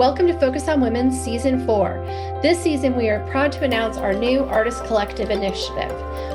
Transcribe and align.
Welcome 0.00 0.28
to 0.28 0.40
Focus 0.40 0.66
on 0.66 0.80
Women 0.80 1.12
Season 1.12 1.66
4. 1.66 2.40
This 2.40 2.58
season, 2.58 2.96
we 2.96 3.10
are 3.10 3.20
proud 3.28 3.52
to 3.52 3.64
announce 3.64 3.98
our 3.98 4.14
new 4.14 4.44
Artist 4.44 4.82
Collective 4.86 5.28
initiative. 5.28 5.90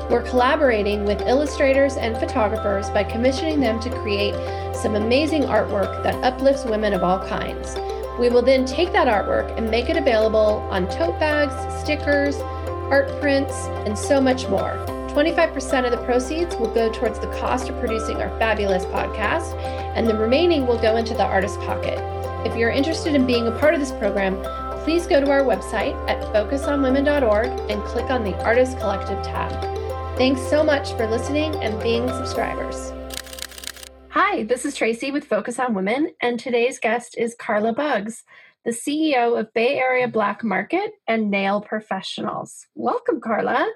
We're 0.08 0.22
collaborating 0.22 1.04
with 1.04 1.20
illustrators 1.22 1.96
and 1.96 2.16
photographers 2.16 2.88
by 2.90 3.02
commissioning 3.02 3.58
them 3.58 3.80
to 3.80 3.90
create 4.02 4.36
some 4.76 4.94
amazing 4.94 5.42
artwork 5.42 6.04
that 6.04 6.14
uplifts 6.22 6.64
women 6.64 6.92
of 6.92 7.02
all 7.02 7.18
kinds. 7.26 7.74
We 8.20 8.28
will 8.28 8.40
then 8.40 8.66
take 8.66 8.92
that 8.92 9.08
artwork 9.08 9.58
and 9.58 9.68
make 9.68 9.90
it 9.90 9.96
available 9.96 10.64
on 10.70 10.88
tote 10.88 11.18
bags, 11.18 11.82
stickers, 11.82 12.36
art 12.92 13.08
prints, 13.20 13.52
and 13.84 13.98
so 13.98 14.20
much 14.20 14.46
more. 14.46 14.76
25% 15.08 15.84
of 15.86 15.90
the 15.90 16.04
proceeds 16.04 16.54
will 16.54 16.72
go 16.72 16.88
towards 16.92 17.18
the 17.18 17.32
cost 17.40 17.68
of 17.68 17.76
producing 17.80 18.18
our 18.18 18.30
fabulous 18.38 18.84
podcast, 18.84 19.60
and 19.96 20.06
the 20.06 20.16
remaining 20.16 20.68
will 20.68 20.78
go 20.78 20.94
into 20.94 21.14
the 21.14 21.24
artist 21.24 21.58
pocket. 21.62 22.15
If 22.46 22.54
you're 22.54 22.70
interested 22.70 23.16
in 23.16 23.26
being 23.26 23.48
a 23.48 23.58
part 23.58 23.74
of 23.74 23.80
this 23.80 23.90
program, 23.90 24.40
please 24.84 25.04
go 25.08 25.20
to 25.20 25.28
our 25.32 25.40
website 25.40 25.96
at 26.08 26.22
focusonwomen.org 26.32 27.46
and 27.68 27.82
click 27.82 28.08
on 28.08 28.22
the 28.22 28.40
Artist 28.44 28.78
Collective 28.78 29.20
tab. 29.24 29.50
Thanks 30.16 30.40
so 30.42 30.62
much 30.62 30.92
for 30.92 31.08
listening 31.08 31.56
and 31.56 31.82
being 31.82 32.06
subscribers. 32.06 32.92
Hi, 34.10 34.44
this 34.44 34.64
is 34.64 34.76
Tracy 34.76 35.10
with 35.10 35.24
Focus 35.24 35.58
on 35.58 35.74
Women, 35.74 36.12
and 36.20 36.38
today's 36.38 36.78
guest 36.78 37.16
is 37.18 37.34
Carla 37.36 37.72
Buggs, 37.72 38.22
the 38.64 38.70
CEO 38.70 39.36
of 39.36 39.52
Bay 39.52 39.76
Area 39.76 40.06
Black 40.06 40.44
Market 40.44 40.92
and 41.08 41.32
Nail 41.32 41.60
Professionals. 41.60 42.68
Welcome, 42.76 43.20
Carla. 43.20 43.68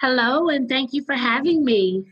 Hello, 0.00 0.48
and 0.48 0.70
thank 0.70 0.94
you 0.94 1.04
for 1.04 1.14
having 1.14 1.66
me. 1.66 2.06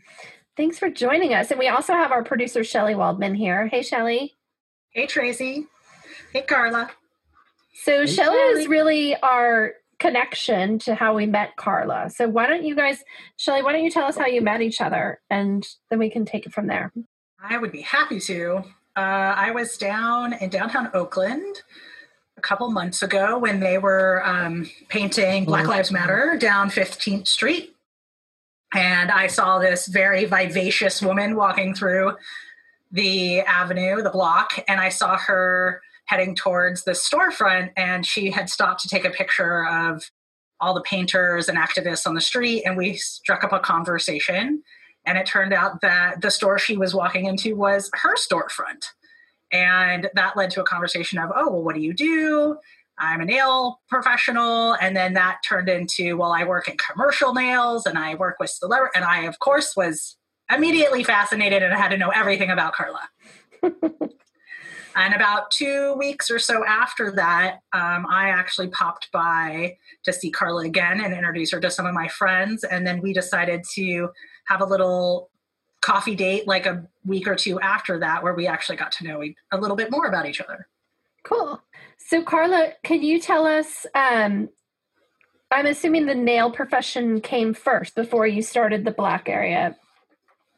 Thanks 0.55 0.77
for 0.77 0.91
joining 0.91 1.33
us. 1.33 1.49
And 1.49 1.57
we 1.57 1.67
also 1.67 1.93
have 1.93 2.11
our 2.11 2.23
producer, 2.23 2.63
Shelly 2.63 2.93
Waldman, 2.93 3.33
here. 3.33 3.65
Hey, 3.69 3.81
Shelly. 3.81 4.35
Hey, 4.93 5.07
Tracy. 5.07 5.65
Hey, 6.33 6.43
Carla. 6.43 6.91
So, 7.73 8.01
hey, 8.01 8.05
Shelly 8.05 8.37
is 8.37 8.67
really 8.67 9.15
our 9.15 9.73
connection 9.97 10.77
to 10.79 10.93
how 10.93 11.15
we 11.15 11.25
met 11.25 11.55
Carla. 11.55 12.11
So, 12.11 12.27
why 12.27 12.45
don't 12.45 12.63
you 12.63 12.75
guys, 12.75 13.03
Shelly, 13.35 13.63
why 13.63 13.71
don't 13.71 13.83
you 13.83 13.89
tell 13.89 14.05
us 14.05 14.15
how 14.15 14.27
you 14.27 14.41
met 14.41 14.61
each 14.61 14.81
other 14.81 15.19
and 15.31 15.67
then 15.89 15.97
we 15.97 16.11
can 16.11 16.25
take 16.25 16.45
it 16.45 16.53
from 16.53 16.67
there? 16.67 16.93
I 17.41 17.57
would 17.57 17.71
be 17.71 17.81
happy 17.81 18.19
to. 18.19 18.57
Uh, 18.95 18.99
I 19.35 19.49
was 19.49 19.77
down 19.77 20.33
in 20.33 20.51
downtown 20.51 20.91
Oakland 20.93 21.63
a 22.37 22.41
couple 22.41 22.69
months 22.69 23.01
ago 23.01 23.39
when 23.39 23.61
they 23.61 23.79
were 23.79 24.23
um, 24.23 24.69
painting 24.89 25.45
Black 25.45 25.65
Lives 25.65 25.91
Matter 25.91 26.37
down 26.39 26.69
15th 26.69 27.27
Street. 27.27 27.75
And 28.75 29.09
I 29.09 29.25
saw 29.25 29.57
this 29.57 29.87
very 29.87 30.25
vivacious 30.25 31.01
woman 31.01 31.35
walking 31.35 31.73
through 31.73 32.15
the 32.93 33.41
avenue, 33.41 34.01
the 34.01 34.11
block, 34.11 34.51
and 34.67 34.79
I 34.79 34.89
saw 34.89 35.17
her 35.17 35.81
heading 36.05 36.35
towards 36.35 36.83
the 36.83 36.91
storefront. 36.91 37.71
And 37.75 38.05
she 38.05 38.29
had 38.31 38.49
stopped 38.49 38.81
to 38.81 38.87
take 38.87 39.03
a 39.03 39.09
picture 39.09 39.67
of 39.67 40.09
all 40.61 40.73
the 40.73 40.81
painters 40.81 41.49
and 41.49 41.57
activists 41.57 42.07
on 42.07 42.13
the 42.13 42.21
street. 42.21 42.63
And 42.65 42.77
we 42.77 42.93
struck 42.93 43.43
up 43.43 43.51
a 43.51 43.59
conversation. 43.59 44.63
And 45.05 45.17
it 45.17 45.25
turned 45.25 45.53
out 45.53 45.81
that 45.81 46.21
the 46.21 46.31
store 46.31 46.57
she 46.57 46.77
was 46.77 46.95
walking 46.95 47.25
into 47.25 47.55
was 47.55 47.89
her 47.93 48.15
storefront. 48.15 48.85
And 49.51 50.09
that 50.13 50.37
led 50.37 50.51
to 50.51 50.61
a 50.61 50.65
conversation 50.65 51.19
of, 51.19 51.31
oh, 51.35 51.51
well, 51.51 51.63
what 51.63 51.75
do 51.75 51.81
you 51.81 51.93
do? 51.93 52.57
I'm 52.97 53.21
a 53.21 53.25
nail 53.25 53.81
professional. 53.89 54.73
And 54.73 54.95
then 54.95 55.13
that 55.13 55.39
turned 55.47 55.67
into, 55.67 56.15
well, 56.15 56.31
I 56.31 56.43
work 56.43 56.67
in 56.67 56.77
commercial 56.77 57.33
nails 57.33 57.85
and 57.85 57.97
I 57.97 58.15
work 58.15 58.37
with 58.39 58.51
celebrity. 58.51 58.91
And 58.95 59.03
I, 59.03 59.23
of 59.23 59.39
course, 59.39 59.75
was 59.75 60.15
immediately 60.49 61.03
fascinated 61.03 61.63
and 61.63 61.73
I 61.73 61.77
had 61.77 61.89
to 61.89 61.97
know 61.97 62.09
everything 62.09 62.49
about 62.49 62.73
Carla. 62.73 63.09
and 64.95 65.13
about 65.13 65.51
two 65.51 65.93
weeks 65.93 66.29
or 66.29 66.39
so 66.39 66.65
after 66.65 67.11
that, 67.11 67.59
um, 67.73 68.05
I 68.09 68.29
actually 68.29 68.67
popped 68.67 69.11
by 69.11 69.77
to 70.03 70.13
see 70.13 70.31
Carla 70.31 70.63
again 70.65 71.01
and 71.01 71.13
introduce 71.13 71.51
her 71.51 71.59
to 71.59 71.71
some 71.71 71.85
of 71.85 71.93
my 71.93 72.07
friends. 72.07 72.63
And 72.63 72.85
then 72.85 73.01
we 73.01 73.13
decided 73.13 73.63
to 73.75 74.09
have 74.45 74.61
a 74.61 74.65
little 74.65 75.29
coffee 75.81 76.15
date 76.15 76.47
like 76.47 76.65
a 76.65 76.87
week 77.05 77.27
or 77.27 77.35
two 77.35 77.59
after 77.59 77.99
that, 77.99 78.23
where 78.23 78.33
we 78.33 78.47
actually 78.47 78.77
got 78.77 78.91
to 78.93 79.03
know 79.03 79.23
a 79.23 79.57
little 79.57 79.75
bit 79.75 79.91
more 79.91 80.07
about 80.07 80.25
each 80.25 80.41
other. 80.41 80.67
Cool. 81.23 81.61
So, 81.97 82.21
Carla, 82.21 82.73
can 82.83 83.01
you 83.01 83.19
tell 83.19 83.45
us? 83.45 83.85
Um, 83.95 84.49
I'm 85.51 85.67
assuming 85.67 86.05
the 86.05 86.15
nail 86.15 86.51
profession 86.51 87.21
came 87.21 87.53
first 87.53 87.95
before 87.95 88.25
you 88.25 88.41
started 88.41 88.83
the 88.83 88.91
black 88.91 89.29
area 89.29 89.77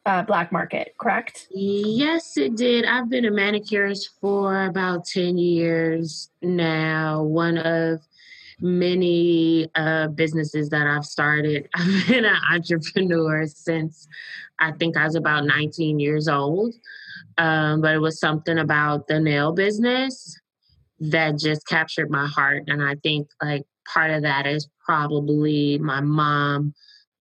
uh, 0.06 0.22
black 0.22 0.52
market, 0.52 0.94
correct? 0.98 1.48
Yes, 1.50 2.36
it 2.36 2.56
did. 2.56 2.84
I've 2.84 3.10
been 3.10 3.24
a 3.24 3.30
manicurist 3.30 4.10
for 4.20 4.66
about 4.66 5.04
10 5.04 5.36
years 5.36 6.30
now. 6.40 7.22
One 7.22 7.58
of 7.58 8.00
many 8.60 9.68
uh, 9.74 10.08
businesses 10.08 10.70
that 10.70 10.86
I've 10.86 11.04
started. 11.04 11.68
I've 11.74 12.06
been 12.06 12.24
an 12.24 12.38
entrepreneur 12.50 13.46
since 13.46 14.06
I 14.58 14.72
think 14.72 14.96
I 14.96 15.04
was 15.04 15.16
about 15.16 15.44
19 15.44 15.98
years 16.00 16.28
old. 16.28 16.74
Um, 17.38 17.82
but 17.82 17.94
it 17.94 17.98
was 17.98 18.18
something 18.18 18.58
about 18.58 19.08
the 19.08 19.20
nail 19.20 19.52
business 19.52 20.40
that 21.00 21.38
just 21.38 21.66
captured 21.66 22.10
my 22.10 22.26
heart. 22.26 22.64
And 22.68 22.82
I 22.82 22.94
think 23.02 23.28
like 23.42 23.64
part 23.92 24.10
of 24.10 24.22
that 24.22 24.46
is 24.46 24.68
probably 24.84 25.78
my 25.78 26.00
mom 26.00 26.72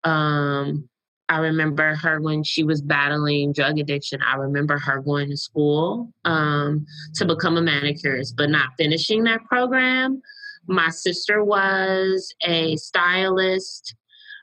um, 0.05 0.87
I 1.27 1.39
remember 1.39 1.95
her 1.95 2.21
when 2.21 2.43
she 2.43 2.63
was 2.63 2.81
battling 2.81 3.51
drug 3.51 3.79
addiction. 3.79 4.21
I 4.21 4.35
remember 4.35 4.77
her 4.77 5.01
going 5.01 5.29
to 5.29 5.37
school 5.37 6.13
um, 6.23 6.85
to 7.15 7.25
become 7.25 7.57
a 7.57 7.61
manicurist, 7.61 8.35
but 8.37 8.49
not 8.49 8.69
finishing 8.77 9.23
that 9.23 9.43
program. 9.45 10.21
My 10.67 10.89
sister 10.89 11.43
was 11.43 12.33
a 12.43 12.75
stylist. 12.77 13.95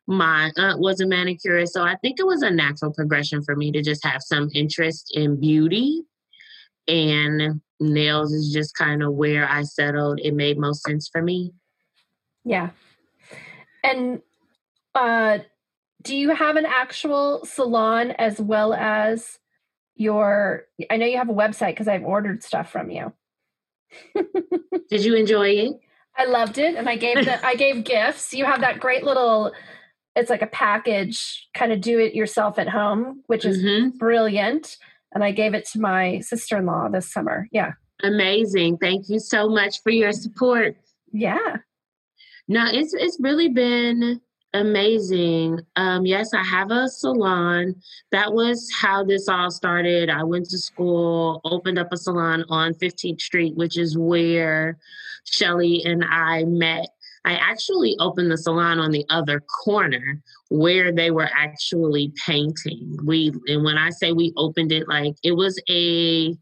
My 0.08 0.50
aunt 0.56 0.80
was 0.80 1.00
a 1.00 1.06
manicurist. 1.06 1.72
So 1.72 1.82
I 1.82 1.96
think 2.02 2.18
it 2.18 2.26
was 2.26 2.42
a 2.42 2.50
natural 2.50 2.92
progression 2.92 3.42
for 3.42 3.54
me 3.54 3.70
to 3.72 3.82
just 3.82 4.04
have 4.04 4.22
some 4.22 4.48
interest 4.52 5.12
in 5.14 5.38
beauty. 5.38 6.02
And 6.88 7.60
nails 7.78 8.32
is 8.32 8.52
just 8.52 8.76
kind 8.76 9.04
of 9.04 9.14
where 9.14 9.48
I 9.48 9.62
settled. 9.62 10.20
It 10.22 10.34
made 10.34 10.58
most 10.58 10.82
sense 10.82 11.08
for 11.08 11.22
me. 11.22 11.52
Yeah. 12.44 12.70
And 13.84 14.20
uh 14.94 15.38
do 16.02 16.16
you 16.16 16.30
have 16.30 16.56
an 16.56 16.66
actual 16.66 17.44
salon 17.44 18.10
as 18.12 18.40
well 18.40 18.74
as 18.74 19.38
your 19.94 20.64
i 20.90 20.96
know 20.96 21.06
you 21.06 21.16
have 21.16 21.28
a 21.28 21.34
website 21.34 21.72
because 21.72 21.88
i've 21.88 22.04
ordered 22.04 22.42
stuff 22.42 22.70
from 22.70 22.90
you. 22.90 23.12
Did 24.88 25.04
you 25.04 25.14
enjoy 25.14 25.48
it? 25.50 25.80
I 26.16 26.24
loved 26.24 26.58
it 26.58 26.74
and 26.74 26.88
i 26.88 26.96
gave 26.96 27.24
the 27.24 27.44
i 27.46 27.54
gave 27.54 27.84
gifts. 27.84 28.32
You 28.32 28.44
have 28.44 28.60
that 28.60 28.80
great 28.80 29.04
little 29.04 29.52
it's 30.14 30.30
like 30.30 30.42
a 30.42 30.46
package 30.46 31.48
kind 31.54 31.72
of 31.72 31.80
do 31.80 31.98
it 31.98 32.14
yourself 32.14 32.58
at 32.58 32.68
home 32.68 33.22
which 33.26 33.44
is 33.44 33.62
mm-hmm. 33.62 33.96
brilliant 33.96 34.76
and 35.14 35.22
i 35.22 35.30
gave 35.30 35.54
it 35.54 35.66
to 35.72 35.80
my 35.80 36.20
sister-in-law 36.20 36.88
this 36.88 37.12
summer. 37.12 37.48
Yeah. 37.52 37.72
Amazing. 38.02 38.78
Thank 38.78 39.08
you 39.08 39.20
so 39.20 39.48
much 39.48 39.80
for 39.82 39.90
your 39.90 40.12
support. 40.12 40.76
Yeah. 41.12 41.58
No 42.48 42.66
it's 42.66 42.94
it's 42.94 43.18
really 43.20 43.48
been 43.48 44.20
Amazing. 44.54 45.60
Um, 45.76 46.04
yes, 46.04 46.34
I 46.34 46.42
have 46.42 46.70
a 46.70 46.86
salon. 46.86 47.74
That 48.10 48.34
was 48.34 48.70
how 48.78 49.02
this 49.02 49.26
all 49.28 49.50
started. 49.50 50.10
I 50.10 50.24
went 50.24 50.50
to 50.50 50.58
school, 50.58 51.40
opened 51.44 51.78
up 51.78 51.90
a 51.90 51.96
salon 51.96 52.44
on 52.50 52.74
15th 52.74 53.20
Street, 53.20 53.56
which 53.56 53.78
is 53.78 53.96
where 53.96 54.78
Shelly 55.24 55.82
and 55.84 56.04
I 56.04 56.44
met. 56.44 56.88
I 57.24 57.34
actually 57.34 57.96
opened 57.98 58.30
the 58.30 58.36
salon 58.36 58.78
on 58.78 58.90
the 58.90 59.06
other 59.08 59.40
corner 59.40 60.20
where 60.50 60.92
they 60.92 61.10
were 61.10 61.30
actually 61.34 62.12
painting. 62.26 62.98
We 63.04 63.32
and 63.46 63.64
when 63.64 63.78
I 63.78 63.90
say 63.90 64.12
we 64.12 64.34
opened 64.36 64.72
it, 64.72 64.86
like 64.88 65.14
it 65.22 65.32
was 65.32 65.58
a 65.70 66.36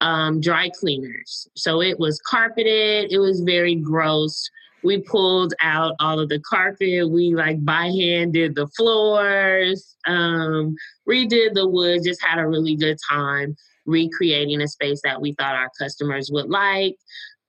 um, 0.00 0.40
dry 0.40 0.70
cleaners. 0.70 1.46
So 1.54 1.80
it 1.82 2.00
was 2.00 2.20
carpeted. 2.20 3.12
It 3.12 3.18
was 3.18 3.42
very 3.42 3.76
gross 3.76 4.50
we 4.84 5.00
pulled 5.00 5.54
out 5.60 5.94
all 5.98 6.20
of 6.20 6.28
the 6.28 6.40
carpet. 6.40 7.10
We 7.10 7.34
like 7.34 7.64
by 7.64 7.86
hand 7.86 8.34
did 8.34 8.54
the 8.54 8.68
floors, 8.68 9.96
um, 10.06 10.76
redid 11.08 11.54
the 11.54 11.68
wood, 11.68 12.02
just 12.04 12.22
had 12.22 12.38
a 12.38 12.46
really 12.46 12.76
good 12.76 12.98
time 13.08 13.56
recreating 13.86 14.60
a 14.62 14.68
space 14.68 15.00
that 15.04 15.20
we 15.20 15.32
thought 15.32 15.54
our 15.54 15.70
customers 15.78 16.30
would 16.32 16.48
like. 16.48 16.96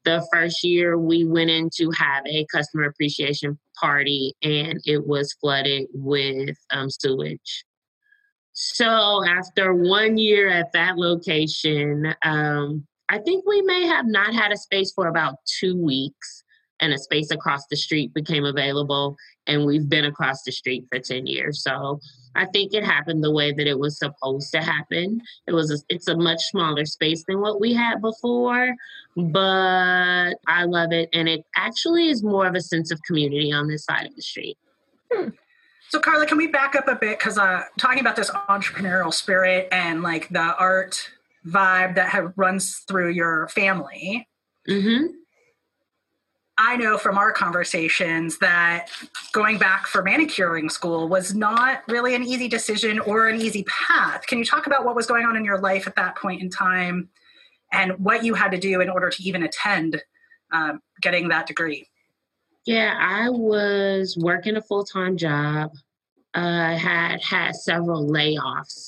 The 0.05 0.25
first 0.31 0.63
year 0.63 0.97
we 0.97 1.25
went 1.25 1.49
in 1.49 1.69
to 1.77 1.91
have 1.91 2.23
a 2.25 2.45
customer 2.53 2.85
appreciation 2.85 3.57
party 3.79 4.33
and 4.41 4.79
it 4.85 5.05
was 5.05 5.33
flooded 5.33 5.87
with 5.93 6.55
um, 6.71 6.89
sewage. 6.89 7.65
So 8.53 9.25
after 9.25 9.73
one 9.73 10.17
year 10.17 10.49
at 10.49 10.71
that 10.73 10.97
location, 10.97 12.13
um, 12.23 12.85
I 13.09 13.19
think 13.19 13.45
we 13.45 13.61
may 13.63 13.85
have 13.87 14.05
not 14.05 14.33
had 14.33 14.51
a 14.51 14.57
space 14.57 14.91
for 14.93 15.07
about 15.07 15.35
two 15.59 15.75
weeks 15.81 16.44
and 16.79 16.93
a 16.93 16.97
space 16.97 17.31
across 17.31 17.65
the 17.67 17.75
street 17.75 18.13
became 18.13 18.45
available 18.45 19.15
and 19.47 19.65
we've 19.65 19.89
been 19.89 20.05
across 20.05 20.43
the 20.43 20.51
street 20.51 20.85
for 20.89 20.99
10 20.99 21.25
years 21.27 21.63
so 21.63 21.99
i 22.35 22.45
think 22.45 22.73
it 22.73 22.83
happened 22.83 23.23
the 23.23 23.31
way 23.31 23.51
that 23.51 23.67
it 23.67 23.79
was 23.79 23.97
supposed 23.97 24.51
to 24.51 24.61
happen 24.61 25.21
it 25.47 25.53
was 25.53 25.71
a, 25.71 25.77
it's 25.89 26.07
a 26.07 26.17
much 26.17 26.41
smaller 26.43 26.85
space 26.85 27.23
than 27.27 27.41
what 27.41 27.59
we 27.59 27.73
had 27.73 28.01
before 28.01 28.73
but 29.15 30.33
i 30.47 30.63
love 30.65 30.91
it 30.91 31.09
and 31.13 31.27
it 31.29 31.43
actually 31.55 32.09
is 32.09 32.23
more 32.23 32.47
of 32.47 32.55
a 32.55 32.61
sense 32.61 32.91
of 32.91 33.01
community 33.03 33.51
on 33.51 33.67
this 33.67 33.85
side 33.85 34.05
of 34.05 34.15
the 34.15 34.21
street 34.21 34.57
hmm. 35.11 35.29
So, 35.89 35.99
Carla, 35.99 36.25
can 36.25 36.37
we 36.37 36.47
back 36.47 36.75
up 36.75 36.87
a 36.87 36.95
bit? 36.95 37.19
Because 37.19 37.37
uh, 37.37 37.61
talking 37.77 37.99
about 37.99 38.15
this 38.15 38.29
entrepreneurial 38.49 39.13
spirit 39.13 39.69
and 39.71 40.01
like 40.01 40.27
the 40.29 40.55
art 40.57 41.09
vibe 41.45 41.95
that 41.95 42.09
have, 42.09 42.33
runs 42.35 42.83
through 42.87 43.11
your 43.11 43.47
family. 43.49 44.27
Mm-hmm. 44.67 45.05
I 46.57 46.77
know 46.77 46.97
from 46.97 47.17
our 47.17 47.33
conversations 47.33 48.37
that 48.37 48.87
going 49.33 49.57
back 49.57 49.87
for 49.87 50.01
manicuring 50.01 50.69
school 50.69 51.09
was 51.09 51.35
not 51.35 51.83
really 51.89 52.15
an 52.15 52.23
easy 52.23 52.47
decision 52.47 52.99
or 52.99 53.27
an 53.27 53.41
easy 53.41 53.63
path. 53.63 54.25
Can 54.27 54.39
you 54.39 54.45
talk 54.45 54.65
about 54.65 54.85
what 54.85 54.95
was 54.95 55.05
going 55.05 55.25
on 55.25 55.35
in 55.35 55.43
your 55.43 55.59
life 55.59 55.85
at 55.85 55.95
that 55.95 56.15
point 56.15 56.41
in 56.41 56.49
time 56.49 57.09
and 57.73 57.91
what 57.99 58.23
you 58.23 58.35
had 58.35 58.51
to 58.51 58.57
do 58.57 58.79
in 58.79 58.89
order 58.89 59.09
to 59.09 59.23
even 59.23 59.43
attend 59.43 60.01
um, 60.53 60.79
getting 61.01 61.27
that 61.27 61.45
degree? 61.45 61.89
Yeah, 62.65 62.95
I 62.97 63.29
was 63.29 64.17
working 64.19 64.55
a 64.55 64.61
full 64.61 64.85
time 64.85 65.17
job 65.17 65.71
uh, 66.33 66.75
had 66.75 67.21
had 67.21 67.55
several 67.55 68.09
layoffs 68.09 68.87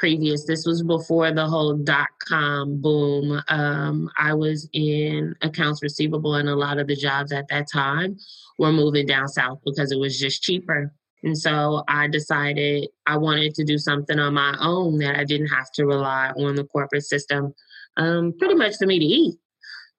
previous. 0.00 0.46
This 0.46 0.64
was 0.66 0.82
before 0.82 1.30
the 1.30 1.46
whole 1.46 1.76
dot 1.76 2.08
com 2.26 2.80
boom. 2.80 3.40
Um, 3.48 4.10
I 4.18 4.32
was 4.34 4.68
in 4.72 5.36
accounts 5.42 5.82
receivable, 5.82 6.34
and 6.36 6.48
a 6.48 6.56
lot 6.56 6.78
of 6.78 6.86
the 6.88 6.96
jobs 6.96 7.30
at 7.32 7.48
that 7.48 7.66
time 7.70 8.16
were 8.58 8.72
moving 8.72 9.06
down 9.06 9.28
south 9.28 9.60
because 9.64 9.92
it 9.92 9.98
was 9.98 10.18
just 10.18 10.42
cheaper. 10.42 10.92
And 11.22 11.36
so 11.36 11.84
I 11.86 12.08
decided 12.08 12.88
I 13.06 13.18
wanted 13.18 13.54
to 13.56 13.64
do 13.64 13.76
something 13.76 14.18
on 14.18 14.32
my 14.34 14.56
own 14.58 14.98
that 14.98 15.16
I 15.16 15.24
didn't 15.24 15.48
have 15.48 15.70
to 15.72 15.84
rely 15.84 16.32
on 16.36 16.54
the 16.54 16.64
corporate 16.64 17.04
system 17.04 17.54
um, 17.98 18.32
pretty 18.38 18.54
much 18.54 18.76
for 18.78 18.86
me 18.86 18.98
to 18.98 19.04
eat. 19.04 19.36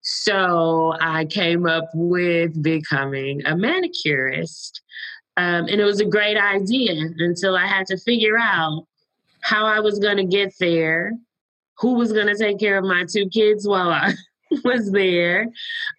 So 0.01 0.95
I 0.99 1.25
came 1.25 1.67
up 1.67 1.85
with 1.93 2.51
becoming 2.63 3.45
a 3.45 3.55
manicurist. 3.55 4.81
Um, 5.37 5.67
and 5.67 5.79
it 5.79 5.85
was 5.85 6.01
a 6.01 6.05
great 6.05 6.37
idea 6.37 6.93
until 7.19 7.55
I 7.55 7.67
had 7.67 7.85
to 7.87 7.97
figure 7.97 8.37
out 8.37 8.87
how 9.41 9.65
I 9.65 9.79
was 9.79 9.99
going 9.99 10.17
to 10.17 10.25
get 10.25 10.53
there, 10.59 11.13
who 11.77 11.95
was 11.95 12.11
going 12.11 12.27
to 12.27 12.37
take 12.37 12.59
care 12.59 12.77
of 12.77 12.85
my 12.85 13.05
two 13.09 13.27
kids 13.29 13.67
while 13.67 13.89
I 13.89 14.13
was 14.63 14.91
there, 14.91 15.47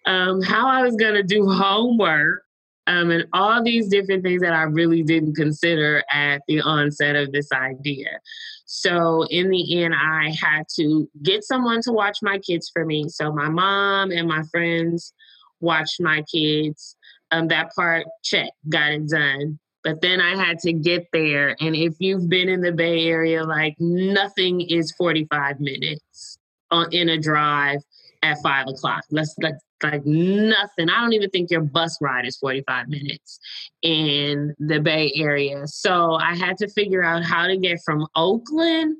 um, 0.05 0.41
how 0.41 0.67
I 0.67 0.81
was 0.81 0.95
going 0.95 1.15
to 1.15 1.23
do 1.23 1.49
homework, 1.49 2.43
um, 2.87 3.11
and 3.11 3.25
all 3.31 3.63
these 3.63 3.87
different 3.87 4.23
things 4.23 4.41
that 4.41 4.53
I 4.53 4.63
really 4.63 5.03
didn't 5.03 5.35
consider 5.35 6.03
at 6.11 6.41
the 6.47 6.61
onset 6.61 7.15
of 7.15 7.31
this 7.31 7.51
idea. 7.51 8.19
So, 8.65 9.25
in 9.29 9.49
the 9.49 9.83
end, 9.83 9.93
I 9.93 10.35
had 10.41 10.63
to 10.77 11.09
get 11.21 11.43
someone 11.43 11.81
to 11.83 11.91
watch 11.91 12.19
my 12.21 12.39
kids 12.39 12.69
for 12.73 12.85
me. 12.85 13.07
So, 13.07 13.31
my 13.31 13.47
mom 13.47 14.11
and 14.11 14.27
my 14.27 14.43
friends 14.51 15.13
watched 15.59 16.01
my 16.01 16.23
kids 16.23 16.97
um, 17.33 17.47
that 17.47 17.73
part 17.75 18.05
check, 18.23 18.49
got 18.69 18.91
it 18.91 19.09
done. 19.09 19.59
But 19.83 20.01
then 20.01 20.21
I 20.21 20.35
had 20.35 20.59
to 20.59 20.73
get 20.73 21.07
there. 21.11 21.55
And 21.59 21.75
if 21.75 21.95
you've 21.99 22.29
been 22.29 22.49
in 22.49 22.61
the 22.61 22.71
Bay 22.71 23.07
Area, 23.07 23.43
like 23.43 23.75
nothing 23.79 24.61
is 24.61 24.93
45 24.97 25.59
minutes 25.59 26.37
on, 26.71 26.91
in 26.91 27.09
a 27.09 27.19
drive 27.19 27.81
at 28.21 28.37
five 28.41 28.67
o'clock. 28.67 29.03
Let's 29.11 29.35
like, 29.41 29.55
like 29.83 30.05
nothing. 30.05 30.89
I 30.89 31.01
don't 31.01 31.13
even 31.13 31.29
think 31.29 31.51
your 31.51 31.61
bus 31.61 31.97
ride 32.01 32.25
is 32.25 32.37
45 32.37 32.87
minutes 32.87 33.39
in 33.81 34.55
the 34.57 34.79
Bay 34.79 35.11
Area. 35.15 35.67
So 35.67 36.13
I 36.13 36.35
had 36.35 36.57
to 36.57 36.69
figure 36.69 37.03
out 37.03 37.23
how 37.23 37.47
to 37.47 37.57
get 37.57 37.79
from 37.85 38.07
Oakland 38.15 38.95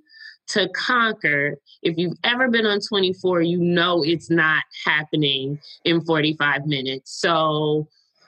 to 0.49 0.69
Concord. 0.75 1.55
If 1.81 1.97
you've 1.97 2.17
ever 2.25 2.49
been 2.49 2.65
on 2.65 2.79
24, 2.81 3.41
you 3.41 3.59
know 3.59 4.03
it's 4.03 4.29
not 4.29 4.63
happening 4.85 5.59
in 5.85 6.01
45 6.01 6.65
minutes. 6.65 7.19
So 7.19 7.87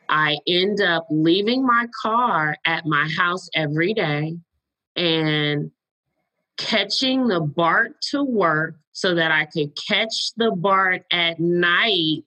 I 0.10 0.38
end 0.48 0.81
up 0.81 1.07
leaving 1.10 1.66
my 1.66 1.88
car 2.02 2.56
at 2.66 2.86
my 2.86 3.10
house 3.18 3.50
every 3.56 3.94
day 3.94 4.38
and 4.96 5.72
catching 6.57 7.28
the 7.28 7.42
BART 7.42 8.00
to 8.12 8.24
work 8.24 8.75
so 8.92 9.16
that 9.16 9.31
I 9.31 9.46
could 9.46 9.75
catch 9.75 10.34
the 10.38 10.52
BART 10.52 11.04
at 11.12 11.40
night 11.40 12.24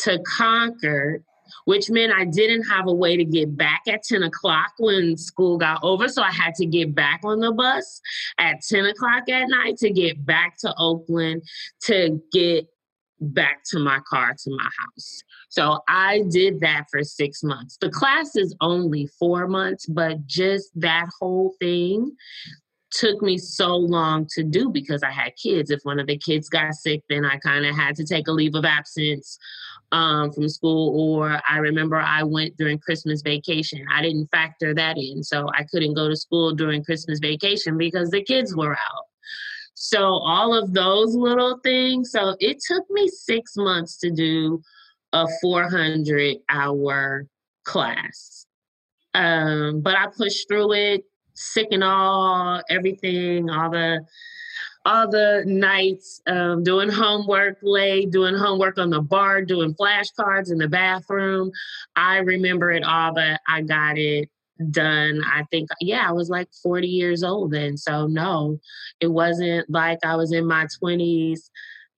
to 0.00 0.20
Concord, 0.26 1.24
which 1.64 1.90
meant 1.90 2.12
I 2.12 2.26
didn't 2.26 2.62
have 2.64 2.86
a 2.86 2.94
way 2.94 3.16
to 3.16 3.24
get 3.24 3.56
back 3.56 3.82
at 3.88 4.04
10 4.04 4.22
o'clock 4.22 4.72
when 4.78 5.16
school 5.16 5.58
got 5.58 5.82
over. 5.82 6.08
So 6.08 6.22
I 6.22 6.30
had 6.30 6.54
to 6.56 6.66
get 6.66 6.94
back 6.94 7.20
on 7.24 7.40
the 7.40 7.52
bus 7.52 8.00
at 8.38 8.60
10 8.68 8.86
o'clock 8.86 9.28
at 9.28 9.48
night 9.48 9.78
to 9.78 9.90
get 9.90 10.24
back 10.24 10.58
to 10.58 10.72
Oakland 10.78 11.42
to 11.84 12.20
get 12.32 12.68
back 13.20 13.64
to 13.70 13.78
my 13.78 13.98
car 14.08 14.34
to 14.44 14.50
my 14.50 14.70
house. 14.78 15.22
So 15.48 15.80
I 15.88 16.22
did 16.30 16.60
that 16.60 16.86
for 16.90 17.02
six 17.02 17.42
months. 17.42 17.78
The 17.80 17.90
class 17.90 18.36
is 18.36 18.54
only 18.60 19.08
four 19.18 19.46
months, 19.46 19.86
but 19.86 20.26
just 20.26 20.70
that 20.80 21.08
whole 21.20 21.54
thing 21.60 22.16
took 22.90 23.20
me 23.22 23.36
so 23.36 23.76
long 23.76 24.26
to 24.30 24.42
do 24.42 24.70
because 24.70 25.02
I 25.02 25.10
had 25.10 25.36
kids. 25.36 25.70
If 25.70 25.80
one 25.82 25.98
of 25.98 26.06
the 26.06 26.18
kids 26.18 26.48
got 26.48 26.74
sick, 26.74 27.02
then 27.08 27.24
I 27.24 27.36
kind 27.38 27.66
of 27.66 27.74
had 27.74 27.96
to 27.96 28.04
take 28.04 28.28
a 28.28 28.32
leave 28.32 28.54
of 28.54 28.64
absence 28.64 29.38
um, 29.92 30.32
from 30.32 30.48
school. 30.48 30.98
Or 30.98 31.40
I 31.48 31.58
remember 31.58 31.96
I 31.96 32.22
went 32.22 32.56
during 32.56 32.78
Christmas 32.78 33.22
vacation. 33.22 33.84
I 33.92 34.02
didn't 34.02 34.30
factor 34.30 34.74
that 34.74 34.96
in. 34.96 35.22
So 35.22 35.48
I 35.54 35.64
couldn't 35.64 35.94
go 35.94 36.08
to 36.08 36.16
school 36.16 36.54
during 36.54 36.84
Christmas 36.84 37.18
vacation 37.18 37.76
because 37.76 38.10
the 38.10 38.22
kids 38.22 38.54
were 38.56 38.72
out. 38.72 39.04
So 39.74 40.04
all 40.04 40.54
of 40.54 40.72
those 40.72 41.14
little 41.14 41.58
things. 41.62 42.10
So 42.10 42.34
it 42.40 42.58
took 42.66 42.84
me 42.90 43.08
six 43.08 43.56
months 43.56 43.98
to 43.98 44.10
do 44.10 44.62
a 45.16 45.26
400 45.40 46.36
hour 46.50 47.26
class. 47.64 48.46
Um, 49.14 49.80
but 49.80 49.96
I 49.96 50.08
pushed 50.08 50.46
through 50.46 50.72
it, 50.74 51.04
sick 51.32 51.68
and 51.70 51.82
all, 51.82 52.62
everything, 52.68 53.48
all 53.48 53.70
the 53.70 54.04
all 54.84 55.10
the 55.10 55.42
nights 55.46 56.22
um, 56.28 56.62
doing 56.62 56.88
homework 56.88 57.58
late, 57.60 58.12
doing 58.12 58.36
homework 58.36 58.78
on 58.78 58.90
the 58.90 59.00
BART, 59.00 59.48
doing 59.48 59.74
flashcards 59.74 60.52
in 60.52 60.58
the 60.58 60.68
bathroom. 60.68 61.50
I 61.96 62.18
remember 62.18 62.70
it 62.70 62.84
all, 62.84 63.12
but 63.12 63.40
I 63.48 63.62
got 63.62 63.98
it 63.98 64.30
done. 64.70 65.22
I 65.26 65.42
think, 65.50 65.70
yeah, 65.80 66.08
I 66.08 66.12
was 66.12 66.30
like 66.30 66.48
40 66.62 66.86
years 66.86 67.24
old 67.24 67.50
then. 67.50 67.76
So, 67.76 68.06
no, 68.06 68.60
it 69.00 69.08
wasn't 69.08 69.68
like 69.68 69.98
I 70.04 70.14
was 70.14 70.32
in 70.32 70.46
my 70.46 70.68
20s 70.80 71.50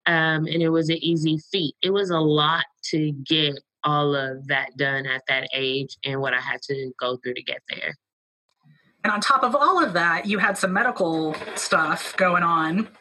um, 0.09 0.47
and 0.47 0.63
it 0.63 0.71
was 0.71 0.89
an 0.89 0.97
easy 0.97 1.39
feat. 1.53 1.75
It 1.83 1.91
was 1.91 2.09
a 2.09 2.19
lot 2.19 2.65
to 2.91 3.13
get 3.13 3.61
all 3.85 4.17
of 4.17 4.47
that 4.49 4.77
done 4.79 5.07
at 5.07 5.23
that 5.29 5.49
age 5.55 5.97
and 6.05 6.21
what 6.21 6.33
I 6.33 6.41
had 6.41 6.63
to 6.63 6.91
go 6.99 7.19
through 7.19 7.35
to 7.35 7.43
get 7.43 7.61
there. 7.69 7.95
And 9.05 9.13
on 9.13 9.21
top 9.21 9.45
of 9.45 9.55
all 9.55 9.85
of 9.85 9.93
that, 9.93 10.25
you 10.27 10.39
had 10.39 10.57
some 10.57 10.73
medical 10.73 11.37
stuff 11.55 12.17
going 12.17 12.43
on. 12.43 12.89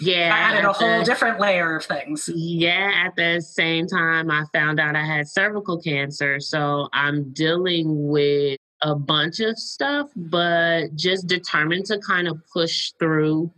Yeah. 0.00 0.34
I 0.34 0.38
added 0.38 0.64
a 0.64 0.72
whole 0.72 1.00
the, 1.00 1.04
different 1.04 1.38
layer 1.38 1.76
of 1.76 1.84
things. 1.84 2.30
Yeah. 2.34 2.90
At 3.04 3.16
the 3.16 3.42
same 3.42 3.86
time, 3.86 4.30
I 4.30 4.44
found 4.50 4.80
out 4.80 4.96
I 4.96 5.04
had 5.04 5.28
cervical 5.28 5.78
cancer. 5.78 6.40
So 6.40 6.88
I'm 6.94 7.34
dealing 7.34 8.08
with 8.08 8.56
a 8.80 8.94
bunch 8.94 9.40
of 9.40 9.58
stuff, 9.58 10.08
but 10.16 10.96
just 10.96 11.26
determined 11.26 11.84
to 11.86 11.98
kind 11.98 12.28
of 12.28 12.40
push 12.50 12.92
through 12.98 13.52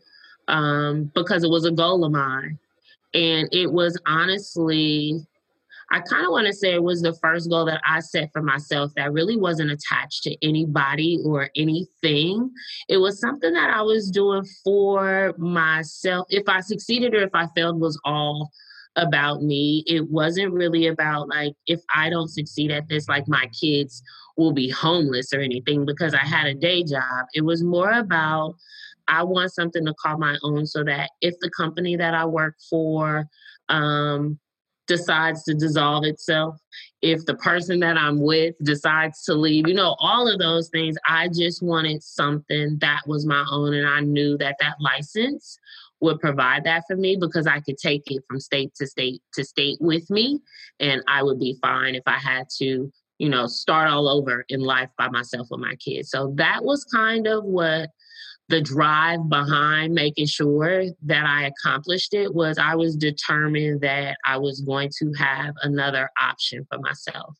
um, 0.49 1.11
because 1.15 1.45
it 1.45 1.51
was 1.51 1.65
a 1.65 1.71
goal 1.71 2.05
of 2.05 2.13
mine. 2.13 2.59
And 3.15 3.49
it 3.53 3.73
was 3.73 3.99
honestly, 4.07 5.27
I 5.91 6.01
kind 6.01 6.25
of 6.27 6.33
want 6.33 6.47
to 6.49 6.53
say 6.53 6.75
it 6.75 6.83
was 6.83 7.01
the 7.01 7.15
first 7.15 7.49
goal 7.49 7.65
that 7.67 7.81
I 7.87 8.01
set 8.01 8.31
for 8.33 8.43
myself 8.43 8.93
that 8.97 9.13
really 9.13 9.37
wasn't 9.37 9.71
attached 9.71 10.25
to 10.25 10.37
anybody 10.47 11.21
or 11.25 11.51
anything. 11.57 12.51
It 12.89 12.99
was 12.99 13.21
something 13.21 13.53
that 13.53 13.71
I 13.71 13.83
was 13.83 14.11
doing 14.11 14.45
for 14.65 15.35
myself. 15.39 16.27
If 16.31 16.49
I 16.49 16.61
succeeded 16.61 17.15
or 17.15 17.23
if 17.23 17.35
I 17.35 17.47
failed 17.55 17.81
was 17.81 17.99
all 18.05 18.51
about 18.97 19.43
me. 19.43 19.85
It 19.87 20.11
wasn't 20.11 20.53
really 20.53 20.87
about 20.87 21.29
like, 21.29 21.53
if 21.67 21.81
I 21.95 22.11
don't 22.11 22.29
succeed 22.29 22.71
at 22.71 22.89
this, 22.89 23.09
like 23.09 23.29
my 23.29 23.49
kids 23.49 24.03
will 24.37 24.53
be 24.53 24.69
homeless 24.69 25.33
or 25.33 25.41
anything 25.41 25.85
because 25.85 26.15
I 26.15 26.25
had 26.25 26.47
a 26.47 26.55
day 26.55 26.83
job. 26.83 27.27
It 27.35 27.43
was 27.43 27.63
more 27.63 27.93
about 27.93 28.57
I 29.09 29.23
want 29.23 29.53
something 29.53 29.85
to 29.85 29.95
call 29.95 30.19
my 30.19 30.37
own 30.43 30.67
so 30.67 30.85
that 30.85 31.11
if 31.21 31.35
the 31.41 31.51
company 31.51 31.97
that 31.97 32.15
I 32.15 32.25
work 32.25 32.57
for 32.69 33.27
um, 33.69 34.39
decides 34.87 35.43
to 35.45 35.55
dissolve 35.55 36.05
itself, 36.05 36.57
if 37.03 37.25
the 37.27 37.37
person 37.37 37.81
that 37.81 37.97
I'm 37.97 38.21
with 38.21 38.55
decides 38.63 39.23
to 39.25 39.35
leave, 39.35 39.69
you 39.69 39.75
know, 39.75 39.97
all 39.99 40.29
of 40.33 40.39
those 40.39 40.69
things, 40.69 40.97
I 41.07 41.29
just 41.29 41.63
wanted 41.63 42.03
something 42.03 42.79
that 42.81 43.03
was 43.07 43.27
my 43.27 43.45
own. 43.51 43.75
And 43.75 43.89
I 43.89 44.01
knew 44.01 44.37
that 44.39 44.57
that 44.61 44.77
license 44.81 45.59
would 46.01 46.21
provide 46.21 46.65
that 46.65 46.85
for 46.87 46.97
me 46.97 47.17
because 47.17 47.47
I 47.47 47.61
could 47.61 47.79
take 47.79 48.11
it 48.11 48.23
from 48.29 48.41
state 48.41 48.75
to 48.77 48.87
state 48.87 49.23
to 49.35 49.45
state 49.45 49.79
with 49.81 50.11
me 50.11 50.41
and 50.79 51.03
I 51.09 51.23
would 51.23 51.41
be 51.41 51.57
fine 51.63 51.95
if 51.95 52.03
I 52.07 52.19
had 52.19 52.49
to, 52.59 52.93
you 53.19 53.29
know, 53.29 53.47
start 53.47 53.89
all 53.89 54.09
over 54.09 54.45
in 54.49 54.61
life 54.61 54.91
by 54.99 55.09
myself 55.09 55.49
with 55.51 55.61
my 55.61 55.75
kids. 55.77 56.11
So 56.11 56.35
that 56.37 56.65
was 56.65 56.85
kind 56.85 57.27
of 57.27 57.45
what 57.45 57.91
the 58.49 58.61
drive 58.61 59.29
behind 59.29 59.93
making 59.93 60.27
sure 60.27 60.85
that 61.03 61.27
I 61.27 61.47
accomplished 61.47 62.15
it 62.15 62.35
was 62.35 62.59
I 62.59 62.75
was 62.77 62.97
determined 62.97 63.81
that 63.81 64.17
I 64.25 64.37
was 64.39 64.61
going 64.61 64.91
to 64.99 65.13
have 65.15 65.55
another 65.63 66.11
option 66.21 66.67
for 66.71 66.79
myself. 66.79 67.37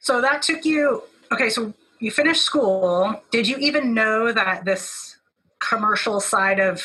So 0.00 0.20
that 0.20 0.42
took 0.42 0.64
you, 0.64 1.02
okay, 1.32 1.48
so 1.48 1.72
you 2.00 2.10
finished 2.10 2.42
school. 2.42 3.22
Did 3.30 3.46
you 3.46 3.56
even 3.58 3.94
know 3.94 4.32
that 4.32 4.64
this 4.64 5.16
commercial 5.60 6.20
side 6.20 6.58
of 6.60 6.82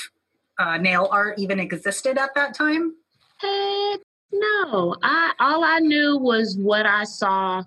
uh, 0.57 0.77
nail 0.77 1.09
art 1.11 1.39
even 1.39 1.59
existed 1.59 2.17
at 2.17 2.35
that 2.35 2.53
time? 2.53 2.93
Heck 3.37 3.99
no. 4.31 4.95
I 5.01 5.33
all 5.39 5.63
I 5.63 5.79
knew 5.79 6.17
was 6.17 6.57
what 6.57 6.85
I 6.85 7.03
saw 7.03 7.63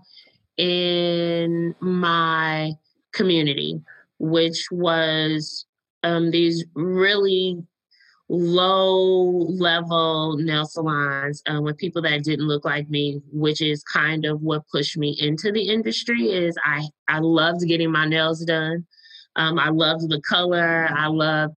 in 0.57 1.75
my 1.81 2.73
community, 3.12 3.81
which 4.19 4.69
was 4.71 5.67
um, 6.03 6.31
these 6.31 6.65
really 6.75 7.63
low 8.29 9.45
level 9.59 10.37
nail 10.39 10.65
salons 10.65 11.43
um, 11.47 11.65
with 11.65 11.77
people 11.77 12.01
that 12.01 12.25
didn't 12.25 12.47
look 12.47 12.65
like 12.65 12.89
me 12.89 13.21
which 13.31 13.61
is 13.61 13.83
kind 13.83 14.25
of 14.25 14.41
what 14.41 14.67
pushed 14.69 14.97
me 14.97 15.15
into 15.21 15.53
the 15.53 15.69
industry 15.69 16.31
is 16.31 16.57
i 16.65 16.83
i 17.09 17.19
loved 17.19 17.67
getting 17.67 17.91
my 17.91 18.07
nails 18.07 18.45
done. 18.45 18.87
Um, 19.37 19.59
i 19.59 19.69
loved 19.69 20.09
the 20.09 20.21
color. 20.23 20.89
I 20.91 21.09
loved 21.09 21.55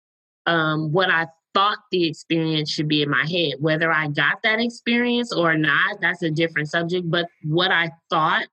um, 0.47 0.91
what 0.91 1.09
i 1.09 1.27
thought 1.53 1.77
the 1.91 2.05
experience 2.05 2.69
should 2.69 2.89
be 2.89 3.01
in 3.01 3.09
my 3.09 3.25
head. 3.25 3.53
Whether 3.59 3.89
i 3.91 4.07
got 4.09 4.43
that 4.43 4.59
experience 4.59 5.31
or 5.31 5.55
not 5.55 6.01
that's 6.01 6.23
a 6.23 6.31
different 6.31 6.69
subject 6.69 7.09
but 7.09 7.27
what 7.43 7.71
i 7.71 7.89
thought 8.09 8.47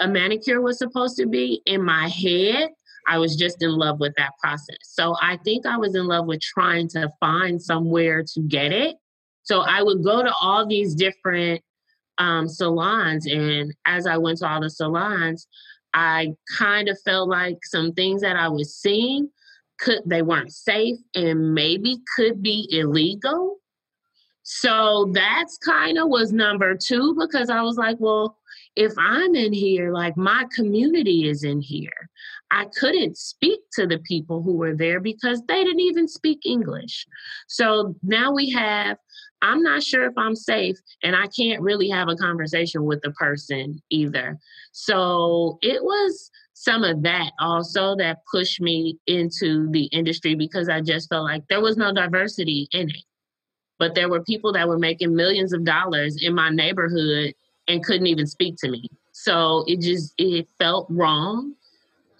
a 0.00 0.08
manicure 0.08 0.60
was 0.60 0.78
supposed 0.78 1.16
to 1.18 1.26
be 1.26 1.62
in 1.66 1.82
my 1.82 2.08
head 2.08 2.70
I 3.08 3.18
was 3.18 3.36
just 3.36 3.62
in 3.62 3.70
love 3.72 4.00
with 4.00 4.14
that 4.16 4.32
process. 4.40 4.76
So 4.82 5.16
I 5.20 5.38
think 5.44 5.66
I 5.66 5.76
was 5.76 5.94
in 5.94 6.06
love 6.06 6.26
with 6.26 6.40
trying 6.40 6.88
to 6.90 7.10
find 7.20 7.60
somewhere 7.60 8.24
to 8.34 8.40
get 8.42 8.72
it. 8.72 8.96
So 9.42 9.60
I 9.60 9.82
would 9.82 10.04
go 10.04 10.22
to 10.22 10.32
all 10.40 10.66
these 10.66 10.94
different 10.94 11.62
um, 12.18 12.48
salons. 12.48 13.26
And 13.26 13.74
as 13.86 14.06
I 14.06 14.16
went 14.16 14.38
to 14.38 14.48
all 14.48 14.60
the 14.60 14.70
salons, 14.70 15.46
I 15.94 16.32
kind 16.56 16.88
of 16.88 16.98
felt 17.04 17.28
like 17.28 17.58
some 17.64 17.92
things 17.92 18.22
that 18.22 18.36
I 18.36 18.48
was 18.48 18.74
seeing 18.74 19.28
could 19.78 20.00
they 20.06 20.22
weren't 20.22 20.52
safe 20.52 20.98
and 21.14 21.54
maybe 21.54 21.98
could 22.16 22.42
be 22.42 22.68
illegal. 22.70 23.56
So 24.44 25.10
that's 25.12 25.58
kind 25.58 25.98
of 25.98 26.08
was 26.08 26.32
number 26.32 26.76
two 26.76 27.16
because 27.18 27.50
I 27.50 27.62
was 27.62 27.76
like, 27.76 27.96
well, 28.00 28.38
if 28.76 28.92
I'm 28.98 29.34
in 29.34 29.52
here, 29.52 29.92
like 29.92 30.16
my 30.16 30.46
community 30.54 31.28
is 31.28 31.44
in 31.44 31.60
here. 31.60 32.10
I 32.52 32.66
couldn't 32.78 33.16
speak 33.16 33.60
to 33.72 33.86
the 33.86 33.98
people 33.98 34.42
who 34.42 34.52
were 34.52 34.76
there 34.76 35.00
because 35.00 35.42
they 35.48 35.64
didn't 35.64 35.80
even 35.80 36.06
speak 36.06 36.40
English. 36.44 37.06
So 37.48 37.96
now 38.02 38.30
we 38.32 38.50
have, 38.50 38.98
I'm 39.40 39.62
not 39.62 39.82
sure 39.82 40.04
if 40.04 40.12
I'm 40.18 40.36
safe, 40.36 40.76
and 41.02 41.16
I 41.16 41.26
can't 41.28 41.62
really 41.62 41.88
have 41.88 42.08
a 42.08 42.14
conversation 42.14 42.84
with 42.84 43.00
the 43.00 43.10
person 43.12 43.80
either. 43.88 44.38
So 44.72 45.58
it 45.62 45.82
was 45.82 46.30
some 46.52 46.84
of 46.84 47.02
that 47.02 47.32
also 47.40 47.96
that 47.96 48.18
pushed 48.30 48.60
me 48.60 48.98
into 49.06 49.70
the 49.70 49.86
industry 49.86 50.34
because 50.34 50.68
I 50.68 50.82
just 50.82 51.08
felt 51.08 51.24
like 51.24 51.42
there 51.48 51.62
was 51.62 51.78
no 51.78 51.90
diversity 51.92 52.68
in 52.72 52.90
it. 52.90 53.04
But 53.78 53.94
there 53.94 54.10
were 54.10 54.22
people 54.22 54.52
that 54.52 54.68
were 54.68 54.78
making 54.78 55.16
millions 55.16 55.54
of 55.54 55.64
dollars 55.64 56.22
in 56.22 56.34
my 56.34 56.50
neighborhood 56.50 57.32
and 57.66 57.82
couldn't 57.82 58.06
even 58.06 58.26
speak 58.26 58.56
to 58.58 58.70
me. 58.70 58.88
So 59.12 59.64
it 59.66 59.80
just 59.80 60.12
it 60.18 60.48
felt 60.58 60.86
wrong. 60.90 61.54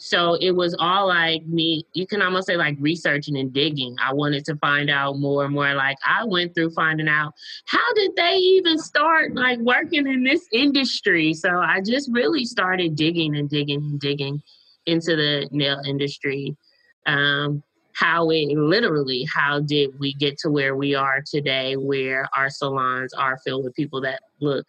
So 0.05 0.35
it 0.41 0.51
was 0.51 0.75
all 0.81 1.07
like 1.07 1.47
me, 1.47 1.87
you 1.93 2.09
can 2.09 2.23
almost 2.23 2.49
say 2.49 2.57
like 2.57 2.77
researching 2.81 3.37
and 3.37 3.53
digging. 3.53 3.95
I 4.03 4.13
wanted 4.13 4.45
to 4.47 4.57
find 4.57 4.91
out 4.91 5.21
more 5.21 5.45
and 5.45 5.55
more. 5.55 5.73
Like 5.75 5.97
I 6.05 6.25
went 6.25 6.57
through 6.57 6.71
finding 6.71 7.07
out 7.07 7.35
how 7.67 7.95
did 7.95 8.17
they 8.17 8.35
even 8.35 8.79
start 8.79 9.37
like 9.37 9.61
working 9.61 10.09
in 10.09 10.25
this 10.25 10.49
industry? 10.53 11.33
So 11.35 11.57
I 11.57 11.81
just 11.83 12.11
really 12.11 12.45
started 12.45 12.97
digging 12.97 13.37
and 13.37 13.49
digging 13.49 13.79
and 13.79 14.01
digging 14.01 14.43
into 14.87 15.15
the 15.15 15.49
nail 15.53 15.81
industry. 15.87 16.57
Um, 17.07 17.63
how 17.93 18.29
it 18.31 18.59
literally, 18.59 19.25
how 19.33 19.61
did 19.61 19.97
we 20.01 20.15
get 20.15 20.37
to 20.39 20.51
where 20.51 20.75
we 20.75 20.97
are 20.97 21.23
today, 21.25 21.77
where 21.77 22.29
our 22.37 22.51
salons 22.51 23.15
are 23.15 23.39
filled 23.45 23.63
with 23.63 23.77
people 23.77 24.01
that 24.01 24.23
look 24.41 24.67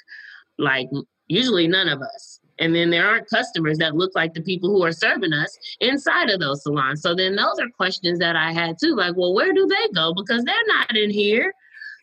like 0.59 0.89
usually 1.27 1.67
none 1.67 1.89
of 1.89 2.03
us. 2.03 2.39
And 2.59 2.75
then 2.75 2.89
there 2.89 3.07
aren't 3.07 3.29
customers 3.29 3.77
that 3.79 3.95
look 3.95 4.11
like 4.15 4.33
the 4.33 4.41
people 4.41 4.69
who 4.69 4.83
are 4.83 4.91
serving 4.91 5.33
us 5.33 5.57
inside 5.79 6.29
of 6.29 6.39
those 6.39 6.63
salons. 6.63 7.01
So 7.01 7.15
then 7.15 7.35
those 7.35 7.59
are 7.59 7.69
questions 7.69 8.19
that 8.19 8.35
I 8.35 8.51
had 8.51 8.77
too. 8.79 8.95
Like, 8.95 9.15
well, 9.17 9.33
where 9.33 9.53
do 9.53 9.65
they 9.67 9.93
go? 9.93 10.13
Because 10.13 10.43
they're 10.43 10.55
not 10.67 10.95
in 10.95 11.09
here. 11.09 11.53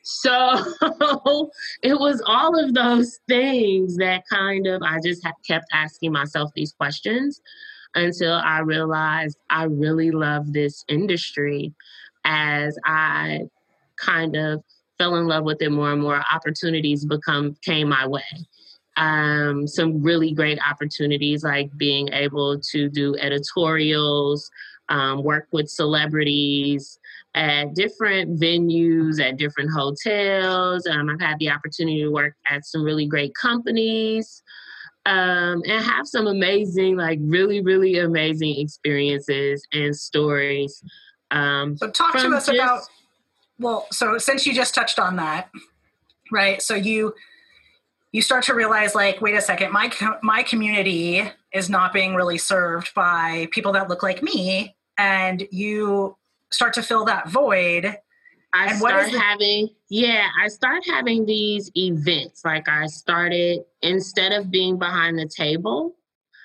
So 0.03 0.59
it 1.83 1.99
was 1.99 2.23
all 2.27 2.59
of 2.59 2.75
those 2.75 3.21
things 3.29 3.97
that 3.99 4.25
kind 4.29 4.67
of 4.67 4.83
I 4.83 4.99
just 5.05 5.25
kept 5.47 5.67
asking 5.73 6.13
myself 6.13 6.51
these 6.55 6.73
questions 6.73 7.41
until 7.95 8.35
I 8.35 8.61
realized 8.61 9.39
I 9.51 9.65
really 9.65 10.11
love 10.11 10.53
this 10.53 10.85
industry 10.89 11.75
as 12.25 12.77
I 12.85 13.41
kind 13.97 14.37
of 14.37 14.63
fell 14.99 15.17
in 15.17 15.27
love 15.27 15.45
with 15.45 15.61
it 15.63 15.71
more 15.71 15.93
and 15.93 16.03
more. 16.03 16.23
Opportunities 16.33 17.05
become 17.05 17.57
came 17.65 17.89
my 17.89 18.07
way. 18.07 18.23
Um, 18.97 19.67
some 19.67 20.03
really 20.03 20.33
great 20.33 20.59
opportunities 20.69 21.43
like 21.45 21.71
being 21.77 22.13
able 22.13 22.61
to 22.73 22.89
do 22.89 23.17
editorials, 23.17 24.51
um, 24.89 25.23
work 25.23 25.47
with 25.53 25.69
celebrities 25.69 26.99
at 27.35 27.75
different 27.75 28.41
venues, 28.41 29.21
at 29.21 29.37
different 29.37 29.71
hotels. 29.71 30.87
Um, 30.87 31.09
I've 31.09 31.21
had 31.21 31.39
the 31.39 31.51
opportunity 31.51 32.03
to 32.03 32.11
work 32.11 32.35
at 32.49 32.67
some 32.67 32.83
really 32.83 33.07
great 33.07 33.33
companies 33.35 34.43
um, 35.07 35.63
and 35.67 35.85
have 35.85 36.07
some 36.07 36.27
amazing, 36.27 36.97
like 36.97 37.19
really, 37.23 37.63
really 37.63 37.99
amazing 37.99 38.59
experiences 38.59 39.67
and 39.73 39.95
stories. 39.97 40.83
Um, 41.31 41.77
so, 41.77 41.91
talk 41.91 42.13
to 42.15 42.29
us 42.29 42.47
just, 42.47 42.49
about 42.49 42.83
well, 43.61 43.87
so 43.93 44.19
since 44.19 44.47
you 44.47 44.55
just 44.55 44.75
touched 44.75 44.99
on 44.99 45.17
that, 45.17 45.51
right? 46.33 46.61
So 46.61 46.75
you 46.75 47.15
you 48.13 48.23
start 48.23 48.45
to 48.45 48.55
realize 48.55 48.95
like 48.95 49.21
wait 49.21 49.35
a 49.35 49.41
second 49.41 49.73
my 49.73 49.91
my 50.23 50.43
community 50.43 51.23
is 51.53 51.69
not 51.69 51.93
being 51.93 52.15
really 52.15 52.39
served 52.39 52.93
by 52.95 53.49
people 53.51 53.73
that 53.73 53.89
look 53.89 54.03
like 54.03 54.23
me 54.23 54.75
and 54.99 55.47
you 55.51 56.17
start 56.51 56.75
to 56.75 56.83
fill 56.83 57.05
that 57.05 57.29
void 57.29 57.97
I 58.53 58.67
and 58.67 58.79
start 58.79 59.11
having 59.11 59.69
yeah, 59.89 60.29
I 60.41 60.49
start 60.49 60.83
having 60.87 61.27
these 61.27 61.71
events. 61.77 62.45
Like 62.45 62.69
I 62.69 62.87
started 62.87 63.61
instead 63.83 64.33
of 64.33 64.51
being 64.51 64.79
behind 64.79 65.19
the 65.19 65.29
table, 65.29 65.97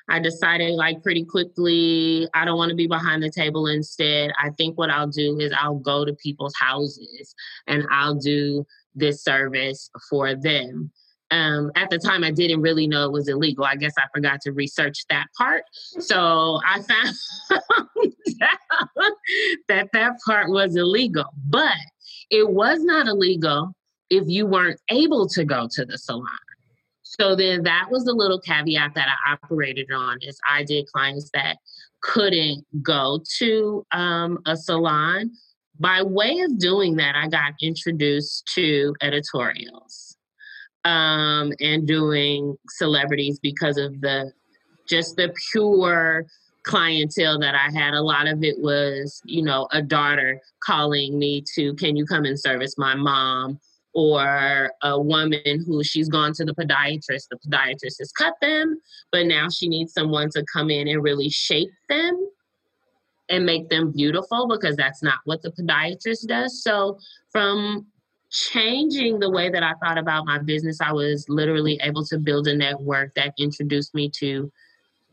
I 0.09 0.19
decided 0.19 0.73
like 0.73 1.03
pretty 1.03 1.23
quickly, 1.23 2.27
I 2.33 2.45
don't 2.45 2.57
want 2.57 2.69
to 2.69 2.75
be 2.75 2.87
behind 2.87 3.23
the 3.23 3.29
table 3.29 3.67
instead. 3.67 4.31
I 4.41 4.49
think 4.51 4.77
what 4.77 4.89
I'll 4.89 5.07
do 5.07 5.39
is 5.39 5.53
I'll 5.55 5.79
go 5.79 6.05
to 6.05 6.13
people's 6.13 6.55
houses 6.59 7.33
and 7.67 7.85
I'll 7.91 8.15
do 8.15 8.65
this 8.95 9.23
service 9.23 9.89
for 10.09 10.35
them. 10.35 10.91
Um, 11.31 11.71
at 11.75 11.89
the 11.89 11.97
time, 11.97 12.23
I 12.23 12.31
didn't 12.31 12.61
really 12.61 12.87
know 12.87 13.05
it 13.05 13.11
was 13.11 13.27
illegal. 13.27 13.65
I 13.65 13.75
guess 13.75 13.93
I 13.97 14.03
forgot 14.13 14.41
to 14.41 14.51
research 14.51 15.05
that 15.09 15.27
part. 15.37 15.63
So 15.73 16.59
I 16.65 16.81
found 16.81 17.15
that 19.67 19.89
that 19.91 20.13
part 20.25 20.49
was 20.49 20.75
illegal, 20.75 21.25
but 21.47 21.73
it 22.29 22.49
was 22.49 22.83
not 22.83 23.07
illegal 23.07 23.73
if 24.09 24.27
you 24.27 24.45
weren't 24.45 24.79
able 24.89 25.27
to 25.29 25.43
go 25.43 25.67
to 25.71 25.85
the 25.85 25.97
salon. 25.97 26.27
So 27.01 27.35
then 27.35 27.63
that 27.63 27.87
was 27.89 28.03
the 28.03 28.13
little 28.13 28.39
caveat 28.39 28.93
that 28.95 29.07
I 29.07 29.33
operated 29.33 29.91
on 29.91 30.17
is 30.21 30.37
I 30.47 30.63
did 30.63 30.85
clients 30.87 31.29
that 31.33 31.57
couldn't 32.01 32.65
go 32.83 33.21
to 33.39 33.85
um, 33.91 34.39
a 34.45 34.55
salon. 34.55 35.31
By 35.79 36.03
way 36.03 36.39
of 36.39 36.59
doing 36.59 36.95
that, 36.97 37.15
I 37.15 37.27
got 37.27 37.53
introduced 37.61 38.49
to 38.55 38.93
editorials 39.01 40.04
um, 40.85 41.51
and 41.59 41.85
doing 41.85 42.57
celebrities 42.69 43.39
because 43.39 43.77
of 43.77 43.99
the 44.01 44.31
just 44.87 45.15
the 45.17 45.33
pure 45.51 46.25
clientele 46.63 47.39
that 47.39 47.55
I 47.55 47.71
had. 47.77 47.93
A 47.93 48.01
lot 48.01 48.27
of 48.27 48.43
it 48.43 48.59
was, 48.59 49.21
you 49.25 49.43
know, 49.43 49.67
a 49.71 49.81
daughter 49.81 50.39
calling 50.63 51.19
me 51.19 51.43
to, 51.55 51.73
can 51.75 51.95
you 51.95 52.05
come 52.05 52.25
and 52.25 52.39
service 52.39 52.75
my 52.77 52.95
mom? 52.95 53.59
or 53.97 54.73
a 54.83 55.01
woman 55.01 55.63
who 55.65 55.81
she's 55.81 56.09
gone 56.09 56.33
to 56.33 56.43
the 56.43 56.53
podiatrist, 56.53 57.29
the 57.31 57.39
podiatrist 57.47 57.95
has 57.99 58.11
cut 58.11 58.33
them, 58.41 58.77
but 59.09 59.25
now 59.25 59.47
she 59.49 59.69
needs 59.69 59.93
someone 59.93 60.29
to 60.29 60.43
come 60.51 60.69
in 60.69 60.89
and 60.89 61.01
really 61.01 61.29
shape 61.29 61.71
them. 61.87 62.29
and 63.29 63.45
make 63.45 63.69
them 63.69 63.91
beautiful 63.91 64.47
because 64.47 64.75
that's 64.75 65.01
not 65.01 65.19
what 65.23 65.41
the 65.41 65.49
podiatrist 65.51 66.27
does. 66.27 66.61
So 66.61 66.99
from 67.31 67.87
changing 68.35 69.19
the 69.19 69.29
way 69.29 69.49
that 69.49 69.63
I 69.63 69.73
thought 69.81 69.97
about 69.97 70.25
my 70.25 70.37
business, 70.37 70.81
I 70.81 70.91
was 70.91 71.25
literally 71.29 71.79
able 71.81 72.05
to 72.07 72.19
build 72.19 72.47
a 72.47 72.55
network 72.55 73.15
that 73.15 73.33
introduced 73.39 73.95
me 73.95 74.09
to 74.17 74.51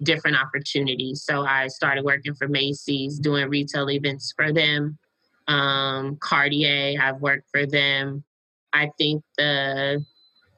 different 0.03 0.37
opportunities. 0.37 1.23
So 1.23 1.43
I 1.43 1.69
started 1.69 2.05
working 2.05 2.35
for 2.35 2.49
Macy's, 2.49 3.21
doing 3.21 3.49
retail 3.49 3.89
events 3.91 4.33
for 4.37 4.53
them. 4.53 4.99
Um, 5.47 6.17
Cartier, 6.17 7.01
I've 7.01 7.21
worked 7.21 7.49
for 7.53 7.65
them. 7.65 8.25
I 8.73 8.91
think 8.99 9.23
the 9.39 10.05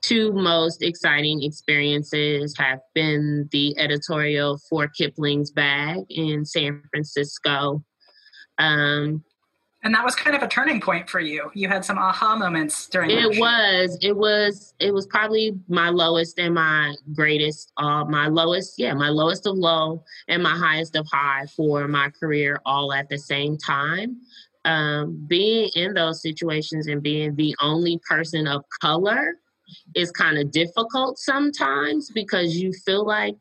two 0.00 0.33
most 0.33 0.83
exciting 0.83 1.42
experiences 1.42 2.54
have 2.56 2.80
been 2.94 3.47
the 3.52 3.78
editorial 3.78 4.59
for 4.71 4.88
Kipling's 4.88 5.50
bag 5.50 6.04
in 6.09 6.47
San 6.47 6.83
Francisco. 6.90 7.85
Um, 8.56 9.23
and 9.84 9.94
that 9.94 10.02
was 10.02 10.14
kind 10.14 10.34
of 10.34 10.42
a 10.42 10.48
turning 10.48 10.80
point 10.80 11.08
for 11.08 11.20
you. 11.20 11.50
You 11.54 11.68
had 11.68 11.84
some 11.84 11.98
aha 11.98 12.36
moments 12.36 12.88
during 12.88 13.10
it 13.10 13.38
was 13.38 13.98
it 14.00 14.16
was 14.16 14.74
it 14.80 14.92
was 14.92 15.06
probably 15.06 15.52
my 15.68 15.90
lowest 15.90 16.38
and 16.38 16.54
my 16.54 16.94
greatest 17.14 17.72
uh 17.76 18.04
my 18.04 18.26
lowest 18.26 18.74
yeah 18.78 18.94
my 18.94 19.10
lowest 19.10 19.46
of 19.46 19.56
low 19.56 20.02
and 20.28 20.42
my 20.42 20.56
highest 20.56 20.96
of 20.96 21.06
high 21.12 21.44
for 21.54 21.86
my 21.86 22.10
career 22.18 22.60
all 22.64 22.92
at 22.92 23.08
the 23.08 23.18
same 23.18 23.56
time 23.58 24.16
um 24.64 25.24
being 25.28 25.68
in 25.74 25.92
those 25.92 26.22
situations 26.22 26.86
and 26.86 27.02
being 27.02 27.34
the 27.36 27.54
only 27.60 28.00
person 28.08 28.46
of 28.46 28.64
color 28.80 29.34
is 29.94 30.10
kind 30.10 30.38
of 30.38 30.50
difficult 30.50 31.18
sometimes 31.18 32.10
because 32.10 32.56
you 32.56 32.72
feel 32.72 33.06
like 33.06 33.34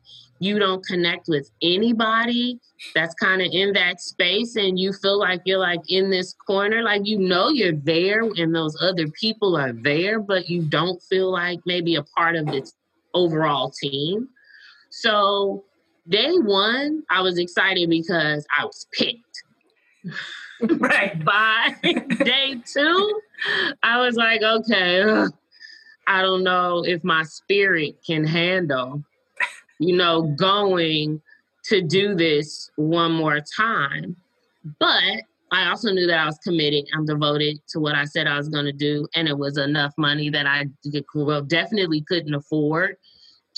you 0.44 0.58
don't 0.58 0.84
connect 0.84 1.26
with 1.28 1.50
anybody 1.62 2.60
that's 2.94 3.14
kind 3.14 3.40
of 3.40 3.48
in 3.52 3.72
that 3.72 4.00
space 4.00 4.56
and 4.56 4.78
you 4.78 4.92
feel 4.92 5.18
like 5.18 5.40
you're 5.44 5.58
like 5.58 5.80
in 5.88 6.10
this 6.10 6.34
corner 6.46 6.82
like 6.82 7.02
you 7.04 7.18
know 7.18 7.48
you're 7.48 7.72
there 7.72 8.20
and 8.22 8.54
those 8.54 8.76
other 8.82 9.08
people 9.08 9.56
are 9.56 9.72
there 9.72 10.20
but 10.20 10.48
you 10.48 10.62
don't 10.62 11.02
feel 11.02 11.30
like 11.32 11.58
maybe 11.64 11.94
a 11.94 12.02
part 12.16 12.36
of 12.36 12.46
this 12.46 12.74
overall 13.14 13.70
team. 13.70 14.28
So 14.90 15.64
day 16.08 16.32
one 16.32 17.02
i 17.10 17.22
was 17.22 17.38
excited 17.38 17.88
because 17.88 18.46
i 18.56 18.64
was 18.64 18.86
picked. 18.92 19.42
Right. 20.60 21.22
By 21.24 21.74
day 21.82 22.60
two 22.64 23.20
i 23.82 23.98
was 23.98 24.14
like 24.14 24.42
okay 24.42 25.02
ugh, 25.02 25.32
i 26.06 26.22
don't 26.22 26.44
know 26.44 26.84
if 26.86 27.02
my 27.02 27.22
spirit 27.24 27.96
can 28.06 28.24
handle 28.24 29.02
you 29.78 29.96
know, 29.96 30.34
going 30.38 31.20
to 31.64 31.82
do 31.82 32.14
this 32.14 32.70
one 32.76 33.12
more 33.12 33.40
time. 33.56 34.16
But 34.78 35.22
I 35.52 35.68
also 35.68 35.90
knew 35.90 36.06
that 36.06 36.18
I 36.18 36.26
was 36.26 36.38
committed. 36.38 36.86
I'm 36.94 37.06
devoted 37.06 37.60
to 37.68 37.80
what 37.80 37.94
I 37.94 38.04
said 38.04 38.26
I 38.26 38.36
was 38.36 38.48
going 38.48 38.64
to 38.64 38.72
do. 38.72 39.06
And 39.14 39.28
it 39.28 39.38
was 39.38 39.56
enough 39.56 39.92
money 39.96 40.30
that 40.30 40.46
I 40.46 40.66
well, 41.14 41.42
definitely 41.42 42.02
couldn't 42.08 42.34
afford 42.34 42.96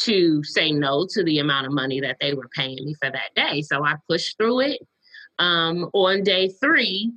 to 0.00 0.44
say 0.44 0.72
no 0.72 1.06
to 1.10 1.24
the 1.24 1.38
amount 1.38 1.66
of 1.66 1.72
money 1.72 2.00
that 2.00 2.18
they 2.20 2.34
were 2.34 2.48
paying 2.54 2.84
me 2.84 2.94
for 3.00 3.10
that 3.10 3.34
day. 3.34 3.62
So 3.62 3.84
I 3.84 3.94
pushed 4.08 4.36
through 4.36 4.60
it. 4.60 4.80
Um, 5.38 5.90
on 5.94 6.22
day 6.22 6.48
three, 6.48 7.12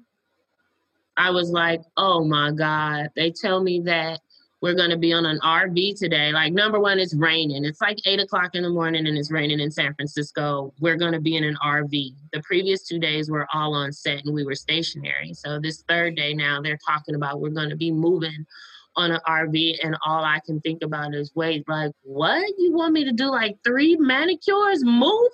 I 1.17 1.31
was 1.31 1.49
like, 1.49 1.81
oh 1.97 2.23
my 2.23 2.51
God, 2.51 3.09
they 3.15 3.31
tell 3.31 3.61
me 3.61 3.81
that 3.81 4.21
we're 4.61 4.75
going 4.75 4.89
to 4.89 4.97
be 4.97 5.13
on 5.13 5.25
an 5.25 5.39
RV 5.39 5.97
today. 5.97 6.31
Like, 6.33 6.51
number 6.51 6.79
one, 6.79 6.99
it's 6.99 7.13
raining. 7.13 7.63
It's 7.63 7.79
like 7.79 7.97
eight 8.05 8.19
o'clock 8.19 8.55
in 8.55 8.63
the 8.63 8.69
morning 8.69 9.07
and 9.07 9.17
it's 9.17 9.31
raining 9.31 9.59
in 9.59 9.71
San 9.71 9.93
Francisco. 9.93 10.73
We're 10.79 10.97
going 10.97 11.13
to 11.13 11.21
be 11.21 11.37
in 11.37 11.45
an 11.45 11.55
RV. 11.63 12.13
The 12.33 12.41
previous 12.43 12.83
two 12.83 12.99
days 12.99 13.31
were 13.31 13.47
all 13.53 13.73
on 13.73 13.93
set 13.93 14.25
and 14.25 14.33
we 14.33 14.43
were 14.43 14.55
stationary. 14.55 15.33
So, 15.33 15.59
this 15.59 15.83
third 15.87 16.15
day 16.15 16.33
now, 16.33 16.61
they're 16.61 16.79
talking 16.85 17.15
about 17.15 17.39
we're 17.39 17.49
going 17.49 17.69
to 17.69 17.77
be 17.77 17.91
moving 17.91 18.45
on 18.97 19.11
an 19.11 19.21
RV. 19.25 19.77
And 19.83 19.95
all 20.05 20.25
I 20.25 20.39
can 20.45 20.59
think 20.59 20.83
about 20.83 21.15
is 21.15 21.31
wait, 21.35 21.63
like, 21.69 21.91
what? 22.03 22.43
You 22.57 22.73
want 22.73 22.93
me 22.93 23.05
to 23.05 23.13
do 23.13 23.29
like 23.29 23.57
three 23.63 23.95
manicures 23.95 24.83
moving? 24.83 25.29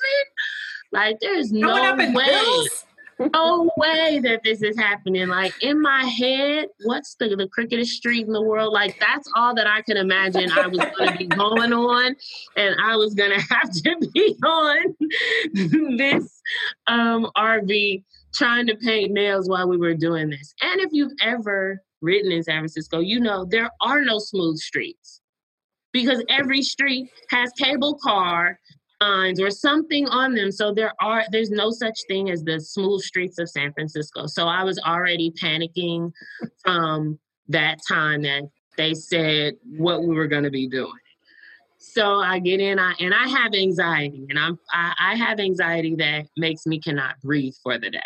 Like, 0.92 1.20
there's 1.20 1.52
no 1.52 1.96
way. 1.96 2.14
Bills? 2.14 2.86
No 3.20 3.72
way 3.78 4.20
that 4.24 4.42
this 4.44 4.62
is 4.62 4.78
happening. 4.78 5.28
Like 5.28 5.54
in 5.62 5.82
my 5.82 6.06
head, 6.06 6.68
what's 6.84 7.16
the, 7.16 7.30
the 7.30 7.48
crookedest 7.48 7.94
street 7.94 8.26
in 8.28 8.34
the 8.34 8.42
world? 8.42 8.74
Like 8.74 9.00
that's 9.00 9.30
all 9.36 9.56
that 9.56 9.68
I 9.68 9.82
could 9.82 9.98
imagine 9.98 10.52
I 10.52 10.68
was 10.68 10.80
going 10.98 11.12
to 11.12 11.18
be 11.18 11.28
going 11.28 11.74
on, 11.74 12.16
and 12.58 12.76
I 12.82 12.96
was 12.96 13.14
going 13.14 13.32
to 13.40 13.42
have 13.54 13.72
to 13.72 14.10
be 14.14 14.36
on 14.44 14.96
this 15.98 16.42
um, 16.88 17.30
RV 17.38 18.04
trying 18.34 18.68
to 18.68 18.76
paint 18.76 19.12
nails 19.12 19.50
while 19.50 19.68
we 19.68 19.78
were 19.78 19.94
doing 19.94 20.30
this. 20.30 20.54
And 20.62 20.82
if 20.82 20.90
you've 20.92 21.14
ever 21.22 21.82
ridden 22.02 22.32
in 22.32 22.44
San 22.44 22.60
Francisco, 22.60 23.00
you 23.00 23.20
know 23.20 23.46
there 23.46 23.70
are 23.82 24.02
no 24.02 24.20
smooth 24.20 24.58
streets 24.58 25.22
because 25.94 26.22
every 26.30 26.62
street 26.62 27.10
has 27.30 27.52
cable 27.58 27.98
car 28.04 28.60
or 29.40 29.52
something 29.52 30.08
on 30.08 30.34
them. 30.34 30.52
So 30.52 30.74
there 30.74 30.94
are 31.02 31.24
there's 31.32 31.52
no 31.52 31.72
such 31.72 32.00
thing 32.08 32.30
as 32.30 32.44
the 32.44 32.60
smooth 32.60 33.02
streets 33.02 33.40
of 33.40 33.50
San 33.50 33.74
Francisco. 33.74 34.28
So 34.28 34.48
I 34.48 34.64
was 34.64 34.80
already 34.80 35.32
panicking 35.32 36.12
from 36.64 37.20
that 37.50 37.78
time 37.88 38.24
that 38.24 38.44
they 38.78 38.94
said 38.94 39.56
what 39.64 40.04
we 40.04 40.16
were 40.16 40.28
going 40.28 40.44
to 40.44 40.50
be 40.50 40.68
doing. 40.68 40.92
So 41.78 42.16
I 42.16 42.40
get 42.40 42.60
in, 42.60 42.80
I 42.80 42.94
and 43.00 43.14
I 43.14 43.28
have 43.28 43.54
anxiety, 43.54 44.26
and 44.30 44.40
I'm 44.40 44.58
I, 44.72 44.94
I 45.00 45.16
have 45.16 45.40
anxiety 45.40 45.96
that 45.96 46.26
makes 46.36 46.66
me 46.66 46.80
cannot 46.80 47.20
breathe 47.22 47.54
for 47.62 47.78
the 47.78 47.92
day. 47.92 48.00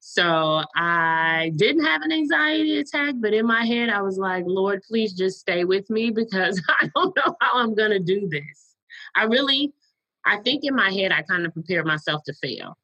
So 0.00 0.62
I 0.76 1.52
didn't 1.56 1.84
have 1.84 2.02
an 2.02 2.12
anxiety 2.12 2.80
attack, 2.80 3.14
but 3.20 3.32
in 3.32 3.46
my 3.46 3.64
head 3.64 3.90
I 3.90 4.02
was 4.02 4.18
like, 4.18 4.44
Lord, 4.46 4.82
please 4.82 5.12
just 5.12 5.38
stay 5.38 5.64
with 5.64 5.88
me 5.88 6.10
because 6.10 6.60
I 6.68 6.90
don't 6.94 7.16
know 7.16 7.36
how 7.40 7.60
I'm 7.60 7.74
gonna 7.74 8.00
do 8.00 8.28
this. 8.28 8.74
I 9.14 9.24
really 9.24 9.72
I 10.24 10.38
think 10.38 10.64
in 10.64 10.74
my 10.74 10.90
head, 10.90 11.12
I 11.12 11.22
kind 11.22 11.46
of 11.46 11.52
prepared 11.52 11.86
myself 11.86 12.22
to 12.24 12.34
fail. 12.34 12.76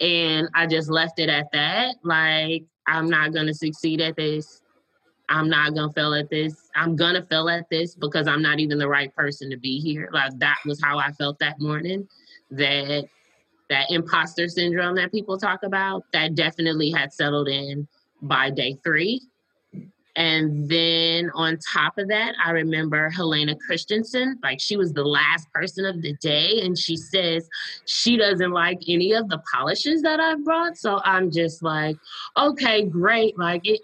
And 0.00 0.48
I 0.54 0.66
just 0.66 0.90
left 0.90 1.18
it 1.18 1.28
at 1.28 1.46
that. 1.52 1.96
Like, 2.02 2.64
I'm 2.86 3.08
not 3.08 3.32
going 3.32 3.46
to 3.46 3.54
succeed 3.54 4.00
at 4.00 4.16
this. 4.16 4.60
I'm 5.28 5.48
not 5.48 5.74
going 5.74 5.88
to 5.88 5.94
fail 5.94 6.14
at 6.14 6.28
this. 6.30 6.68
I'm 6.76 6.96
going 6.96 7.14
to 7.14 7.22
fail 7.22 7.48
at 7.48 7.68
this 7.70 7.94
because 7.94 8.26
I'm 8.26 8.42
not 8.42 8.60
even 8.60 8.78
the 8.78 8.88
right 8.88 9.14
person 9.14 9.50
to 9.50 9.56
be 9.56 9.80
here. 9.80 10.10
Like, 10.12 10.38
that 10.38 10.58
was 10.66 10.80
how 10.82 10.98
I 10.98 11.12
felt 11.12 11.38
that 11.38 11.60
morning. 11.60 12.06
That 12.50 13.04
that 13.70 13.90
imposter 13.90 14.48
syndrome 14.48 14.94
that 14.96 15.10
people 15.10 15.38
talk 15.38 15.62
about, 15.62 16.04
that 16.12 16.34
definitely 16.34 16.90
had 16.90 17.12
settled 17.12 17.48
in 17.48 17.88
by 18.22 18.50
day 18.50 18.76
three. 18.84 19.20
And 20.16 20.68
then 20.68 21.30
on 21.34 21.58
top 21.58 21.98
of 21.98 22.08
that, 22.08 22.34
I 22.44 22.50
remember 22.50 23.10
Helena 23.10 23.56
Christensen, 23.66 24.38
like 24.42 24.60
she 24.60 24.76
was 24.76 24.92
the 24.92 25.04
last 25.04 25.50
person 25.52 25.84
of 25.84 26.02
the 26.02 26.14
day. 26.14 26.60
And 26.62 26.78
she 26.78 26.96
says 26.96 27.48
she 27.84 28.16
doesn't 28.16 28.52
like 28.52 28.78
any 28.86 29.12
of 29.12 29.28
the 29.28 29.42
polishes 29.52 30.02
that 30.02 30.20
I've 30.20 30.44
brought. 30.44 30.76
So 30.76 31.00
I'm 31.04 31.32
just 31.32 31.62
like, 31.62 31.96
okay, 32.36 32.84
great. 32.84 33.36
Like 33.36 33.66
it, 33.66 33.80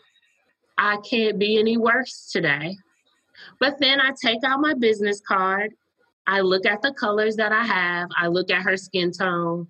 I 0.78 0.98
can't 0.98 1.38
be 1.38 1.58
any 1.58 1.76
worse 1.76 2.30
today. 2.32 2.76
But 3.58 3.78
then 3.80 4.00
I 4.00 4.12
take 4.22 4.44
out 4.44 4.60
my 4.60 4.74
business 4.74 5.20
card. 5.20 5.72
I 6.28 6.42
look 6.42 6.64
at 6.64 6.80
the 6.80 6.92
colors 6.92 7.34
that 7.36 7.50
I 7.50 7.64
have. 7.64 8.08
I 8.16 8.28
look 8.28 8.50
at 8.50 8.62
her 8.62 8.76
skin 8.76 9.10
tone 9.10 9.66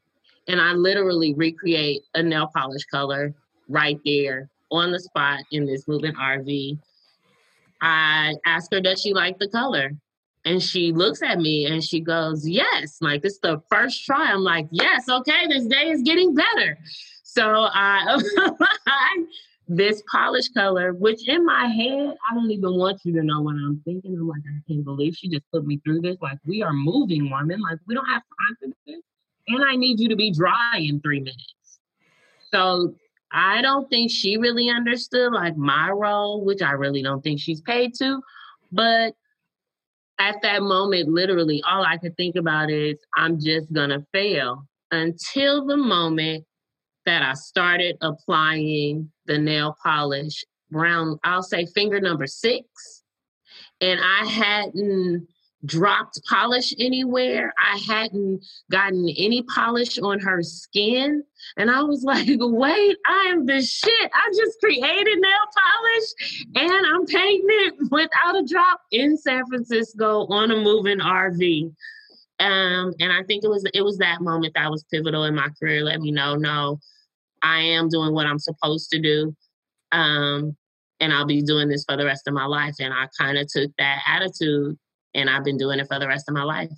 and 0.46 0.60
I 0.60 0.72
literally 0.72 1.32
recreate 1.32 2.02
a 2.14 2.22
nail 2.22 2.50
polish 2.54 2.84
color 2.84 3.32
right 3.68 3.98
there 4.04 4.50
on 4.70 4.92
the 4.92 5.00
spot 5.00 5.40
in 5.52 5.66
this 5.66 5.86
moving 5.88 6.14
RV. 6.14 6.78
I 7.82 8.34
ask 8.46 8.70
her, 8.72 8.80
does 8.80 9.00
she 9.00 9.14
like 9.14 9.38
the 9.38 9.48
color? 9.48 9.92
And 10.44 10.62
she 10.62 10.92
looks 10.92 11.22
at 11.22 11.38
me 11.38 11.66
and 11.66 11.82
she 11.84 12.00
goes, 12.00 12.48
Yes. 12.48 12.98
Like, 13.00 13.22
this 13.22 13.34
is 13.34 13.40
the 13.40 13.62
first 13.70 14.04
try. 14.04 14.32
I'm 14.32 14.40
like, 14.40 14.68
Yes, 14.70 15.08
okay, 15.08 15.46
this 15.48 15.66
day 15.66 15.90
is 15.90 16.02
getting 16.02 16.34
better. 16.34 16.78
So 17.22 17.68
I, 17.72 18.18
apply 18.46 19.24
this 19.70 20.02
polish 20.10 20.48
color, 20.48 20.92
which 20.92 21.28
in 21.28 21.46
my 21.46 21.66
head, 21.66 22.16
I 22.28 22.34
don't 22.34 22.50
even 22.50 22.76
want 22.76 23.00
you 23.04 23.12
to 23.12 23.22
know 23.22 23.40
what 23.40 23.54
I'm 23.54 23.80
thinking. 23.84 24.16
I'm 24.16 24.26
like, 24.26 24.42
I 24.44 24.60
can't 24.66 24.84
believe 24.84 25.14
she 25.14 25.28
just 25.28 25.44
put 25.52 25.64
me 25.64 25.80
through 25.84 26.00
this. 26.00 26.16
Like, 26.20 26.38
we 26.44 26.62
are 26.62 26.72
moving, 26.72 27.30
woman. 27.30 27.60
Like, 27.60 27.78
we 27.86 27.94
don't 27.94 28.06
have 28.06 28.22
time 28.22 28.56
for 28.60 28.76
this. 28.86 29.00
And 29.46 29.64
I 29.64 29.76
need 29.76 30.00
you 30.00 30.08
to 30.08 30.16
be 30.16 30.32
dry 30.32 30.78
in 30.78 31.00
three 31.00 31.20
minutes. 31.20 31.78
So 32.52 32.94
I 33.32 33.62
don't 33.62 33.88
think 33.88 34.10
she 34.10 34.36
really 34.36 34.68
understood 34.68 35.32
like 35.32 35.56
my 35.56 35.90
role, 35.90 36.44
which 36.44 36.62
I 36.62 36.72
really 36.72 37.02
don't 37.02 37.22
think 37.22 37.40
she's 37.40 37.60
paid 37.60 37.94
to. 37.98 38.20
But 38.72 39.14
at 40.18 40.42
that 40.42 40.62
moment, 40.62 41.08
literally, 41.08 41.62
all 41.66 41.84
I 41.84 41.96
could 41.96 42.16
think 42.16 42.36
about 42.36 42.70
is 42.70 42.98
I'm 43.16 43.40
just 43.40 43.72
gonna 43.72 44.04
fail 44.12 44.66
until 44.90 45.66
the 45.66 45.76
moment 45.76 46.44
that 47.06 47.22
I 47.22 47.34
started 47.34 47.96
applying 48.00 49.10
the 49.26 49.38
nail 49.38 49.76
polish 49.82 50.44
brown, 50.70 51.18
I'll 51.24 51.42
say 51.42 51.66
finger 51.66 52.00
number 52.00 52.26
six. 52.26 53.02
And 53.80 53.98
I 54.00 54.26
hadn't 54.26 55.26
dropped 55.64 56.20
polish 56.28 56.74
anywhere. 56.78 57.52
I 57.58 57.78
hadn't 57.88 58.44
gotten 58.70 59.08
any 59.16 59.42
polish 59.42 59.98
on 59.98 60.20
her 60.20 60.42
skin. 60.42 61.24
And 61.56 61.70
I 61.70 61.82
was 61.82 62.02
like, 62.04 62.28
wait, 62.28 62.96
I 63.06 63.28
am 63.30 63.46
the 63.46 63.62
shit. 63.62 64.10
I 64.14 64.32
just 64.36 64.60
created 64.60 65.18
nail 65.18 65.46
polish 65.56 66.46
and 66.56 66.86
I'm 66.86 67.06
painting 67.06 67.46
it 67.48 67.74
without 67.90 68.36
a 68.36 68.44
drop 68.46 68.80
in 68.90 69.16
San 69.16 69.46
Francisco 69.46 70.26
on 70.26 70.50
a 70.50 70.56
moving 70.56 70.98
RV. 70.98 71.72
Um, 72.38 72.94
and 72.98 73.12
I 73.12 73.22
think 73.24 73.44
it 73.44 73.48
was 73.48 73.66
it 73.74 73.82
was 73.82 73.98
that 73.98 74.22
moment 74.22 74.54
that 74.54 74.70
was 74.70 74.84
pivotal 74.90 75.24
in 75.24 75.34
my 75.34 75.48
career. 75.58 75.84
Let 75.84 76.00
me 76.00 76.10
know, 76.10 76.36
no, 76.36 76.80
I 77.42 77.60
am 77.60 77.88
doing 77.90 78.14
what 78.14 78.26
I'm 78.26 78.38
supposed 78.38 78.90
to 78.90 78.98
do. 78.98 79.36
Um, 79.92 80.56
and 81.00 81.12
I'll 81.12 81.26
be 81.26 81.42
doing 81.42 81.68
this 81.68 81.84
for 81.84 81.96
the 81.96 82.04
rest 82.04 82.28
of 82.28 82.34
my 82.34 82.46
life. 82.46 82.76
And 82.80 82.92
I 82.92 83.08
kind 83.18 83.38
of 83.38 83.46
took 83.48 83.70
that 83.78 84.00
attitude 84.06 84.78
and 85.14 85.28
I've 85.28 85.44
been 85.44 85.56
doing 85.56 85.80
it 85.80 85.88
for 85.88 85.98
the 85.98 86.06
rest 86.06 86.28
of 86.28 86.34
my 86.34 86.42
life. 86.42 86.70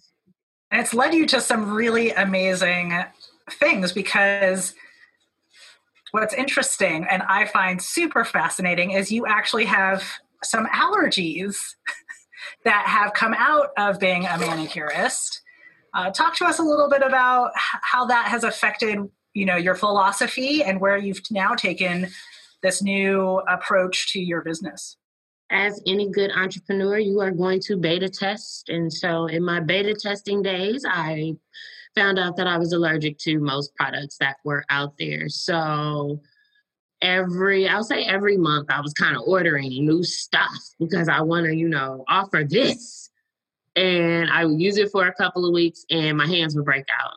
And 0.70 0.80
it's 0.80 0.94
led 0.94 1.12
you 1.12 1.26
to 1.26 1.40
some 1.40 1.72
really 1.72 2.12
amazing 2.12 2.92
things 3.50 3.92
because 3.92 4.74
what's 6.12 6.34
interesting 6.34 7.06
and 7.10 7.22
I 7.22 7.46
find 7.46 7.80
super 7.80 8.24
fascinating 8.24 8.92
is 8.92 9.10
you 9.10 9.26
actually 9.26 9.64
have 9.64 10.04
some 10.44 10.66
allergies 10.66 11.56
that 12.64 12.86
have 12.86 13.14
come 13.14 13.34
out 13.34 13.70
of 13.76 13.98
being 13.98 14.24
a 14.24 14.38
manicurist. 14.38 15.40
Uh, 15.94 16.10
talk 16.10 16.36
to 16.36 16.44
us 16.44 16.58
a 16.58 16.62
little 16.62 16.88
bit 16.88 17.02
about 17.02 17.52
how 17.56 18.06
that 18.06 18.26
has 18.26 18.44
affected, 18.44 18.98
you 19.34 19.44
know, 19.44 19.56
your 19.56 19.74
philosophy 19.74 20.62
and 20.62 20.80
where 20.80 20.96
you've 20.96 21.20
now 21.30 21.54
taken 21.54 22.08
this 22.62 22.82
new 22.82 23.42
approach 23.48 24.12
to 24.12 24.20
your 24.20 24.42
business 24.42 24.96
as 25.52 25.80
any 25.86 26.08
good 26.10 26.32
entrepreneur, 26.34 26.98
you 26.98 27.20
are 27.20 27.30
going 27.30 27.60
to 27.60 27.76
beta 27.76 28.08
test. 28.08 28.70
And 28.70 28.90
so 28.92 29.26
in 29.26 29.44
my 29.44 29.60
beta 29.60 29.94
testing 29.94 30.42
days, 30.42 30.84
I 30.88 31.36
found 31.94 32.18
out 32.18 32.36
that 32.36 32.46
I 32.46 32.58
was 32.58 32.72
allergic 32.72 33.18
to 33.18 33.38
most 33.38 33.74
products 33.74 34.16
that 34.18 34.36
were 34.44 34.64
out 34.70 34.96
there. 34.98 35.28
So 35.28 36.20
every, 37.00 37.68
I'll 37.68 37.84
say 37.84 38.04
every 38.04 38.36
month, 38.36 38.70
I 38.70 38.80
was 38.80 38.94
kind 38.94 39.16
of 39.16 39.22
ordering 39.26 39.70
new 39.84 40.02
stuff 40.02 40.50
because 40.78 41.08
I 41.08 41.20
want 41.20 41.46
to, 41.46 41.54
you 41.54 41.68
know, 41.68 42.04
offer 42.08 42.44
this. 42.48 43.10
And 43.74 44.30
I 44.30 44.44
would 44.44 44.60
use 44.60 44.76
it 44.76 44.90
for 44.90 45.06
a 45.06 45.14
couple 45.14 45.46
of 45.46 45.54
weeks 45.54 45.84
and 45.90 46.16
my 46.16 46.26
hands 46.26 46.54
would 46.54 46.64
break 46.64 46.84
out. 47.02 47.16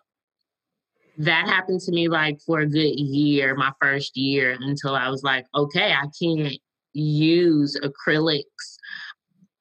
That 1.18 1.48
happened 1.48 1.82
to 1.82 1.92
me 1.92 2.10
like 2.10 2.42
for 2.42 2.60
a 2.60 2.68
good 2.68 3.00
year, 3.00 3.56
my 3.56 3.72
first 3.82 4.18
year, 4.18 4.58
until 4.60 4.96
I 4.96 5.10
was 5.10 5.24
like, 5.24 5.46
okay, 5.56 5.94
I 5.94 6.08
can't 6.22 6.58
use 6.94 7.78
acrylics. 7.82 8.44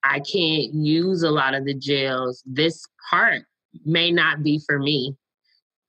I 0.03 0.21
can't 0.21 0.75
use 0.75 1.23
a 1.23 1.31
lot 1.31 1.55
of 1.55 1.65
the 1.65 1.75
gels. 1.75 2.43
This 2.47 2.85
part 3.11 3.43
may 3.85 4.11
not 4.11 4.43
be 4.43 4.61
for 4.67 4.79
me. 4.79 5.17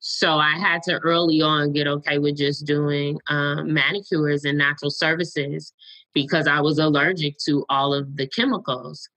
So 0.00 0.38
I 0.38 0.52
had 0.58 0.82
to 0.84 0.98
early 0.98 1.42
on 1.42 1.72
get 1.72 1.86
okay 1.86 2.18
with 2.18 2.36
just 2.36 2.66
doing 2.66 3.18
um, 3.28 3.72
manicures 3.72 4.44
and 4.44 4.56
natural 4.56 4.90
services 4.90 5.72
because 6.14 6.46
I 6.46 6.60
was 6.60 6.78
allergic 6.78 7.36
to 7.46 7.64
all 7.68 7.92
of 7.92 8.16
the 8.16 8.28
chemicals. 8.28 9.08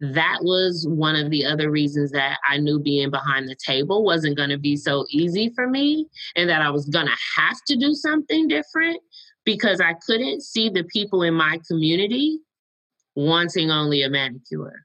That 0.00 0.38
was 0.42 0.86
one 0.88 1.16
of 1.16 1.30
the 1.30 1.44
other 1.44 1.70
reasons 1.70 2.10
that 2.10 2.38
I 2.48 2.58
knew 2.58 2.78
being 2.78 3.10
behind 3.10 3.48
the 3.48 3.56
table 3.56 4.04
wasn't 4.04 4.36
going 4.36 4.50
to 4.50 4.58
be 4.58 4.76
so 4.76 5.06
easy 5.08 5.50
for 5.54 5.68
me 5.68 6.08
and 6.36 6.48
that 6.50 6.62
I 6.62 6.70
was 6.70 6.88
going 6.88 7.06
to 7.06 7.40
have 7.40 7.56
to 7.68 7.76
do 7.76 7.94
something 7.94 8.48
different 8.48 9.00
because 9.44 9.80
I 9.80 9.94
couldn't 10.06 10.42
see 10.42 10.68
the 10.68 10.84
people 10.84 11.22
in 11.22 11.34
my 11.34 11.58
community 11.66 12.38
wanting 13.14 13.70
only 13.70 14.02
a 14.02 14.10
manicure, 14.10 14.84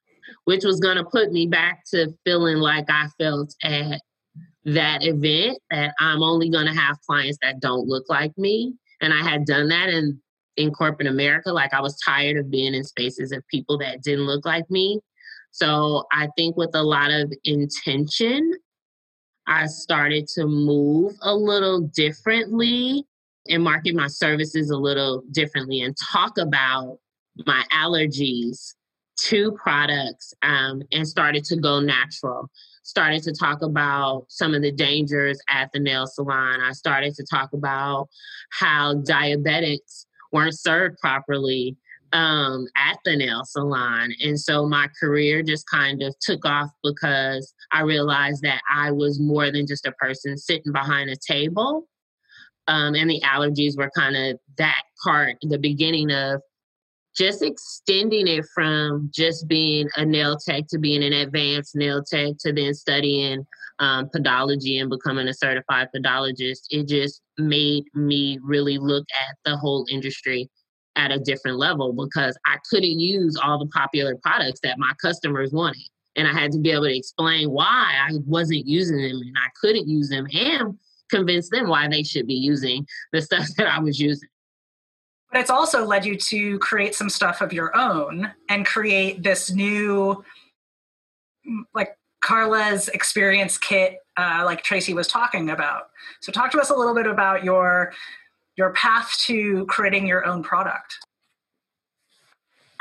which 0.49 0.65
was 0.65 0.79
going 0.79 0.97
to 0.97 1.03
put 1.03 1.31
me 1.31 1.45
back 1.45 1.83
to 1.85 2.11
feeling 2.25 2.57
like 2.57 2.85
I 2.89 3.05
felt 3.19 3.53
at 3.61 4.01
that 4.65 5.03
event 5.03 5.59
that 5.69 5.93
I'm 5.99 6.23
only 6.23 6.49
going 6.49 6.65
to 6.65 6.73
have 6.73 6.99
clients 7.07 7.37
that 7.43 7.59
don't 7.59 7.87
look 7.87 8.05
like 8.09 8.35
me. 8.35 8.73
And 8.99 9.13
I 9.13 9.21
had 9.21 9.45
done 9.45 9.69
that 9.69 9.89
in, 9.89 10.19
in 10.57 10.71
corporate 10.71 11.07
America. 11.07 11.51
Like 11.51 11.71
I 11.71 11.81
was 11.81 11.99
tired 12.03 12.37
of 12.37 12.49
being 12.49 12.73
in 12.73 12.83
spaces 12.83 13.31
of 13.31 13.47
people 13.47 13.77
that 13.77 14.01
didn't 14.01 14.25
look 14.25 14.43
like 14.43 14.67
me. 14.71 14.99
So 15.51 16.05
I 16.11 16.29
think 16.35 16.57
with 16.57 16.71
a 16.73 16.81
lot 16.81 17.11
of 17.11 17.31
intention, 17.43 18.51
I 19.45 19.67
started 19.67 20.25
to 20.29 20.47
move 20.47 21.13
a 21.21 21.35
little 21.35 21.81
differently 21.81 23.05
and 23.47 23.63
market 23.63 23.93
my 23.93 24.07
services 24.07 24.71
a 24.71 24.77
little 24.77 25.21
differently 25.29 25.81
and 25.81 25.95
talk 26.11 26.39
about 26.39 26.97
my 27.45 27.63
allergies 27.71 28.73
to 29.23 29.51
products 29.61 30.33
um, 30.41 30.81
and 30.91 31.07
started 31.07 31.43
to 31.45 31.57
go 31.57 31.79
natural. 31.79 32.49
Started 32.83 33.21
to 33.23 33.33
talk 33.33 33.61
about 33.61 34.25
some 34.29 34.53
of 34.53 34.61
the 34.61 34.71
dangers 34.71 35.39
at 35.49 35.69
the 35.73 35.79
nail 35.79 36.07
salon. 36.07 36.61
I 36.61 36.71
started 36.71 37.13
to 37.15 37.25
talk 37.29 37.53
about 37.53 38.07
how 38.51 38.95
diabetics 38.95 40.05
weren't 40.31 40.57
served 40.57 40.97
properly 40.99 41.77
um, 42.13 42.65
at 42.75 42.97
the 43.05 43.15
nail 43.15 43.43
salon. 43.45 44.11
And 44.23 44.39
so 44.39 44.65
my 44.65 44.87
career 44.99 45.43
just 45.43 45.69
kind 45.69 46.01
of 46.01 46.15
took 46.19 46.43
off 46.45 46.69
because 46.83 47.53
I 47.71 47.81
realized 47.81 48.41
that 48.41 48.61
I 48.73 48.91
was 48.91 49.19
more 49.19 49.51
than 49.51 49.67
just 49.67 49.85
a 49.85 49.91
person 49.93 50.35
sitting 50.37 50.71
behind 50.71 51.11
a 51.11 51.15
table 51.15 51.87
um, 52.69 52.93
and 52.93 53.09
the 53.09 53.19
allergies 53.21 53.75
were 53.75 53.89
kind 53.95 54.15
of 54.15 54.37
that 54.59 54.83
part, 55.03 55.37
the 55.41 55.57
beginning 55.57 56.11
of 56.11 56.41
just 57.19 57.43
extending 57.43 58.27
it 58.27 58.45
from 58.55 59.09
just 59.13 59.47
being 59.47 59.89
a 59.97 60.05
nail 60.05 60.37
tech 60.37 60.67
to 60.69 60.79
being 60.79 61.03
an 61.03 61.11
advanced 61.11 61.75
nail 61.75 62.01
tech 62.01 62.37
to 62.39 62.53
then 62.53 62.73
studying 62.73 63.45
um, 63.79 64.09
podology 64.15 64.79
and 64.79 64.89
becoming 64.89 65.27
a 65.27 65.33
certified 65.33 65.89
podologist. 65.93 66.61
It 66.69 66.87
just 66.87 67.21
made 67.37 67.83
me 67.93 68.39
really 68.41 68.77
look 68.77 69.05
at 69.27 69.35
the 69.43 69.57
whole 69.57 69.85
industry 69.91 70.49
at 70.95 71.11
a 71.11 71.19
different 71.19 71.57
level 71.57 71.91
because 71.91 72.37
I 72.45 72.57
couldn't 72.69 72.99
use 72.99 73.35
all 73.35 73.59
the 73.59 73.67
popular 73.67 74.15
products 74.23 74.61
that 74.63 74.79
my 74.79 74.93
customers 75.01 75.51
wanted. 75.51 75.87
And 76.15 76.25
I 76.25 76.33
had 76.33 76.51
to 76.53 76.59
be 76.59 76.71
able 76.71 76.85
to 76.85 76.97
explain 76.97 77.51
why 77.51 77.95
I 78.09 78.11
wasn't 78.25 78.65
using 78.65 78.97
them 78.97 79.21
and 79.21 79.35
I 79.37 79.49
couldn't 79.59 79.87
use 79.89 80.09
them. 80.09 80.25
And 80.33 80.77
convince 81.09 81.49
them 81.49 81.67
why 81.67 81.87
they 81.87 82.03
should 82.03 82.27
be 82.27 82.35
using 82.35 82.85
the 83.11 83.21
stuff 83.21 83.47
that 83.57 83.67
I 83.67 83.79
was 83.79 83.99
using. 83.99 84.29
But 85.31 85.41
it's 85.41 85.49
also 85.49 85.85
led 85.85 86.05
you 86.05 86.15
to 86.15 86.57
create 86.59 86.95
some 86.95 87.09
stuff 87.09 87.41
of 87.41 87.53
your 87.53 87.75
own 87.77 88.31
and 88.49 88.65
create 88.65 89.21
this 89.21 89.51
new, 89.51 90.23
like 91.73 91.95
Carla's 92.21 92.87
experience 92.89 93.57
kit, 93.57 93.99
uh, 94.17 94.41
like 94.43 94.63
Tracy 94.63 94.93
was 94.93 95.07
talking 95.07 95.51
about. 95.51 95.89
So, 96.21 96.31
talk 96.31 96.51
to 96.51 96.59
us 96.59 96.69
a 96.69 96.75
little 96.75 96.95
bit 96.95 97.07
about 97.07 97.43
your 97.43 97.93
your 98.57 98.73
path 98.73 99.15
to 99.25 99.65
creating 99.67 100.05
your 100.05 100.25
own 100.25 100.43
product. 100.43 100.97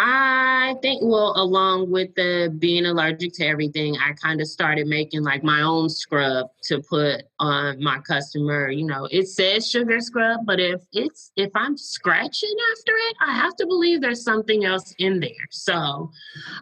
I 0.00 0.76
think, 0.80 1.02
well, 1.02 1.32
along 1.34 1.90
with 1.90 2.14
the 2.14 2.54
being 2.56 2.86
allergic 2.86 3.32
to 3.34 3.46
everything, 3.46 3.96
I 3.96 4.12
kind 4.12 4.40
of 4.40 4.46
started 4.46 4.86
making 4.86 5.24
like 5.24 5.42
my 5.42 5.62
own 5.62 5.88
scrub 5.88 6.46
to 6.64 6.80
put 6.88 7.24
on 7.40 7.82
my 7.82 7.98
customer. 8.00 8.70
You 8.70 8.86
know, 8.86 9.08
it 9.10 9.26
says 9.26 9.68
sugar 9.68 10.00
scrub, 10.00 10.40
but 10.46 10.60
if 10.60 10.80
it's 10.92 11.32
if 11.34 11.50
I'm 11.56 11.76
scratching 11.76 12.54
after 12.72 12.92
it, 12.92 13.16
I 13.26 13.32
have 13.32 13.56
to 13.56 13.66
believe 13.66 14.00
there's 14.00 14.22
something 14.22 14.64
else 14.64 14.94
in 14.98 15.18
there. 15.18 15.30
So, 15.50 16.10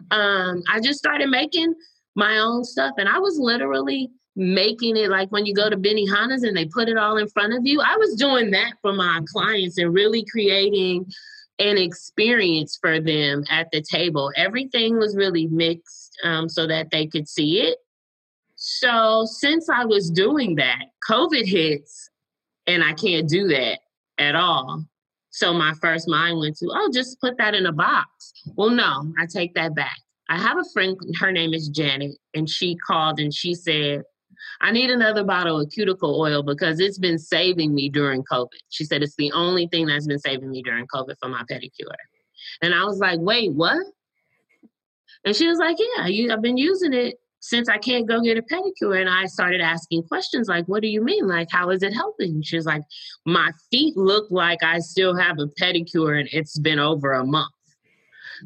um, 0.09 0.63
I 0.71 0.79
just 0.81 0.97
started 0.97 1.29
making 1.29 1.75
my 2.15 2.39
own 2.39 2.63
stuff, 2.63 2.95
and 2.97 3.07
I 3.07 3.19
was 3.19 3.37
literally 3.37 4.09
making 4.35 4.97
it 4.97 5.09
like 5.09 5.31
when 5.31 5.45
you 5.45 5.53
go 5.53 5.69
to 5.69 5.77
Benihana's 5.77 6.43
and 6.43 6.55
they 6.55 6.65
put 6.65 6.89
it 6.89 6.97
all 6.97 7.17
in 7.17 7.27
front 7.27 7.53
of 7.53 7.65
you. 7.65 7.81
I 7.81 7.97
was 7.97 8.15
doing 8.15 8.51
that 8.51 8.73
for 8.81 8.93
my 8.93 9.21
clients 9.31 9.77
and 9.77 9.93
really 9.93 10.25
creating 10.31 11.05
an 11.59 11.77
experience 11.77 12.77
for 12.79 12.99
them 12.99 13.43
at 13.49 13.69
the 13.71 13.81
table. 13.81 14.31
Everything 14.35 14.97
was 14.97 15.15
really 15.15 15.47
mixed 15.47 16.17
um, 16.23 16.47
so 16.47 16.67
that 16.67 16.91
they 16.91 17.07
could 17.07 17.27
see 17.27 17.61
it. 17.61 17.77
So 18.55 19.25
since 19.25 19.69
I 19.69 19.85
was 19.85 20.09
doing 20.09 20.55
that, 20.55 20.85
COVID 21.09 21.45
hits 21.45 22.09
and 22.65 22.83
I 22.83 22.93
can't 22.93 23.29
do 23.29 23.47
that 23.47 23.79
at 24.17 24.35
all. 24.35 24.85
So 25.29 25.53
my 25.53 25.73
first 25.81 26.07
mind 26.07 26.39
went 26.39 26.57
to, 26.57 26.69
oh, 26.71 26.89
just 26.93 27.19
put 27.21 27.37
that 27.37 27.53
in 27.53 27.67
a 27.67 27.71
box. 27.71 28.33
Well, 28.55 28.71
no, 28.71 29.13
I 29.19 29.27
take 29.27 29.53
that 29.53 29.75
back. 29.75 29.99
I 30.29 30.39
have 30.39 30.57
a 30.57 30.65
friend, 30.73 30.97
her 31.19 31.31
name 31.31 31.53
is 31.53 31.69
Janet, 31.69 32.17
and 32.33 32.49
she 32.49 32.75
called 32.75 33.19
and 33.19 33.33
she 33.33 33.53
said, 33.53 34.03
I 34.61 34.71
need 34.71 34.89
another 34.89 35.23
bottle 35.23 35.61
of 35.61 35.69
cuticle 35.71 36.19
oil 36.19 36.43
because 36.43 36.79
it's 36.79 36.97
been 36.97 37.19
saving 37.19 37.73
me 37.73 37.89
during 37.89 38.23
COVID. 38.23 38.47
She 38.69 38.85
said 38.85 39.03
it's 39.03 39.15
the 39.15 39.31
only 39.31 39.67
thing 39.67 39.85
that's 39.85 40.07
been 40.07 40.19
saving 40.19 40.49
me 40.49 40.61
during 40.63 40.87
COVID 40.87 41.15
for 41.19 41.29
my 41.29 41.43
pedicure. 41.51 41.93
And 42.61 42.73
I 42.73 42.83
was 42.85 42.99
like, 42.99 43.19
wait, 43.19 43.53
what? 43.53 43.85
And 45.25 45.35
she 45.35 45.47
was 45.47 45.59
like, 45.59 45.77
yeah, 45.79 46.33
I've 46.33 46.41
been 46.41 46.57
using 46.57 46.93
it 46.93 47.15
since 47.39 47.69
I 47.69 47.77
can't 47.77 48.07
go 48.07 48.21
get 48.21 48.37
a 48.37 48.41
pedicure. 48.41 48.99
And 48.99 49.09
I 49.09 49.25
started 49.25 49.61
asking 49.61 50.03
questions 50.03 50.47
like, 50.47 50.65
what 50.67 50.81
do 50.81 50.87
you 50.87 51.03
mean? 51.03 51.27
Like, 51.27 51.49
how 51.51 51.69
is 51.69 51.83
it 51.83 51.93
helping? 51.93 52.41
She 52.41 52.55
was 52.55 52.65
like, 52.65 52.81
my 53.25 53.51
feet 53.71 53.95
look 53.95 54.27
like 54.31 54.63
I 54.63 54.79
still 54.79 55.15
have 55.15 55.37
a 55.39 55.47
pedicure 55.61 56.19
and 56.19 56.29
it's 56.31 56.57
been 56.59 56.79
over 56.79 57.13
a 57.13 57.25
month. 57.25 57.51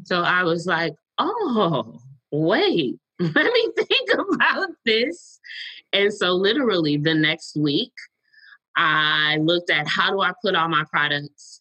So 0.04 0.22
I 0.22 0.42
was 0.44 0.66
like, 0.66 0.94
oh, 1.18 2.00
wait, 2.30 2.96
let 3.18 3.52
me 3.52 3.68
think 3.76 4.10
about 4.14 4.68
this. 4.84 5.40
And 5.92 6.12
so, 6.12 6.32
literally, 6.32 6.96
the 6.96 7.14
next 7.14 7.56
week, 7.56 7.92
I 8.76 9.36
looked 9.40 9.70
at 9.70 9.86
how 9.86 10.10
do 10.10 10.20
I 10.22 10.32
put 10.42 10.54
all 10.54 10.68
my 10.68 10.84
products 10.90 11.60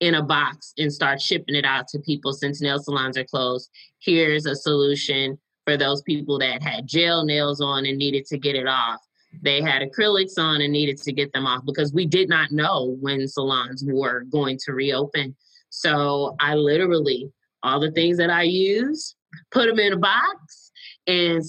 in 0.00 0.14
a 0.14 0.22
box 0.22 0.72
and 0.78 0.92
start 0.92 1.20
shipping 1.20 1.54
it 1.54 1.64
out 1.64 1.86
to 1.88 1.98
people 1.98 2.32
since 2.32 2.60
nail 2.60 2.78
salons 2.78 3.18
are 3.18 3.24
closed. 3.24 3.70
Here's 3.98 4.46
a 4.46 4.56
solution 4.56 5.38
for 5.64 5.76
those 5.76 6.02
people 6.02 6.38
that 6.38 6.62
had 6.62 6.86
gel 6.86 7.24
nails 7.24 7.60
on 7.60 7.86
and 7.86 7.98
needed 7.98 8.24
to 8.26 8.38
get 8.38 8.56
it 8.56 8.66
off. 8.66 9.00
They 9.42 9.60
had 9.60 9.82
acrylics 9.82 10.38
on 10.38 10.60
and 10.60 10.72
needed 10.72 11.00
to 11.02 11.12
get 11.12 11.32
them 11.32 11.46
off 11.46 11.64
because 11.64 11.92
we 11.92 12.06
did 12.06 12.28
not 12.28 12.50
know 12.50 12.96
when 13.00 13.28
salons 13.28 13.84
were 13.86 14.24
going 14.24 14.58
to 14.64 14.72
reopen. 14.72 15.36
So 15.68 16.34
I 16.40 16.54
literally, 16.54 17.30
all 17.62 17.78
the 17.78 17.92
things 17.92 18.16
that 18.16 18.30
I 18.30 18.42
use, 18.42 19.14
put 19.52 19.68
them 19.68 19.78
in 19.78 19.92
a 19.92 19.98
box 19.98 20.72
and 21.06 21.44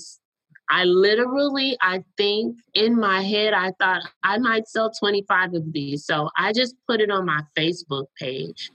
I 0.73 0.85
literally, 0.85 1.77
I 1.81 2.01
think 2.15 2.57
in 2.73 2.97
my 2.97 3.21
head, 3.21 3.53
I 3.53 3.73
thought 3.77 4.03
I 4.23 4.37
might 4.37 4.69
sell 4.69 4.89
25 4.89 5.53
of 5.53 5.73
these. 5.73 6.05
So 6.05 6.29
I 6.37 6.53
just 6.53 6.75
put 6.87 7.01
it 7.01 7.11
on 7.11 7.25
my 7.25 7.41
Facebook 7.57 8.05
page. 8.17 8.71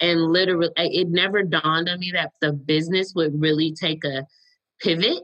And 0.00 0.32
literally, 0.32 0.70
it 0.76 1.08
never 1.08 1.42
dawned 1.42 1.90
on 1.90 2.00
me 2.00 2.12
that 2.12 2.32
the 2.40 2.52
business 2.52 3.12
would 3.14 3.38
really 3.38 3.72
take 3.72 4.04
a 4.04 4.26
pivot. 4.80 5.22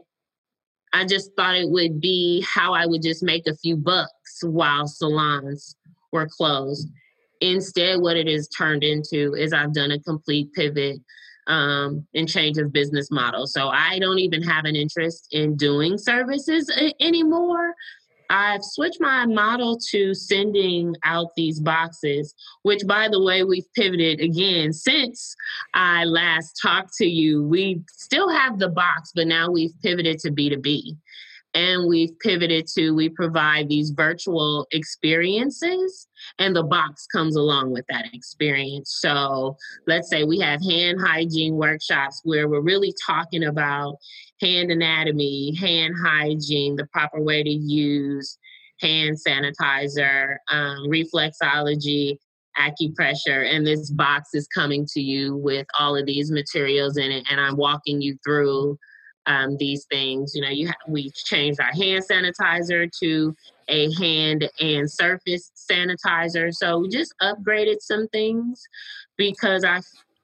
I 0.93 1.05
just 1.05 1.31
thought 1.35 1.55
it 1.55 1.69
would 1.69 1.99
be 1.99 2.45
how 2.47 2.73
I 2.73 2.85
would 2.85 3.01
just 3.01 3.23
make 3.23 3.47
a 3.47 3.55
few 3.55 3.75
bucks 3.75 4.43
while 4.43 4.87
salons 4.87 5.75
were 6.11 6.27
closed. 6.27 6.87
Instead, 7.41 7.99
what 7.99 8.15
it 8.15 8.27
has 8.27 8.47
turned 8.47 8.83
into 8.83 9.33
is 9.33 9.53
I've 9.53 9.73
done 9.73 9.89
a 9.89 9.99
complete 9.99 10.53
pivot 10.53 10.99
um, 11.47 12.05
and 12.13 12.27
change 12.27 12.57
of 12.57 12.71
business 12.71 13.09
model. 13.11 13.47
So 13.47 13.69
I 13.69 13.99
don't 13.99 14.19
even 14.19 14.41
have 14.43 14.65
an 14.65 14.75
interest 14.75 15.27
in 15.31 15.55
doing 15.55 15.97
services 15.97 16.69
a- 16.69 16.93
anymore. 17.03 17.73
I've 18.29 18.63
switched 18.63 19.01
my 19.01 19.25
model 19.25 19.77
to 19.89 20.13
sending 20.13 20.95
out 21.03 21.35
these 21.35 21.59
boxes, 21.59 22.33
which, 22.61 22.87
by 22.87 23.09
the 23.09 23.21
way, 23.21 23.43
we've 23.43 23.71
pivoted 23.73 24.21
again 24.21 24.71
since 24.71 25.35
I 25.73 26.05
last 26.05 26.57
talked 26.61 26.93
to 26.99 27.05
you. 27.05 27.43
We 27.43 27.81
still 27.89 28.29
have 28.29 28.57
the 28.57 28.69
box, 28.69 29.11
but 29.13 29.27
now 29.27 29.51
we've 29.51 29.73
pivoted 29.81 30.19
to 30.19 30.31
B2B 30.31 30.95
and 31.53 31.87
we've 31.87 32.17
pivoted 32.19 32.67
to 32.75 32.91
we 32.91 33.09
provide 33.09 33.67
these 33.67 33.91
virtual 33.91 34.67
experiences 34.71 36.07
and 36.39 36.55
the 36.55 36.63
box 36.63 37.07
comes 37.07 37.35
along 37.35 37.71
with 37.71 37.85
that 37.89 38.05
experience. 38.13 38.97
So 39.01 39.57
let's 39.87 40.09
say 40.09 40.23
we 40.23 40.39
have 40.39 40.61
hand 40.61 40.99
hygiene 41.01 41.55
workshops 41.55 42.21
where 42.23 42.47
we're 42.47 42.61
really 42.61 42.93
talking 43.05 43.43
about 43.43 43.97
hand 44.39 44.71
anatomy 44.71 45.55
hand 45.55 45.93
hygiene 46.03 46.75
the 46.75 46.87
proper 46.87 47.21
way 47.21 47.43
to 47.43 47.49
use 47.49 48.37
hand 48.79 49.17
sanitizer 49.27 50.37
um, 50.49 50.87
reflexology 50.87 52.17
acupressure 52.57 53.49
and 53.49 53.65
this 53.65 53.89
box 53.91 54.29
is 54.33 54.47
coming 54.47 54.85
to 54.85 54.99
you 54.99 55.37
with 55.37 55.65
all 55.79 55.95
of 55.95 56.05
these 56.05 56.31
materials 56.31 56.97
in 56.97 57.09
it 57.09 57.23
and 57.31 57.39
i'm 57.39 57.55
walking 57.55 58.01
you 58.01 58.17
through 58.25 58.77
um, 59.25 59.57
these 59.57 59.85
things. 59.85 60.33
You 60.35 60.41
know, 60.41 60.49
you 60.49 60.67
ha- 60.67 60.75
we 60.87 61.09
changed 61.11 61.59
our 61.59 61.71
hand 61.71 62.03
sanitizer 62.09 62.89
to 62.99 63.35
a 63.67 63.91
hand 63.93 64.49
and 64.59 64.89
surface 64.89 65.51
sanitizer. 65.71 66.53
So 66.53 66.79
we 66.79 66.89
just 66.89 67.13
upgraded 67.21 67.81
some 67.81 68.07
things 68.09 68.61
because 69.17 69.63
I, 69.63 69.81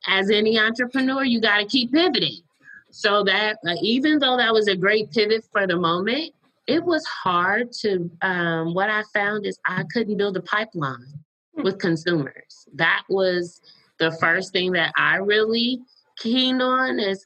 as 0.07 0.29
any 0.29 0.59
entrepreneur, 0.59 1.23
you 1.23 1.41
got 1.41 1.59
to 1.59 1.65
keep 1.65 1.91
pivoting. 1.91 2.41
So 2.89 3.23
that 3.25 3.57
uh, 3.67 3.75
even 3.81 4.19
though 4.19 4.37
that 4.37 4.53
was 4.53 4.67
a 4.67 4.75
great 4.75 5.11
pivot 5.11 5.45
for 5.51 5.67
the 5.67 5.75
moment, 5.75 6.33
it 6.67 6.83
was 6.83 7.05
hard 7.05 7.71
to. 7.81 8.09
Um, 8.21 8.73
what 8.73 8.89
I 8.89 9.03
found 9.13 9.45
is 9.45 9.59
I 9.65 9.83
couldn't 9.91 10.17
build 10.17 10.37
a 10.37 10.41
pipeline 10.41 11.13
hmm. 11.55 11.63
with 11.63 11.79
consumers. 11.79 12.67
That 12.73 13.03
was 13.09 13.61
the 13.99 14.11
first 14.19 14.51
thing 14.53 14.71
that 14.73 14.93
I 14.97 15.17
really 15.17 15.79
keen 16.17 16.61
on 16.61 16.99
is 16.99 17.25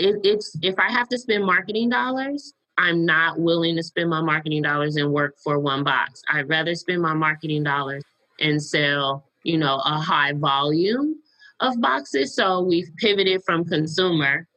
it, 0.00 0.20
it's 0.24 0.56
if 0.62 0.78
I 0.78 0.90
have 0.90 1.08
to 1.08 1.18
spend 1.18 1.44
marketing 1.44 1.90
dollars, 1.90 2.54
I'm 2.78 3.04
not 3.04 3.38
willing 3.38 3.76
to 3.76 3.82
spend 3.82 4.10
my 4.10 4.22
marketing 4.22 4.62
dollars 4.62 4.96
and 4.96 5.12
work 5.12 5.36
for 5.42 5.58
one 5.58 5.84
box. 5.84 6.22
I'd 6.32 6.48
rather 6.48 6.74
spend 6.74 7.02
my 7.02 7.12
marketing 7.12 7.62
dollars 7.62 8.02
and 8.40 8.62
sell, 8.62 9.24
you 9.44 9.58
know, 9.58 9.76
a 9.84 9.98
high 9.98 10.32
volume 10.32 11.16
of 11.60 11.80
boxes. 11.80 12.34
So 12.34 12.62
we've 12.62 12.88
pivoted 12.96 13.42
from 13.44 13.66
consumer 13.66 14.48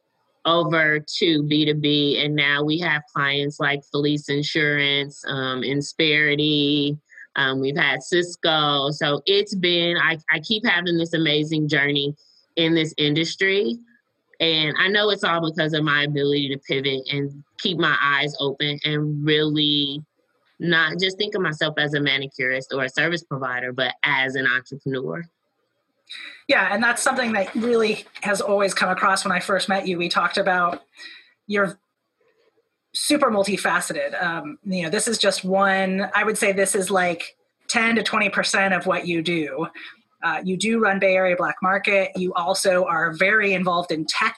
over 0.46 1.00
to 1.00 1.42
B2B. 1.42 2.24
And 2.24 2.34
now 2.34 2.62
we 2.62 2.78
have 2.78 3.02
clients 3.14 3.60
like 3.60 3.84
Felice 3.90 4.28
Insurance, 4.28 5.22
um, 5.26 5.62
Insperity. 5.62 6.98
Um, 7.36 7.60
we've 7.60 7.76
had 7.76 8.02
Cisco. 8.02 8.90
So 8.90 9.20
it's 9.26 9.54
been, 9.54 9.96
I, 9.96 10.18
I 10.30 10.40
keep 10.40 10.64
having 10.64 10.96
this 10.96 11.14
amazing 11.14 11.68
journey 11.68 12.14
in 12.56 12.74
this 12.74 12.94
industry. 12.96 13.78
And 14.40 14.74
I 14.78 14.88
know 14.88 15.10
it's 15.10 15.24
all 15.24 15.48
because 15.50 15.72
of 15.72 15.84
my 15.84 16.02
ability 16.02 16.48
to 16.48 16.58
pivot 16.58 17.02
and 17.10 17.44
keep 17.58 17.78
my 17.78 17.96
eyes 18.02 18.36
open 18.40 18.78
and 18.84 19.24
really 19.24 20.02
not 20.58 20.98
just 20.98 21.18
think 21.18 21.34
of 21.34 21.42
myself 21.42 21.74
as 21.78 21.94
a 21.94 22.00
manicurist 22.00 22.72
or 22.72 22.84
a 22.84 22.88
service 22.88 23.22
provider, 23.22 23.72
but 23.72 23.94
as 24.02 24.34
an 24.34 24.46
entrepreneur. 24.46 25.24
Yeah, 26.48 26.68
and 26.72 26.82
that's 26.82 27.02
something 27.02 27.32
that 27.32 27.54
really 27.54 28.04
has 28.20 28.40
always 28.40 28.74
come 28.74 28.90
across 28.90 29.24
when 29.24 29.32
I 29.32 29.40
first 29.40 29.68
met 29.68 29.88
you. 29.88 29.98
We 29.98 30.08
talked 30.08 30.36
about 30.36 30.82
your 31.46 31.78
super 32.92 33.30
multifaceted. 33.30 34.20
Um, 34.22 34.58
you 34.64 34.82
know, 34.82 34.90
this 34.90 35.08
is 35.08 35.18
just 35.18 35.44
one, 35.44 36.08
I 36.14 36.24
would 36.24 36.38
say 36.38 36.52
this 36.52 36.74
is 36.74 36.90
like 36.90 37.36
10 37.68 37.96
to 37.96 38.02
20% 38.02 38.76
of 38.76 38.86
what 38.86 39.06
you 39.06 39.22
do. 39.22 39.66
Uh, 40.24 40.40
you 40.42 40.56
do 40.56 40.80
run 40.80 40.98
Bay 40.98 41.14
Area 41.14 41.36
Black 41.36 41.56
Market. 41.62 42.10
You 42.16 42.32
also 42.34 42.86
are 42.86 43.12
very 43.12 43.52
involved 43.52 43.92
in 43.92 44.06
tech. 44.06 44.36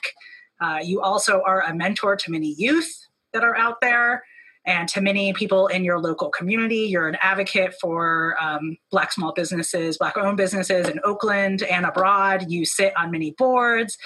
Uh, 0.59 0.79
you 0.83 1.01
also 1.01 1.41
are 1.45 1.61
a 1.61 1.73
mentor 1.73 2.15
to 2.17 2.31
many 2.31 2.53
youth 2.57 2.93
that 3.33 3.43
are 3.43 3.55
out 3.55 3.77
there 3.81 4.23
and 4.65 4.89
to 4.89 4.99
many 4.99 5.31
people 5.31 5.67
in 5.67 5.85
your 5.85 5.99
local 5.99 6.29
community. 6.29 6.79
You're 6.79 7.07
an 7.07 7.17
advocate 7.21 7.73
for 7.79 8.35
um, 8.39 8.77
Black 8.91 9.13
small 9.13 9.31
businesses, 9.31 9.97
Black 9.97 10.17
owned 10.17 10.35
businesses 10.35 10.89
in 10.89 10.99
Oakland 11.05 11.63
and 11.63 11.85
abroad. 11.85 12.51
You 12.51 12.65
sit 12.65 12.95
on 12.97 13.09
many 13.09 13.31
boards. 13.31 13.97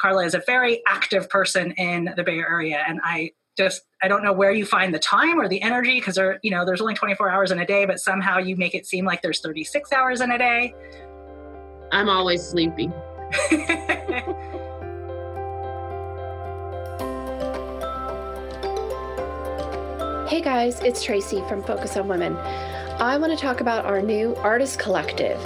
Carla 0.00 0.24
is 0.24 0.34
a 0.34 0.42
very 0.44 0.82
active 0.88 1.30
person 1.30 1.70
in 1.72 2.12
the 2.16 2.24
Bay 2.24 2.38
Area, 2.38 2.82
and 2.86 3.00
I 3.04 3.30
just 3.56 3.82
I 4.02 4.08
don't 4.08 4.22
know 4.22 4.32
where 4.32 4.52
you 4.52 4.64
find 4.64 4.94
the 4.94 4.98
time 4.98 5.40
or 5.40 5.48
the 5.48 5.60
energy 5.62 5.98
because 5.98 6.14
there 6.14 6.38
you 6.42 6.50
know 6.50 6.64
there's 6.64 6.80
only 6.80 6.94
24 6.94 7.30
hours 7.30 7.50
in 7.50 7.58
a 7.58 7.66
day, 7.66 7.84
but 7.84 8.00
somehow 8.00 8.38
you 8.38 8.56
make 8.56 8.74
it 8.74 8.86
seem 8.86 9.04
like 9.04 9.22
there's 9.22 9.40
36 9.40 9.92
hours 9.92 10.20
in 10.20 10.30
a 10.30 10.38
day. 10.38 10.74
I'm 11.90 12.08
always 12.08 12.42
sleepy. 12.42 12.90
hey 20.28 20.42
guys, 20.42 20.80
it's 20.80 21.02
Tracy 21.02 21.42
from 21.48 21.62
Focus 21.62 21.96
on 21.96 22.08
Women. 22.08 22.36
I 22.36 23.16
want 23.16 23.32
to 23.32 23.38
talk 23.38 23.60
about 23.60 23.86
our 23.86 24.02
new 24.02 24.34
artist 24.36 24.78
collective. 24.78 25.40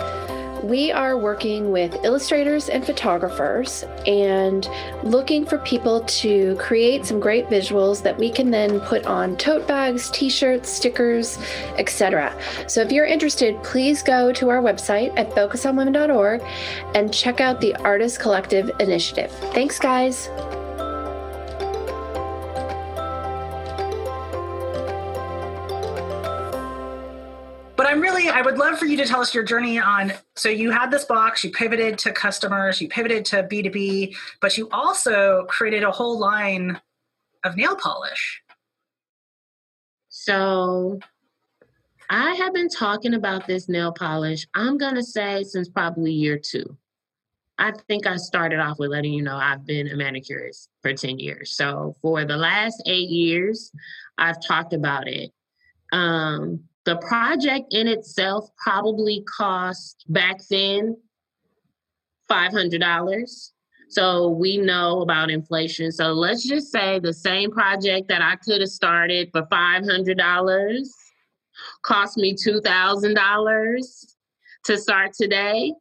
We 0.63 0.93
are 0.93 1.19
working 1.19 1.73
with 1.73 2.05
illustrators 2.05 2.69
and 2.69 2.87
photographers 2.87 3.85
and 4.07 4.69
looking 5.03 5.45
for 5.45 5.59
people 5.59 6.03
to 6.03 6.55
create 6.57 7.05
some 7.05 7.19
great 7.19 7.49
visuals 7.49 8.03
that 8.03 8.17
we 8.17 8.31
can 8.31 8.51
then 8.51 8.79
put 8.81 9.05
on 9.07 9.37
tote 9.37 9.67
bags, 9.67 10.09
t 10.11 10.31
shirts, 10.31 10.69
stickers, 10.69 11.39
etc. 11.79 12.33
So 12.69 12.81
if 12.81 12.93
you're 12.93 13.07
interested, 13.07 13.61
please 13.65 14.03
go 14.03 14.33
to 14.33 14.51
our 14.51 14.63
website 14.63 15.13
at 15.17 15.31
focusonwomen.org 15.31 16.43
and 16.95 17.13
check 17.13 17.41
out 17.41 17.61
the 17.61 17.75
Artist 17.77 18.21
Collective 18.21 18.71
Initiative. 18.79 19.33
Thanks, 19.53 19.81
guys. 19.81 20.29
I 28.29 28.43
would 28.43 28.59
love 28.59 28.79
for 28.79 28.87
you 28.87 28.97
to 28.97 29.05
tell 29.05 29.21
us 29.21 29.35
your 29.35 29.45
journey 29.45 29.79
on. 29.79 30.13
So 30.37 30.49
you 30.49 30.71
had 30.71 30.91
this 30.91 31.05
box, 31.05 31.43
you 31.45 31.51
pivoted 31.51 31.99
to 31.99 32.13
customers, 32.13 32.81
you 32.81 32.89
pivoted 32.89 33.25
to 33.27 33.43
B2B, 33.43 34.15
but 34.41 34.57
you 34.57 34.69
also 34.71 35.45
created 35.49 35.83
a 35.83 35.91
whole 35.91 36.19
line 36.19 36.81
of 37.45 37.57
nail 37.57 37.77
polish. 37.77 38.43
So 40.09 41.01
I 42.11 42.35
have 42.35 42.53
been 42.53 42.69
talking 42.69 43.15
about 43.15 43.47
this 43.47 43.69
nail 43.69 43.93
polish, 43.93 44.47
I'm 44.55 44.79
going 44.79 44.95
to 44.95 45.03
say 45.03 45.45
since 45.45 45.69
probably 45.69 46.13
year 46.13 46.39
two. 46.39 46.77
I 47.59 47.73
think 47.89 48.07
I 48.07 48.17
started 48.17 48.59
off 48.61 48.79
with 48.79 48.91
letting 48.91 49.13
you 49.13 49.23
know 49.23 49.37
I've 49.37 49.65
been 49.65 49.89
a 49.89 49.97
manicurist 49.97 50.69
for 50.81 50.93
10 50.93 51.19
years. 51.19 51.57
So 51.57 51.97
for 52.03 52.25
the 52.25 52.37
last 52.37 52.83
eight 52.87 53.09
years, 53.09 53.73
I've 54.19 54.45
talked 54.45 54.73
about 54.73 55.07
it. 55.07 55.31
Um, 55.93 56.65
the 56.85 56.97
project 56.97 57.73
in 57.73 57.87
itself 57.87 58.49
probably 58.57 59.25
cost 59.37 60.05
back 60.09 60.39
then 60.51 60.97
$500. 62.31 63.51
So 63.89 64.29
we 64.31 64.57
know 64.57 65.03
about 65.03 65.31
inflation. 65.31 65.93
So 65.93 66.13
let's 66.13 66.49
just 66.49 66.73
say 66.73 66.99
the 66.99 67.13
same 67.13 67.51
project 67.51 68.09
that 68.09 68.23
I 68.23 68.37
could 68.37 68.61
have 68.63 68.71
started 68.71 69.29
for 69.33 69.43
$500 69.43 70.87
cost 71.85 72.17
me 72.17 72.35
$2,000 72.35 74.07
to 74.65 74.79
start 74.79 75.13
today. 75.13 75.75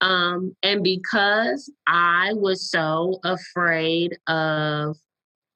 Um, 0.00 0.56
and 0.62 0.82
because 0.82 1.72
I 1.86 2.32
was 2.34 2.70
so 2.70 3.20
afraid 3.24 4.18
of 4.26 4.96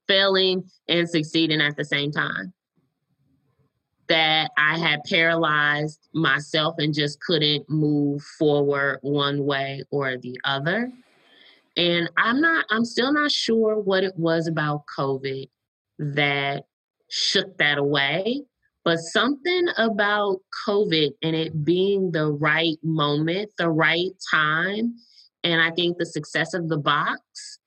failing 0.06 0.70
and 0.88 1.08
succeeding 1.08 1.60
at 1.60 1.76
the 1.76 1.84
same 1.84 2.12
time, 2.12 2.54
that 4.08 4.50
I 4.56 4.78
had 4.78 5.04
paralyzed 5.04 6.08
myself 6.14 6.76
and 6.78 6.94
just 6.94 7.20
couldn't 7.20 7.68
move 7.68 8.22
forward 8.38 8.98
one 9.02 9.44
way 9.44 9.84
or 9.90 10.16
the 10.16 10.38
other. 10.44 10.90
And 11.76 12.10
I'm 12.16 12.40
not, 12.40 12.64
I'm 12.70 12.84
still 12.84 13.12
not 13.12 13.30
sure 13.30 13.78
what 13.78 14.04
it 14.04 14.16
was 14.16 14.48
about 14.48 14.84
COVID 14.98 15.48
that 15.98 16.64
shook 17.08 17.56
that 17.58 17.78
away, 17.78 18.42
but 18.84 18.98
something 18.98 19.68
about 19.76 20.40
COVID 20.66 21.10
and 21.22 21.36
it 21.36 21.64
being 21.64 22.10
the 22.10 22.32
right 22.32 22.78
moment, 22.82 23.50
the 23.58 23.70
right 23.70 24.10
time, 24.30 24.94
and 25.44 25.60
I 25.60 25.70
think 25.70 25.98
the 25.98 26.06
success 26.06 26.54
of 26.54 26.68
the 26.68 26.78
box 26.78 27.58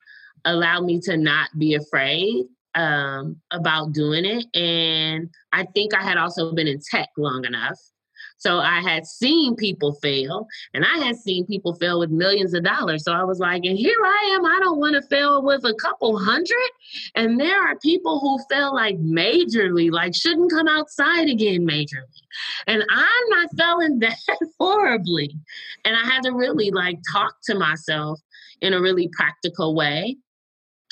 allowed 0.44 0.84
me 0.84 1.00
to 1.00 1.16
not 1.16 1.48
be 1.58 1.74
afraid 1.74 2.46
um, 2.74 3.36
about 3.50 3.92
doing 3.92 4.24
it. 4.24 4.44
And 4.56 5.30
I 5.52 5.64
think 5.74 5.94
I 5.94 6.02
had 6.02 6.16
also 6.16 6.52
been 6.54 6.66
in 6.66 6.80
tech 6.90 7.08
long 7.16 7.44
enough 7.44 7.78
so 8.42 8.58
I 8.58 8.80
had 8.80 9.06
seen 9.06 9.54
people 9.54 9.94
fail 10.02 10.48
and 10.74 10.84
I 10.84 10.98
had 10.98 11.14
seen 11.14 11.46
people 11.46 11.76
fail 11.76 12.00
with 12.00 12.10
millions 12.10 12.54
of 12.54 12.64
dollars. 12.64 13.04
So 13.04 13.12
I 13.12 13.22
was 13.22 13.38
like, 13.38 13.64
and 13.64 13.78
here 13.78 14.04
I 14.04 14.34
am. 14.34 14.44
I 14.44 14.58
don't 14.60 14.80
want 14.80 14.96
to 14.96 15.02
fail 15.02 15.44
with 15.44 15.64
a 15.64 15.74
couple 15.74 16.18
hundred. 16.18 16.70
And 17.14 17.38
there 17.38 17.62
are 17.62 17.78
people 17.78 18.18
who 18.18 18.40
fail 18.52 18.74
like 18.74 18.98
majorly, 18.98 19.92
like 19.92 20.12
shouldn't 20.12 20.50
come 20.50 20.66
outside 20.66 21.28
again 21.28 21.64
majorly. 21.64 22.20
And 22.66 22.82
I'm 22.90 23.28
not 23.28 23.48
failing 23.56 23.98
that 24.00 24.18
horribly. 24.58 25.38
And 25.84 25.94
I 25.94 26.04
had 26.04 26.24
to 26.24 26.32
really 26.32 26.72
like 26.72 26.98
talk 27.12 27.36
to 27.44 27.54
myself 27.54 28.20
in 28.60 28.74
a 28.74 28.80
really 28.80 29.08
practical 29.12 29.76
way 29.76 30.16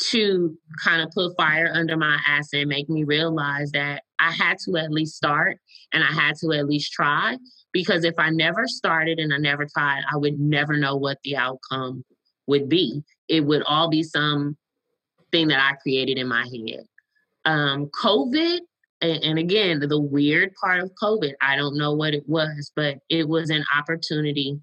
to 0.08 0.56
kind 0.82 1.02
of 1.02 1.10
put 1.10 1.36
fire 1.36 1.70
under 1.72 1.96
my 1.96 2.18
ass 2.26 2.48
and 2.52 2.68
make 2.68 2.88
me 2.88 3.04
realize 3.04 3.70
that 3.72 4.02
I 4.18 4.32
had 4.32 4.58
to 4.64 4.76
at 4.76 4.90
least 4.90 5.16
start 5.16 5.58
and 5.92 6.02
I 6.02 6.12
had 6.12 6.36
to 6.36 6.52
at 6.52 6.66
least 6.66 6.92
try 6.92 7.36
because 7.72 8.04
if 8.04 8.14
I 8.18 8.30
never 8.30 8.66
started 8.66 9.18
and 9.18 9.32
I 9.32 9.36
never 9.38 9.66
tried, 9.66 10.02
I 10.10 10.16
would 10.16 10.40
never 10.40 10.76
know 10.76 10.96
what 10.96 11.18
the 11.22 11.36
outcome 11.36 12.04
would 12.46 12.68
be. 12.68 13.02
It 13.28 13.40
would 13.42 13.62
all 13.66 13.88
be 13.88 14.02
some 14.02 14.56
thing 15.30 15.48
that 15.48 15.60
I 15.60 15.76
created 15.76 16.18
in 16.18 16.28
my 16.28 16.44
head. 16.44 16.84
Um, 17.44 17.90
COVID, 18.02 18.58
and, 19.00 19.24
and 19.24 19.38
again, 19.38 19.80
the 19.80 20.00
weird 20.00 20.52
part 20.60 20.80
of 20.80 20.90
COVID, 21.00 21.32
I 21.40 21.56
don't 21.56 21.78
know 21.78 21.94
what 21.94 22.14
it 22.14 22.24
was, 22.26 22.72
but 22.74 22.98
it 23.08 23.28
was 23.28 23.50
an 23.50 23.64
opportunity 23.76 24.58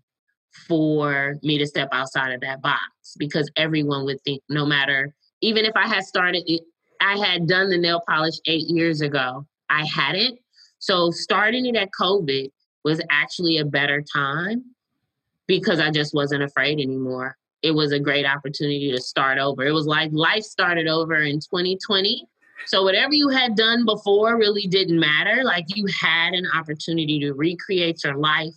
for 0.67 1.37
me 1.43 1.57
to 1.57 1.67
step 1.67 1.89
outside 1.91 2.33
of 2.33 2.41
that 2.41 2.61
box 2.61 2.81
because 3.17 3.49
everyone 3.55 4.05
would 4.05 4.21
think, 4.23 4.41
no 4.49 4.65
matter 4.65 5.13
even 5.41 5.65
if 5.65 5.75
I 5.75 5.87
had 5.87 6.03
started 6.03 6.43
it, 6.45 6.61
I 7.01 7.17
had 7.17 7.47
done 7.47 7.69
the 7.69 7.77
nail 7.77 8.01
polish 8.07 8.35
eight 8.47 8.67
years 8.67 9.01
ago. 9.01 9.45
I 9.69 9.85
hadn't. 9.85 10.39
So 10.79 11.11
starting 11.11 11.65
it 11.65 11.75
at 11.75 11.89
COVID 11.99 12.49
was 12.83 13.01
actually 13.09 13.57
a 13.57 13.65
better 13.65 14.01
time 14.01 14.63
because 15.47 15.79
I 15.79 15.91
just 15.91 16.13
wasn't 16.13 16.43
afraid 16.43 16.79
anymore. 16.79 17.37
It 17.63 17.71
was 17.71 17.91
a 17.91 17.99
great 17.99 18.25
opportunity 18.25 18.91
to 18.91 19.01
start 19.01 19.39
over. 19.39 19.65
It 19.65 19.71
was 19.71 19.87
like 19.87 20.11
life 20.13 20.43
started 20.43 20.87
over 20.87 21.15
in 21.15 21.39
2020. 21.39 22.27
So 22.65 22.83
whatever 22.83 23.13
you 23.13 23.29
had 23.29 23.55
done 23.55 23.85
before 23.85 24.37
really 24.37 24.67
didn't 24.67 24.99
matter. 24.99 25.43
Like 25.43 25.65
you 25.75 25.85
had 25.99 26.33
an 26.33 26.45
opportunity 26.55 27.19
to 27.19 27.33
recreate 27.33 28.03
your 28.03 28.15
life, 28.15 28.53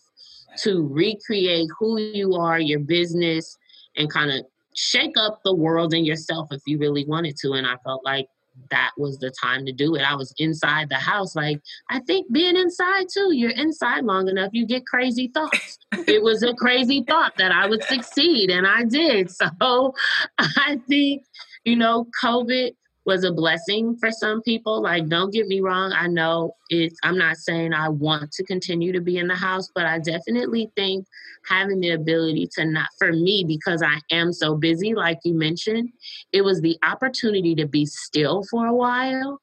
to 0.58 0.86
recreate 0.88 1.68
who 1.78 1.98
you 1.98 2.34
are, 2.34 2.58
your 2.58 2.80
business, 2.80 3.56
and 3.96 4.10
kind 4.10 4.30
of 4.30 4.44
shake 4.74 5.16
up 5.16 5.40
the 5.44 5.54
world 5.54 5.94
and 5.94 6.06
yourself 6.06 6.48
if 6.50 6.60
you 6.66 6.78
really 6.78 7.04
wanted 7.04 7.36
to. 7.38 7.52
And 7.52 7.66
I 7.66 7.76
felt 7.84 8.04
like 8.04 8.26
that 8.70 8.90
was 8.96 9.18
the 9.18 9.32
time 9.42 9.64
to 9.66 9.72
do 9.72 9.94
it. 9.94 10.02
I 10.02 10.14
was 10.14 10.34
inside 10.38 10.88
the 10.88 10.96
house. 10.96 11.34
Like, 11.34 11.60
I 11.88 12.00
think 12.00 12.30
being 12.32 12.56
inside 12.56 13.06
too, 13.12 13.30
you're 13.32 13.50
inside 13.50 14.04
long 14.04 14.28
enough, 14.28 14.50
you 14.52 14.66
get 14.66 14.86
crazy 14.86 15.30
thoughts. 15.32 15.78
it 16.06 16.22
was 16.22 16.42
a 16.42 16.54
crazy 16.54 17.04
thought 17.06 17.36
that 17.38 17.52
I 17.52 17.66
would 17.66 17.82
succeed, 17.84 18.50
and 18.50 18.66
I 18.66 18.84
did. 18.84 19.30
So 19.40 19.94
I 20.38 20.80
think, 20.88 21.24
you 21.64 21.76
know, 21.76 22.06
COVID 22.22 22.72
was 23.06 23.24
a 23.24 23.32
blessing 23.32 23.96
for 23.98 24.10
some 24.10 24.42
people. 24.42 24.82
Like, 24.82 25.08
don't 25.08 25.32
get 25.32 25.46
me 25.46 25.60
wrong. 25.60 25.92
I 25.92 26.06
know 26.06 26.54
it's, 26.68 26.96
I'm 27.02 27.16
not 27.16 27.36
saying 27.36 27.72
I 27.72 27.88
want 27.88 28.30
to 28.32 28.44
continue 28.44 28.92
to 28.92 29.00
be 29.00 29.18
in 29.18 29.26
the 29.26 29.34
house, 29.34 29.70
but 29.74 29.86
I 29.86 29.98
definitely 29.98 30.70
think 30.76 31.06
having 31.48 31.80
the 31.80 31.90
ability 31.90 32.48
to 32.56 32.64
not, 32.66 32.88
for 32.98 33.12
me, 33.12 33.44
because 33.46 33.82
I 33.82 34.00
am 34.14 34.32
so 34.32 34.54
busy, 34.54 34.94
like 34.94 35.18
you 35.24 35.34
mentioned, 35.34 35.90
it 36.32 36.42
was 36.42 36.60
the 36.60 36.76
opportunity 36.82 37.54
to 37.54 37.66
be 37.66 37.86
still 37.86 38.44
for 38.50 38.66
a 38.66 38.74
while. 38.74 39.40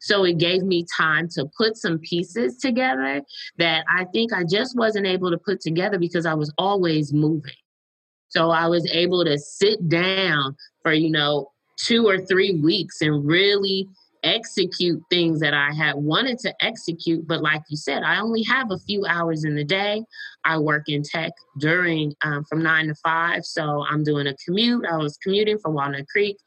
So 0.00 0.24
it 0.24 0.38
gave 0.38 0.62
me 0.62 0.84
time 0.96 1.28
to 1.30 1.46
put 1.56 1.76
some 1.76 1.98
pieces 1.98 2.58
together 2.58 3.22
that 3.56 3.84
I 3.88 4.04
think 4.12 4.32
I 4.32 4.44
just 4.44 4.76
wasn't 4.76 5.06
able 5.06 5.30
to 5.30 5.38
put 5.38 5.60
together 5.60 5.98
because 5.98 6.26
I 6.26 6.34
was 6.34 6.52
always 6.58 7.12
moving. 7.12 7.54
So 8.28 8.50
I 8.50 8.66
was 8.66 8.86
able 8.92 9.24
to 9.24 9.38
sit 9.38 9.88
down 9.88 10.56
for, 10.82 10.92
you 10.92 11.10
know, 11.10 11.52
two 11.76 12.06
or 12.06 12.18
three 12.18 12.60
weeks 12.60 13.00
and 13.00 13.26
really 13.26 13.88
execute 14.24 15.02
things 15.10 15.38
that 15.40 15.54
I 15.54 15.72
had 15.72 15.96
wanted 15.96 16.38
to 16.40 16.54
execute. 16.64 17.26
But 17.28 17.42
like 17.42 17.62
you 17.68 17.76
said, 17.76 18.02
I 18.02 18.20
only 18.20 18.42
have 18.44 18.70
a 18.70 18.78
few 18.78 19.04
hours 19.06 19.44
in 19.44 19.54
the 19.54 19.64
day. 19.64 20.02
I 20.44 20.58
work 20.58 20.84
in 20.88 21.02
tech 21.02 21.32
during 21.58 22.14
um, 22.22 22.44
from 22.44 22.62
nine 22.62 22.88
to 22.88 22.94
five. 22.96 23.44
So 23.44 23.84
I'm 23.88 24.02
doing 24.02 24.26
a 24.26 24.34
commute. 24.44 24.86
I 24.90 24.96
was 24.96 25.18
commuting 25.18 25.58
from 25.58 25.74
Walnut 25.74 26.08
Creek 26.08 26.38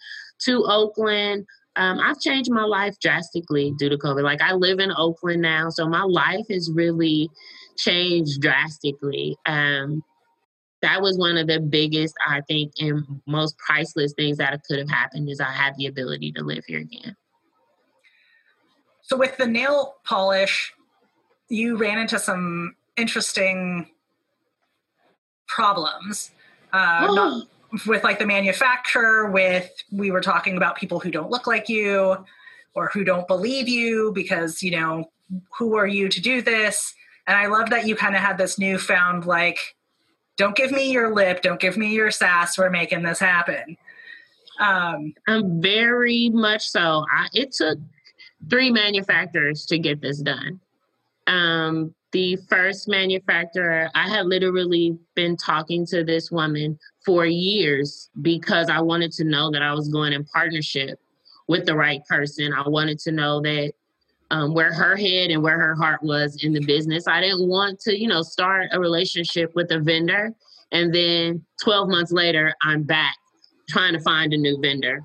to 0.45 0.65
Oakland. 0.67 1.45
Um, 1.75 1.99
I've 1.99 2.19
changed 2.19 2.51
my 2.51 2.63
life 2.63 2.95
drastically 2.99 3.71
due 3.77 3.89
to 3.89 3.97
COVID. 3.97 4.23
Like 4.23 4.41
I 4.41 4.53
live 4.53 4.79
in 4.79 4.91
Oakland 4.97 5.43
now. 5.43 5.69
So 5.69 5.87
my 5.87 6.03
life 6.03 6.45
has 6.49 6.71
really 6.73 7.29
changed 7.77 8.41
drastically. 8.41 9.37
Um, 9.45 10.03
that 10.81 11.01
was 11.01 11.17
one 11.17 11.37
of 11.37 11.47
the 11.47 11.59
biggest, 11.59 12.15
I 12.25 12.41
think, 12.41 12.73
and 12.79 13.03
most 13.25 13.57
priceless 13.57 14.13
things 14.13 14.37
that 14.37 14.61
could 14.63 14.79
have 14.79 14.89
happened 14.89 15.29
is 15.29 15.39
I 15.39 15.51
had 15.51 15.75
the 15.77 15.87
ability 15.87 16.31
to 16.33 16.43
live 16.43 16.65
here 16.65 16.79
again. 16.79 17.15
So 19.01 19.17
with 19.17 19.37
the 19.37 19.47
nail 19.47 19.95
polish, 20.03 20.73
you 21.49 21.77
ran 21.77 21.97
into 21.97 22.19
some 22.19 22.75
interesting 22.97 23.89
problems. 25.47 26.31
Uh, 26.73 27.07
not, 27.09 27.47
with 27.85 28.03
like 28.03 28.19
the 28.19 28.25
manufacturer, 28.25 29.31
with 29.31 29.71
we 29.91 30.11
were 30.11 30.21
talking 30.21 30.57
about 30.57 30.75
people 30.77 30.99
who 30.99 31.09
don't 31.09 31.29
look 31.29 31.47
like 31.47 31.69
you 31.69 32.17
or 32.75 32.89
who 32.93 33.03
don't 33.03 33.27
believe 33.27 33.67
you 33.67 34.11
because, 34.13 34.61
you 34.61 34.71
know, 34.71 35.09
who 35.57 35.75
are 35.75 35.87
you 35.87 36.09
to 36.09 36.21
do 36.21 36.41
this? 36.41 36.93
And 37.25 37.37
I 37.37 37.47
love 37.47 37.69
that 37.71 37.87
you 37.87 37.95
kind 37.95 38.15
of 38.15 38.21
had 38.21 38.37
this 38.37 38.59
newfound 38.59 39.25
like 39.25 39.76
don't 40.37 40.55
give 40.55 40.71
me 40.71 40.91
your 40.91 41.13
lip. 41.13 41.41
Don't 41.41 41.59
give 41.59 41.77
me 41.77 41.93
your 41.93 42.11
sass 42.11 42.57
we're 42.57 42.69
making 42.69 43.03
this 43.03 43.19
happen. 43.19 43.77
Um, 44.59 45.13
i'm 45.27 45.61
very 45.61 46.29
much 46.29 46.67
so. 46.67 47.05
I, 47.11 47.27
it 47.33 47.51
took 47.51 47.77
three 48.49 48.71
manufacturers 48.71 49.65
to 49.67 49.77
get 49.77 50.01
this 50.01 50.19
done. 50.19 50.59
Um, 51.27 51.93
the 52.13 52.37
first 52.49 52.87
manufacturer 52.87 53.89
i 53.93 54.07
had 54.07 54.27
literally 54.27 54.97
been 55.13 55.35
talking 55.35 55.85
to 55.85 56.05
this 56.05 56.31
woman 56.31 56.79
for 57.05 57.25
years 57.25 58.09
because 58.21 58.69
i 58.69 58.79
wanted 58.79 59.11
to 59.11 59.25
know 59.25 59.51
that 59.51 59.61
i 59.61 59.73
was 59.73 59.89
going 59.89 60.13
in 60.13 60.23
partnership 60.23 61.01
with 61.47 61.65
the 61.65 61.75
right 61.75 62.05
person. 62.05 62.53
I 62.53 62.67
wanted 62.67 62.99
to 62.99 63.11
know 63.11 63.41
that 63.41 63.73
um, 64.31 64.53
where 64.53 64.73
her 64.73 64.95
head 64.95 65.31
and 65.31 65.41
where 65.41 65.59
her 65.59 65.75
heart 65.75 66.01
was 66.03 66.43
in 66.43 66.53
the 66.53 66.65
business. 66.65 67.07
I 67.07 67.21
didn't 67.21 67.47
want 67.47 67.79
to, 67.81 67.99
you 67.99 68.07
know, 68.07 68.21
start 68.21 68.69
a 68.71 68.79
relationship 68.79 69.55
with 69.55 69.71
a 69.71 69.79
vendor 69.79 70.35
and 70.71 70.93
then 70.93 71.45
12 71.63 71.89
months 71.89 72.11
later, 72.11 72.53
I'm 72.61 72.83
back 72.83 73.15
trying 73.69 73.93
to 73.93 73.99
find 73.99 74.33
a 74.33 74.37
new 74.37 74.59
vendor. 74.61 75.03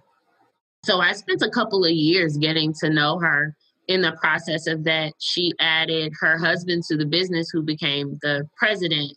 So 0.85 1.01
I 1.01 1.13
spent 1.13 1.43
a 1.43 1.51
couple 1.51 1.85
of 1.85 1.93
years 1.93 2.37
getting 2.37 2.73
to 2.81 2.91
know 2.91 3.19
her. 3.19 3.57
In 3.89 4.01
the 4.01 4.13
process 4.21 4.69
of 4.69 4.85
that, 4.85 5.13
she 5.19 5.53
added 5.59 6.13
her 6.21 6.39
husband 6.39 6.85
to 6.85 6.97
the 6.97 7.05
business, 7.05 7.51
who 7.51 7.63
became 7.63 8.19
the 8.23 8.49
president. 8.57 9.17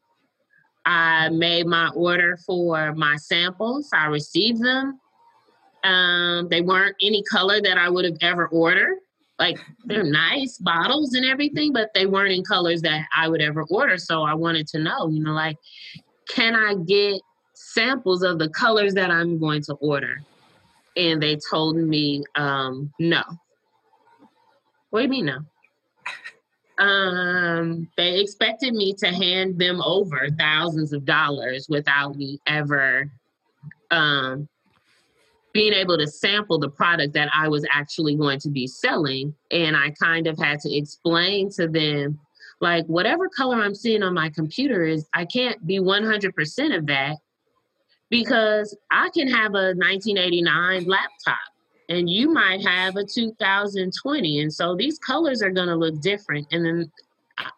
I 0.85 1.29
made 1.29 1.67
my 1.67 1.89
order 1.89 2.37
for 2.45 2.93
my 2.93 3.15
samples. 3.15 3.89
I 3.93 4.07
received 4.07 4.63
them. 4.63 4.99
Um, 5.83 6.47
they 6.49 6.61
weren't 6.61 6.95
any 7.01 7.23
color 7.23 7.61
that 7.61 7.77
I 7.77 7.89
would 7.89 8.05
have 8.05 8.17
ever 8.21 8.47
ordered 8.47 8.97
like 9.39 9.57
they're 9.85 10.03
nice 10.03 10.57
bottles 10.57 11.13
and 11.13 11.25
everything, 11.25 11.73
but 11.73 11.89
they 11.93 12.05
weren't 12.05 12.31
in 12.31 12.43
colors 12.43 12.81
that 12.83 13.05
I 13.15 13.27
would 13.27 13.41
ever 13.41 13.63
order. 13.69 13.97
So 13.97 14.23
I 14.23 14.33
wanted 14.33 14.67
to 14.69 14.79
know, 14.79 15.09
you 15.09 15.21
know, 15.23 15.33
like, 15.33 15.57
can 16.27 16.55
I 16.55 16.75
get 16.85 17.21
samples 17.55 18.21
of 18.23 18.39
the 18.39 18.49
colors 18.49 18.93
that 18.93 19.11
I'm 19.11 19.39
going 19.39 19.61
to 19.63 19.73
order. 19.75 20.21
And 20.95 21.21
they 21.21 21.37
told 21.49 21.75
me, 21.75 22.23
um, 22.35 22.91
no. 22.99 23.21
What 24.89 24.99
do 24.99 25.03
you 25.03 25.09
mean 25.09 25.25
no? 25.25 25.39
Um, 26.77 27.87
they 27.95 28.19
expected 28.19 28.73
me 28.73 28.93
to 28.95 29.07
hand 29.07 29.57
them 29.57 29.81
over 29.81 30.27
thousands 30.37 30.91
of 30.91 31.05
dollars 31.05 31.67
without 31.69 32.17
me 32.17 32.37
ever 32.47 33.09
um, 33.91 34.49
being 35.55 35.71
able 35.71 35.97
to 35.97 36.05
sample 36.05 36.59
the 36.59 36.69
product 36.69 37.13
that 37.13 37.29
I 37.33 37.47
was 37.47 37.65
actually 37.71 38.17
going 38.17 38.39
to 38.41 38.49
be 38.49 38.67
selling. 38.67 39.33
And 39.51 39.77
I 39.77 39.91
kind 39.91 40.27
of 40.27 40.37
had 40.37 40.59
to 40.59 40.75
explain 40.75 41.49
to 41.51 41.69
them, 41.69 42.19
like, 42.59 42.85
whatever 42.87 43.29
color 43.29 43.61
I'm 43.61 43.73
seeing 43.73 44.03
on 44.03 44.13
my 44.13 44.29
computer 44.29 44.83
is, 44.83 45.07
I 45.13 45.23
can't 45.23 45.65
be 45.65 45.79
100% 45.79 46.77
of 46.77 46.85
that 46.87 47.15
because 48.09 48.77
I 48.91 49.09
can 49.13 49.29
have 49.29 49.51
a 49.51 49.71
1989 49.75 50.83
laptop 50.83 51.37
and 51.87 52.09
you 52.09 52.33
might 52.33 52.61
have 52.67 52.97
a 52.97 53.05
2020. 53.05 54.41
And 54.41 54.51
so 54.51 54.75
these 54.75 54.99
colors 54.99 55.41
are 55.41 55.51
going 55.51 55.69
to 55.69 55.75
look 55.77 56.01
different. 56.01 56.47
And 56.51 56.65
then 56.65 56.91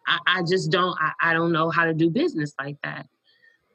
I, 0.06 0.18
I 0.28 0.42
just 0.48 0.70
don't, 0.70 0.96
I, 1.00 1.30
I 1.30 1.32
don't 1.32 1.50
know 1.50 1.68
how 1.68 1.84
to 1.84 1.94
do 1.94 2.10
business 2.10 2.54
like 2.60 2.76
that 2.84 3.08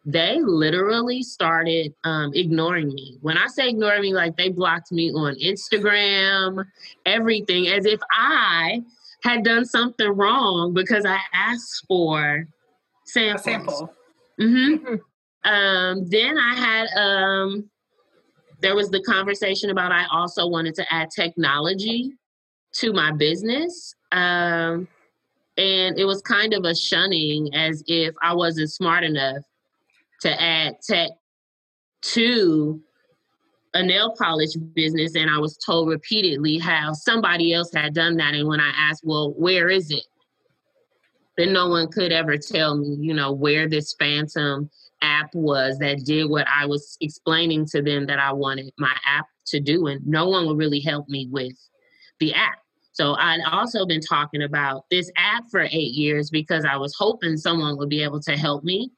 they 0.06 0.40
literally 0.42 1.24
started 1.24 1.94
um, 2.04 2.32
ignoring 2.34 2.94
me. 2.94 3.18
When 3.22 3.38
I 3.38 3.48
say 3.48 3.70
ignoring 3.70 4.02
me, 4.02 4.14
like 4.14 4.36
they 4.36 4.50
blocked 4.50 4.92
me 4.92 5.12
on 5.12 5.36
Instagram, 5.36 6.66
everything, 7.06 7.68
as 7.68 7.86
if 7.86 8.00
I 8.12 8.84
had 9.24 9.44
done 9.44 9.66
something 9.66 10.10
wrong 10.10 10.74
because 10.74 11.06
I 11.06 11.20
asked 11.34 11.86
for 11.88 12.48
samples. 13.06 13.42
A 13.42 13.44
sample. 13.44 13.94
Mm-hmm. 14.42 14.96
um, 15.50 16.10
then 16.10 16.38
I 16.38 16.56
had 16.56 16.88
um, 17.00 17.70
there 18.60 18.76
was 18.76 18.90
the 18.90 19.02
conversation 19.04 19.70
about 19.70 19.92
I 19.92 20.06
also 20.12 20.48
wanted 20.48 20.76
to 20.76 20.94
add 20.94 21.10
technology 21.16 22.12
to 22.74 22.92
my 22.92 23.12
business. 23.12 23.96
Um, 24.12 24.88
and 25.56 25.98
it 25.98 26.06
was 26.06 26.22
kind 26.22 26.54
of 26.54 26.66
a 26.66 26.76
shunning 26.76 27.54
as 27.54 27.84
if 27.88 28.16
I 28.22 28.34
wasn't 28.34 28.72
smart 28.72 29.04
enough 29.04 29.44
to 30.24 30.42
add 30.42 30.76
tech 30.82 31.12
to 32.02 32.82
a 33.74 33.84
nail 33.84 34.16
polish 34.18 34.54
business 34.54 35.16
and 35.16 35.30
I 35.30 35.38
was 35.38 35.58
told 35.58 35.90
repeatedly 35.90 36.60
how 36.60 36.94
somebody 36.94 37.54
else 37.54 37.72
had 37.74 37.94
done 37.94 38.16
that 38.18 38.34
and 38.34 38.48
when 38.48 38.62
I 38.62 38.72
asked, 38.76 39.04
well, 39.04 39.34
where 39.34 39.70
is 39.70 39.92
it? 39.92 40.04
Then 41.38 41.52
no 41.52 41.68
one 41.68 41.90
could 41.90 42.14
ever 42.14 42.38
tell 42.38 42.78
me, 42.78 42.96
you 43.00 43.14
know, 43.14 43.34
where 43.34 43.68
this 43.68 43.96
phantom 44.00 44.70
app 45.02 45.34
was 45.34 45.78
that 45.80 46.06
did 46.06 46.30
what 46.30 46.48
I 46.48 46.66
was 46.68 46.98
explaining 47.02 47.66
to 47.68 47.82
them 47.82 48.06
that 48.06 48.20
I 48.20 48.32
wanted 48.32 48.72
my 48.78 48.96
app 49.06 49.26
to 49.48 49.60
do 49.60 49.88
and 49.88 50.06
no 50.08 50.30
one 50.30 50.48
would 50.48 50.58
really 50.58 50.80
help 50.80 51.10
me 51.10 51.28
with 51.30 51.58
the 52.20 52.34
app. 52.34 52.60
So 52.94 53.16
I'd 53.16 53.42
also 53.52 53.86
been 53.86 54.00
talking 54.00 54.44
about 54.44 54.86
this 54.90 55.12
app 55.18 55.46
for 55.52 55.62
8 55.62 55.74
years 55.74 56.30
because 56.30 56.64
I 56.64 56.78
was 56.78 56.96
hoping 56.98 57.36
someone 57.36 57.78
would 57.78 57.90
be 57.90 58.04
able 58.04 58.22
to 58.22 58.38
help 58.38 58.64
me 58.64 58.92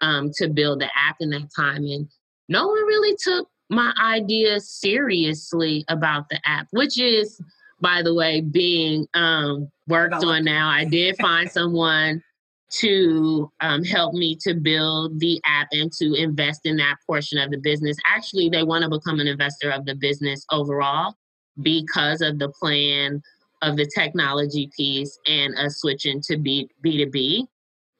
um, 0.00 0.30
to 0.34 0.48
build 0.48 0.80
the 0.80 0.88
app 0.96 1.16
in 1.20 1.30
that 1.30 1.48
time. 1.54 1.84
And 1.84 2.08
no 2.48 2.66
one 2.66 2.86
really 2.86 3.16
took 3.22 3.48
my 3.68 3.92
idea 4.02 4.60
seriously 4.60 5.84
about 5.88 6.28
the 6.28 6.40
app, 6.44 6.66
which 6.70 6.98
is, 7.00 7.40
by 7.80 8.02
the 8.02 8.14
way, 8.14 8.40
being 8.40 9.06
um, 9.14 9.70
worked 9.86 10.24
on 10.24 10.44
now. 10.44 10.68
I 10.68 10.84
did 10.84 11.16
find 11.18 11.50
someone 11.50 12.22
to 12.70 13.50
um, 13.60 13.82
help 13.84 14.14
me 14.14 14.36
to 14.42 14.54
build 14.54 15.18
the 15.18 15.40
app 15.44 15.68
and 15.72 15.92
to 15.92 16.14
invest 16.14 16.60
in 16.64 16.76
that 16.76 16.96
portion 17.06 17.38
of 17.38 17.50
the 17.50 17.58
business. 17.58 17.96
Actually, 18.06 18.48
they 18.48 18.62
want 18.62 18.84
to 18.84 18.90
become 18.90 19.18
an 19.20 19.26
investor 19.26 19.70
of 19.70 19.84
the 19.86 19.94
business 19.94 20.44
overall 20.50 21.14
because 21.62 22.20
of 22.20 22.38
the 22.38 22.48
plan 22.60 23.22
of 23.62 23.76
the 23.76 23.90
technology 23.94 24.70
piece 24.76 25.18
and 25.26 25.54
a 25.58 25.68
switching 25.68 26.20
to 26.22 26.36
B 26.38 26.70
B2B 26.84 27.46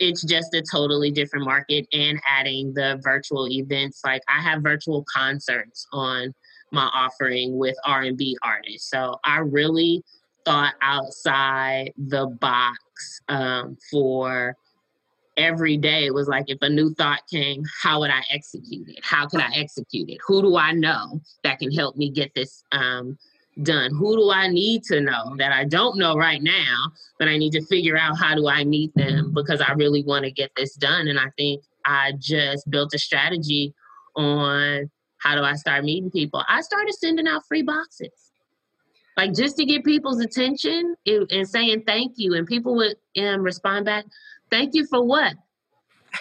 it's 0.01 0.23
just 0.23 0.55
a 0.55 0.63
totally 0.63 1.11
different 1.11 1.45
market 1.45 1.87
and 1.93 2.21
adding 2.29 2.73
the 2.73 2.99
virtual 3.05 3.49
events. 3.49 4.01
Like 4.05 4.23
i 4.29 4.41
have 4.41 4.63
virtual 4.63 5.05
concerts 5.15 5.87
on 5.93 6.35
my 6.73 6.89
offering 6.93 7.59
with 7.59 7.77
r&b 7.85 8.37
artists. 8.43 8.91
So 8.91 9.21
i 9.25 9.39
really 9.39 10.03
thought 10.45 10.75
outside 10.81 11.93
the 11.99 12.27
box 12.41 12.81
um, 13.29 13.77
for 13.91 14.57
every 15.37 15.77
day. 15.77 16.07
It 16.07 16.15
was 16.15 16.29
like 16.29 16.47
if 16.49 16.59
a 16.63 16.69
new 16.69 16.95
thought 16.95 17.21
came 17.31 17.63
how 17.83 18.01
would 18.01 18.11
i 18.11 18.23
execute 18.31 18.89
it? 18.89 19.05
How 19.05 19.27
could 19.27 19.41
i 19.41 19.51
execute 19.55 20.09
it? 20.09 20.19
Who 20.27 20.41
do 20.41 20.57
i 20.57 20.73
know 20.73 21.21
that 21.45 21.59
can 21.59 21.71
help 21.71 21.97
me 21.97 22.11
get 22.11 22.35
this 22.35 22.65
um, 22.73 23.19
done? 23.63 23.95
Who 23.95 24.17
do 24.17 24.31
I 24.31 24.49
need 24.49 24.83
to 24.85 25.01
know 25.01 25.35
that 25.39 25.53
I 25.53 25.65
don't 25.65 25.99
know 25.99 26.15
right 26.15 26.43
now, 26.43 26.93
but 27.19 27.29
I 27.29 27.37
need 27.37 27.53
to 27.53 27.65
figure 27.67 27.97
out 27.97 28.19
how 28.19 28.35
do 28.35 28.49
I 28.49 28.65
meet 28.65 28.95
them 28.95 29.33
because 29.35 29.61
I 29.61 29.73
really 29.73 30.03
want 30.05 30.25
to 30.25 30.31
get 30.31 30.51
this 30.57 30.75
done. 30.75 31.09
And 31.09 31.19
I 31.19 31.31
think 31.37 31.63
I 31.85 32.13
just 32.19 32.69
built 32.71 32.95
a 32.95 32.99
strategy 32.99 33.75
on 34.17 34.91
how 35.19 35.35
do 35.37 35.43
I 35.43 35.55
start 35.55 35.85
meeting 35.85 36.11
people. 36.11 36.43
I 36.49 36.61
started 36.63 36.95
sending 36.95 37.29
out 37.29 37.43
free 37.47 37.63
boxes. 37.63 38.33
Like 39.17 39.35
just 39.35 39.57
to 39.57 39.65
get 39.65 39.85
people's 39.85 40.21
attention 40.21 40.95
and 41.07 41.47
saying 41.49 41.83
thank 41.87 42.15
you, 42.17 42.35
and 42.35 42.47
people 42.47 42.75
would 42.77 42.97
um, 43.19 43.43
respond 43.43 43.85
back, 43.85 44.07
"Thank 44.51 44.75
you 44.75 44.87
for 44.87 45.05
what? 45.05 45.35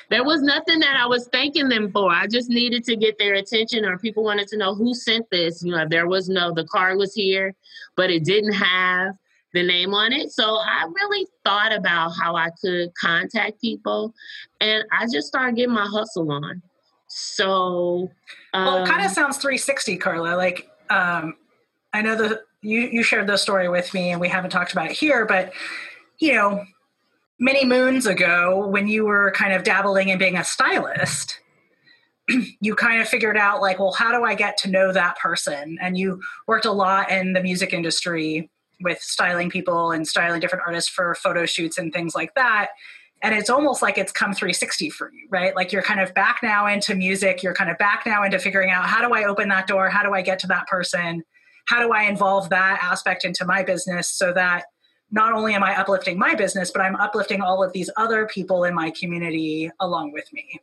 There 0.09 0.23
was 0.23 0.41
nothing 0.41 0.79
that 0.79 0.95
I 0.95 1.05
was 1.05 1.27
thanking 1.31 1.69
them 1.69 1.91
for. 1.91 2.11
I 2.11 2.27
just 2.27 2.49
needed 2.49 2.83
to 2.85 2.95
get 2.95 3.17
their 3.17 3.35
attention, 3.35 3.85
or 3.85 3.97
people 3.97 4.23
wanted 4.23 4.47
to 4.49 4.57
know 4.57 4.75
who 4.75 4.93
sent 4.93 5.29
this. 5.29 5.63
You 5.63 5.71
know, 5.71 5.85
there 5.87 6.07
was 6.07 6.29
no, 6.29 6.53
the 6.53 6.65
card 6.65 6.97
was 6.97 7.13
here, 7.13 7.55
but 7.95 8.09
it 8.09 8.23
didn't 8.23 8.53
have 8.53 9.15
the 9.53 9.63
name 9.63 9.93
on 9.93 10.13
it. 10.13 10.31
So 10.31 10.57
I 10.57 10.87
really 10.93 11.27
thought 11.43 11.73
about 11.73 12.11
how 12.21 12.35
I 12.35 12.49
could 12.61 12.91
contact 12.99 13.61
people, 13.61 14.13
and 14.61 14.83
I 14.91 15.05
just 15.11 15.27
started 15.27 15.55
getting 15.55 15.73
my 15.73 15.87
hustle 15.87 16.31
on. 16.31 16.61
So, 17.07 18.11
um, 18.53 18.65
well, 18.65 18.83
it 18.83 18.87
kind 18.87 19.01
of 19.01 19.07
um, 19.07 19.13
sounds 19.13 19.37
360, 19.37 19.97
Carla. 19.97 20.35
Like, 20.35 20.69
um, 20.89 21.35
I 21.93 22.01
know 22.01 22.15
that 22.15 22.41
you 22.61 22.81
you 22.81 23.03
shared 23.03 23.27
the 23.27 23.37
story 23.37 23.69
with 23.69 23.93
me, 23.93 24.11
and 24.11 24.21
we 24.21 24.29
haven't 24.29 24.51
talked 24.51 24.71
about 24.71 24.91
it 24.91 24.91
here, 24.91 25.25
but 25.25 25.51
you 26.19 26.33
know, 26.33 26.63
many 27.39 27.65
moons 27.65 28.05
ago 28.05 28.67
when 28.67 28.87
you 28.87 29.05
were 29.05 29.31
kind 29.31 29.53
of 29.53 29.63
dabbling 29.63 30.09
in 30.09 30.17
being 30.17 30.37
a 30.37 30.43
stylist 30.43 31.39
you 32.61 32.75
kind 32.75 33.01
of 33.01 33.07
figured 33.07 33.37
out 33.37 33.61
like 33.61 33.79
well 33.79 33.91
how 33.91 34.11
do 34.11 34.23
i 34.23 34.35
get 34.35 34.57
to 34.57 34.69
know 34.69 34.91
that 34.91 35.17
person? 35.17 35.77
And 35.81 35.97
you 35.97 36.21
worked 36.47 36.65
a 36.65 36.71
lot 36.71 37.11
in 37.11 37.33
the 37.33 37.41
music 37.41 37.73
industry 37.73 38.49
with 38.81 39.01
styling 39.01 39.49
people 39.49 39.91
and 39.91 40.07
styling 40.07 40.39
different 40.39 40.63
artists 40.65 40.89
for 40.89 41.15
photo 41.15 41.45
shoots 41.45 41.77
and 41.77 41.91
things 41.91 42.15
like 42.15 42.33
that. 42.35 42.69
And 43.21 43.35
it's 43.35 43.49
almost 43.49 43.81
like 43.81 43.97
it's 43.97 44.13
come 44.13 44.31
360 44.31 44.89
for 44.91 45.11
you 45.11 45.27
right? 45.29 45.55
Like 45.55 45.73
you're 45.73 45.81
kind 45.81 45.99
of 45.99 46.13
back 46.13 46.39
now 46.41 46.67
into 46.67 46.95
music. 46.95 47.43
You're 47.43 47.53
kind 47.53 47.69
of 47.69 47.77
back 47.77 48.03
now 48.05 48.23
into 48.23 48.39
figuring 48.39 48.69
out 48.69 48.85
how 48.85 49.05
do 49.05 49.13
i 49.13 49.25
open 49.25 49.49
that 49.49 49.67
door? 49.67 49.89
How 49.89 50.03
do 50.03 50.13
i 50.13 50.21
get 50.21 50.39
to 50.39 50.47
that 50.47 50.67
person? 50.67 51.23
How 51.65 51.85
do 51.85 51.91
i 51.91 52.03
involve 52.03 52.49
that 52.49 52.79
aspect 52.81 53.25
into 53.25 53.45
my 53.45 53.63
business 53.63 54.09
so 54.09 54.33
that 54.33 54.65
not 55.11 55.33
only 55.33 55.53
am 55.53 55.63
I 55.63 55.79
uplifting 55.79 56.17
my 56.17 56.35
business, 56.35 56.71
but 56.71 56.81
I'm 56.81 56.95
uplifting 56.95 57.41
all 57.41 57.63
of 57.63 57.73
these 57.73 57.89
other 57.97 58.27
people 58.27 58.63
in 58.63 58.73
my 58.73 58.91
community 58.91 59.71
along 59.79 60.11
with 60.11 60.31
me. 60.33 60.61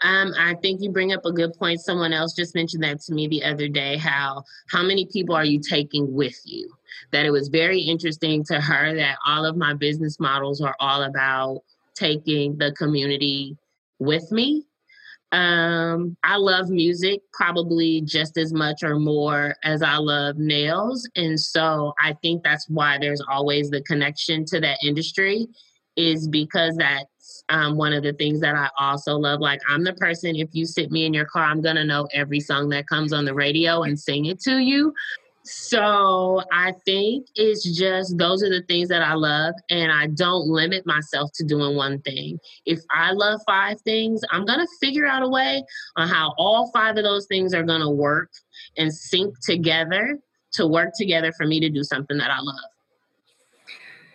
Um, 0.00 0.34
I 0.38 0.54
think 0.56 0.82
you 0.82 0.90
bring 0.90 1.12
up 1.12 1.24
a 1.24 1.32
good 1.32 1.54
point. 1.54 1.80
Someone 1.80 2.12
else 2.12 2.34
just 2.34 2.54
mentioned 2.54 2.82
that 2.82 3.00
to 3.02 3.14
me 3.14 3.26
the 3.26 3.42
other 3.42 3.68
day. 3.68 3.96
How 3.96 4.44
how 4.68 4.82
many 4.82 5.06
people 5.06 5.34
are 5.34 5.44
you 5.44 5.60
taking 5.60 6.12
with 6.12 6.38
you? 6.44 6.70
That 7.10 7.24
it 7.24 7.30
was 7.30 7.48
very 7.48 7.80
interesting 7.80 8.44
to 8.44 8.60
her 8.60 8.94
that 8.94 9.18
all 9.26 9.46
of 9.46 9.56
my 9.56 9.74
business 9.74 10.20
models 10.20 10.60
are 10.60 10.76
all 10.78 11.04
about 11.04 11.60
taking 11.94 12.58
the 12.58 12.72
community 12.72 13.56
with 13.98 14.30
me 14.30 14.66
um, 15.34 16.16
I 16.22 16.36
love 16.36 16.70
music 16.70 17.20
probably 17.32 18.00
just 18.02 18.38
as 18.38 18.52
much 18.52 18.84
or 18.84 19.00
more 19.00 19.56
as 19.64 19.82
I 19.82 19.96
love 19.96 20.36
nails. 20.38 21.08
And 21.16 21.38
so 21.38 21.92
I 22.00 22.14
think 22.22 22.44
that's 22.44 22.68
why 22.68 22.98
there's 23.00 23.20
always 23.28 23.68
the 23.68 23.82
connection 23.82 24.44
to 24.46 24.60
that 24.60 24.78
industry, 24.84 25.48
is 25.96 26.28
because 26.28 26.76
that's 26.76 27.44
um, 27.48 27.76
one 27.76 27.92
of 27.92 28.04
the 28.04 28.12
things 28.12 28.40
that 28.42 28.54
I 28.54 28.68
also 28.78 29.16
love. 29.16 29.40
Like, 29.40 29.60
I'm 29.68 29.82
the 29.82 29.94
person, 29.94 30.36
if 30.36 30.50
you 30.52 30.66
sit 30.66 30.92
me 30.92 31.04
in 31.04 31.12
your 31.12 31.26
car, 31.26 31.44
I'm 31.44 31.60
going 31.60 31.76
to 31.76 31.84
know 31.84 32.06
every 32.12 32.38
song 32.38 32.68
that 32.68 32.86
comes 32.86 33.12
on 33.12 33.24
the 33.24 33.34
radio 33.34 33.82
and 33.82 33.98
sing 33.98 34.26
it 34.26 34.40
to 34.42 34.58
you. 34.58 34.94
So 35.46 36.42
I 36.52 36.72
think 36.86 37.26
it's 37.34 37.62
just 37.76 38.16
those 38.16 38.42
are 38.42 38.48
the 38.48 38.62
things 38.66 38.88
that 38.88 39.02
I 39.02 39.12
love, 39.12 39.54
and 39.68 39.92
I 39.92 40.06
don't 40.06 40.48
limit 40.48 40.86
myself 40.86 41.30
to 41.34 41.44
doing 41.44 41.76
one 41.76 42.00
thing. 42.00 42.38
If 42.64 42.80
I 42.90 43.12
love 43.12 43.40
five 43.46 43.78
things, 43.82 44.22
I'm 44.30 44.46
gonna 44.46 44.66
figure 44.80 45.06
out 45.06 45.22
a 45.22 45.28
way 45.28 45.62
on 45.96 46.08
how 46.08 46.32
all 46.38 46.70
five 46.72 46.96
of 46.96 47.04
those 47.04 47.26
things 47.26 47.52
are 47.52 47.62
gonna 47.62 47.90
work 47.90 48.30
and 48.78 48.92
sync 48.92 49.34
together 49.44 50.18
to 50.54 50.66
work 50.66 50.90
together 50.96 51.30
for 51.36 51.46
me 51.46 51.60
to 51.60 51.68
do 51.68 51.84
something 51.84 52.16
that 52.16 52.30
I 52.30 52.40
love. 52.40 52.70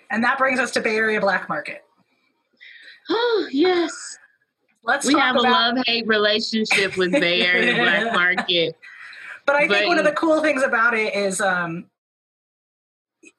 And 0.09 0.23
that 0.23 0.39
brings 0.39 0.59
us 0.59 0.71
to 0.71 0.81
Bay 0.81 0.95
Area 0.95 1.21
Black 1.21 1.47
Market. 1.47 1.83
Oh, 3.09 3.47
yes. 3.51 4.17
Let's 4.83 5.05
we 5.05 5.13
have 5.13 5.35
about- 5.35 5.45
a 5.45 5.75
love 5.75 5.77
hate 5.85 6.07
relationship 6.07 6.97
with 6.97 7.11
Bay 7.11 7.41
Area 7.41 7.75
Black 7.75 8.13
Market. 8.13 8.75
But 9.49 9.55
I 9.55 9.67
think 9.67 9.85
but, 9.85 9.87
one 9.87 9.97
of 9.97 10.05
the 10.05 10.11
cool 10.11 10.43
things 10.43 10.61
about 10.61 10.93
it 10.93 11.15
is 11.15 11.41
um, 11.41 11.85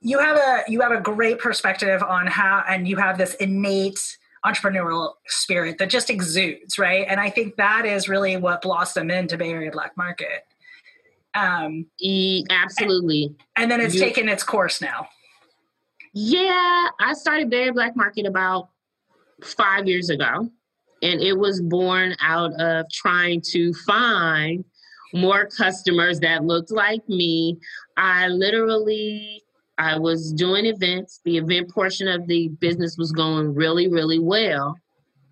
you 0.00 0.18
have 0.18 0.36
a 0.36 0.64
you 0.66 0.80
have 0.80 0.90
a 0.90 1.00
great 1.00 1.38
perspective 1.38 2.02
on 2.02 2.26
how, 2.26 2.64
and 2.68 2.88
you 2.88 2.96
have 2.96 3.16
this 3.16 3.34
innate 3.34 4.18
entrepreneurial 4.44 5.12
spirit 5.28 5.78
that 5.78 5.88
just 5.88 6.10
exudes, 6.10 6.80
right? 6.80 7.06
And 7.08 7.20
I 7.20 7.30
think 7.30 7.54
that 7.58 7.86
is 7.86 8.08
really 8.08 8.36
what 8.36 8.60
blossomed 8.60 9.12
into 9.12 9.36
Bay 9.36 9.52
Area 9.52 9.70
Black 9.70 9.96
Market. 9.96 10.42
Um, 11.34 11.86
e, 12.00 12.44
absolutely. 12.50 13.36
And 13.54 13.70
then 13.70 13.80
it's 13.80 13.94
you, 13.94 14.00
taken 14.00 14.28
its 14.28 14.42
course 14.42 14.80
now. 14.80 15.06
Yeah, 16.12 16.88
I 16.98 17.12
started 17.12 17.50
Bay 17.50 17.58
Area 17.58 17.72
Black 17.72 17.94
Market 17.94 18.26
about 18.26 18.70
five 19.44 19.86
years 19.86 20.10
ago, 20.10 20.50
and 21.02 21.20
it 21.20 21.38
was 21.38 21.60
born 21.60 22.16
out 22.20 22.52
of 22.54 22.86
trying 22.90 23.42
to 23.52 23.72
find 23.74 24.64
more 25.14 25.46
customers 25.46 26.20
that 26.20 26.44
looked 26.44 26.70
like 26.70 27.08
me. 27.08 27.58
I 27.96 28.28
literally 28.28 29.42
I 29.80 29.98
was 29.98 30.32
doing 30.32 30.66
events. 30.66 31.20
The 31.24 31.38
event 31.38 31.70
portion 31.70 32.06
of 32.06 32.26
the 32.26 32.48
business 32.48 32.98
was 32.98 33.12
going 33.12 33.54
really, 33.54 33.88
really 33.88 34.18
well. 34.18 34.76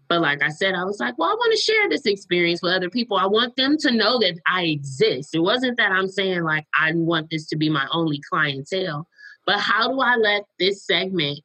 But 0.08 0.22
like 0.22 0.42
I 0.42 0.48
said, 0.48 0.74
I 0.74 0.84
was 0.84 1.00
like, 1.00 1.18
well, 1.18 1.28
I 1.28 1.34
want 1.34 1.52
to 1.52 1.60
share 1.60 1.88
this 1.90 2.06
experience 2.06 2.62
with 2.62 2.72
other 2.72 2.88
people. 2.88 3.18
I 3.18 3.26
want 3.26 3.56
them 3.56 3.76
to 3.78 3.90
know 3.90 4.18
that 4.20 4.40
I 4.46 4.64
exist. 4.64 5.34
It 5.34 5.40
wasn't 5.40 5.76
that 5.76 5.92
I'm 5.92 6.08
saying 6.08 6.44
like 6.44 6.66
I 6.78 6.92
want 6.94 7.28
this 7.30 7.46
to 7.48 7.56
be 7.56 7.68
my 7.68 7.86
only 7.92 8.20
clientele, 8.30 9.06
but 9.44 9.60
how 9.60 9.88
do 9.88 10.00
I 10.00 10.16
let 10.16 10.44
this 10.58 10.86
segment 10.86 11.40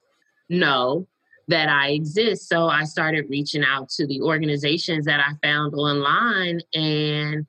know 0.48 1.06
that 1.50 1.68
I 1.68 1.90
exist? 1.90 2.48
So 2.48 2.68
I 2.68 2.86
started 2.86 3.26
reaching 3.30 3.66
out 3.66 3.90
to 3.98 4.08
the 4.08 4.22
organizations 4.22 5.06
that 5.06 5.20
I 5.20 5.34
found 5.46 5.74
online 5.74 6.62
and 6.74 7.46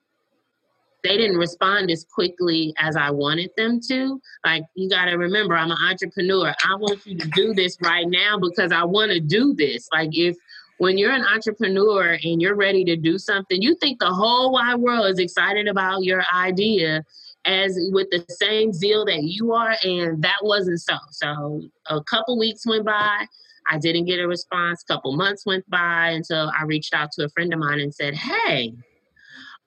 they 1.05 1.19
didn't 1.19 1.37
respond 1.37 1.91
as 1.91 2.05
quickly 2.13 2.75
as 2.79 2.97
I 2.97 3.11
wanted 3.11 3.51
them 3.57 3.79
to. 3.89 4.21
Like, 4.45 4.65
you 4.75 4.89
got 4.89 5.05
to 5.05 5.17
remember, 5.17 5.55
I'm 5.55 5.71
an 5.71 5.77
entrepreneur. 5.89 6.55
I 6.65 6.75
want 6.77 7.07
you 7.07 7.17
to 7.19 7.29
do 7.29 7.53
this 7.53 7.77
right 7.83 8.09
now 8.09 8.39
because 8.39 8.73
I 8.73 8.85
want 8.85 9.13
to 9.13 9.21
do 9.21 9.55
this. 9.55 9.87
Like, 9.93 10.11
if 10.13 10.35
when 10.79 10.97
you're 10.97 11.13
an 11.13 11.25
entrepreneur 11.25 12.19
and 12.25 12.41
you're 12.41 12.57
ready 12.57 12.85
to 12.87 12.97
do 12.97 13.19
something, 13.19 13.61
you 13.61 13.77
think 13.77 14.01
the 14.01 14.13
whole 14.13 14.51
wide 14.53 14.77
world 14.77 15.07
is 15.07 15.19
excited 15.19 15.69
about 15.69 16.03
your 16.03 16.25
idea 16.35 17.05
as 17.45 17.79
with 17.93 18.09
the 18.11 18.25
same 18.31 18.73
zeal 18.73 19.05
that 19.05 19.23
you 19.23 19.53
are, 19.53 19.77
and 19.83 20.23
that 20.23 20.39
wasn't 20.41 20.81
so. 20.81 20.97
So, 21.11 21.63
a 21.89 22.03
couple 22.05 22.39
weeks 22.39 22.67
went 22.67 22.87
by. 22.87 23.27
I 23.69 23.79
didn't 23.79 24.07
get 24.07 24.21
a 24.21 24.27
response. 24.27 24.83
A 24.83 24.93
couple 24.93 25.15
months 25.17 25.45
went 25.45 25.69
by 25.69 26.11
until 26.11 26.51
I 26.59 26.65
reached 26.65 26.95
out 26.95 27.13
to 27.13 27.25
a 27.25 27.29
friend 27.29 27.53
of 27.53 27.59
mine 27.59 27.81
and 27.81 27.95
said, 27.95 28.15
Hey, 28.15 28.75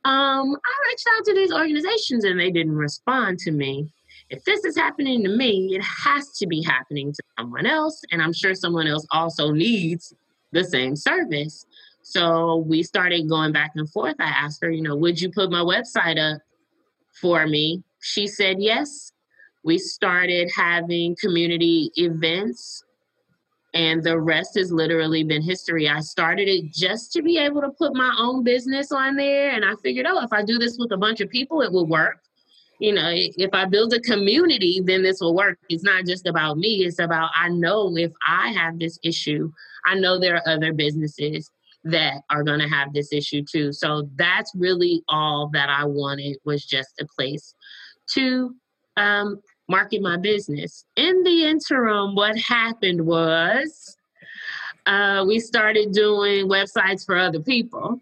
um, 0.08 0.56
I 0.56 0.88
reached 0.88 1.08
out 1.18 1.26
to 1.26 1.34
these 1.34 1.52
organizations 1.52 2.24
and 2.24 2.40
they 2.40 2.50
didn't 2.50 2.78
respond 2.78 3.40
to 3.40 3.52
me. 3.52 3.92
If 4.30 4.46
this 4.46 4.64
is 4.64 4.78
happening 4.78 5.22
to 5.24 5.30
me, 5.30 5.76
it 5.76 5.84
has 5.84 6.30
to 6.38 6.48
be 6.48 6.64
happening 6.64 7.12
to 7.12 7.24
someone 7.38 7.66
else. 7.66 8.02
And 8.12 8.22
I'm 8.22 8.32
sure 8.32 8.56
someone 8.56 8.88
else 8.88 9.06
also 9.12 9.52
needs 9.52 10.14
the 10.54 10.64
same 10.64 10.96
service. 10.96 11.66
So 12.04 12.64
we 12.66 12.84
started 12.84 13.28
going 13.28 13.52
back 13.52 13.72
and 13.76 13.90
forth. 13.90 14.16
I 14.20 14.30
asked 14.30 14.60
her, 14.62 14.72
you 14.72 14.82
know, 14.82 14.96
would 14.96 15.20
you 15.20 15.30
put 15.30 15.52
my 15.52 15.60
website 15.60 16.18
up 16.18 16.42
for 17.20 17.46
me? 17.46 17.84
She 18.00 18.28
said 18.28 18.62
yes. 18.62 19.12
We 19.66 19.78
started 19.78 20.50
having 20.56 21.18
community 21.20 21.92
events 21.96 22.86
and 23.78 24.02
the 24.02 24.20
rest 24.20 24.58
has 24.58 24.72
literally 24.72 25.24
been 25.24 25.44
history. 25.44 25.88
I 25.88 26.00
started 26.00 26.48
it 26.48 26.74
just 26.74 27.14
to 27.14 27.22
be 27.22 27.38
able 27.38 27.62
to 27.62 27.70
put 27.70 27.96
my 27.96 28.12
own 28.18 28.44
business 28.44 28.92
on 28.92 29.16
there, 29.16 29.52
and 29.52 29.64
I 29.64 29.76
figured, 29.84 30.08
oh, 30.10 30.24
if 30.24 30.34
I 30.34 30.44
do 30.44 30.58
this 30.58 30.80
with 30.80 30.92
a 30.94 30.98
bunch 30.98 31.22
of 31.22 31.30
people, 31.30 31.62
it 31.62 31.72
will 31.72 31.86
work. 31.86 32.18
You 32.80 32.94
know, 32.94 33.12
if 33.14 33.52
I 33.54 33.66
build 33.66 33.94
a 33.94 34.00
community, 34.00 34.82
then 34.84 35.04
this 35.04 35.20
will 35.22 35.36
work. 35.36 35.60
It's 35.70 35.84
not 35.84 36.08
just 36.08 36.26
about 36.26 36.58
me, 36.58 36.86
it's 36.86 36.98
about 36.98 37.30
I 37.36 37.50
know 37.50 37.96
if 37.96 38.12
I 38.28 38.50
have 38.50 38.80
this 38.80 38.98
issue, 39.04 39.52
I 39.86 39.94
know 39.94 40.20
there 40.20 40.38
are 40.38 40.48
other 40.48 40.74
businesses 40.74 41.52
that 41.84 42.22
are 42.32 42.44
going 42.44 42.60
to 42.60 42.68
have 42.68 42.94
this 42.94 43.14
issue 43.14 43.44
too. 43.44 43.72
So 43.72 44.10
that's 44.16 44.52
really 44.56 45.04
all 45.08 45.52
that 45.54 45.70
I 45.70 45.86
wanted 45.86 46.38
was 46.46 46.66
just 46.66 47.00
a 47.00 47.06
place 47.16 47.54
to 48.16 48.56
um, 48.98 49.40
market 49.68 50.02
my 50.02 50.18
business. 50.18 50.86
In 50.96 51.24
the 51.24 51.46
interim, 51.46 52.16
what 52.16 52.38
happened 52.38 53.06
was 53.06 53.98
uh, 54.86 55.26
we 55.28 55.40
started 55.40 55.92
doing 55.92 56.48
websites 56.48 57.06
for 57.06 57.18
other 57.18 57.42
people. 57.42 58.00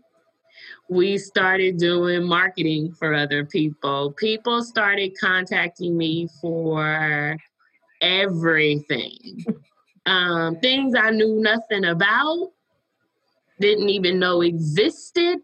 We 0.88 1.18
started 1.18 1.78
doing 1.78 2.24
marketing 2.28 2.94
for 2.94 3.16
other 3.16 3.44
people. 3.44 4.12
People 4.12 4.64
started 4.64 5.18
contacting 5.20 5.98
me 5.98 6.28
for 6.42 7.38
everything. 8.02 9.46
Um, 10.08 10.60
things 10.60 10.94
I 10.96 11.10
knew 11.10 11.42
nothing 11.42 11.86
about, 11.86 12.52
didn't 13.60 13.90
even 13.90 14.20
know 14.20 14.42
existed. 14.42 15.40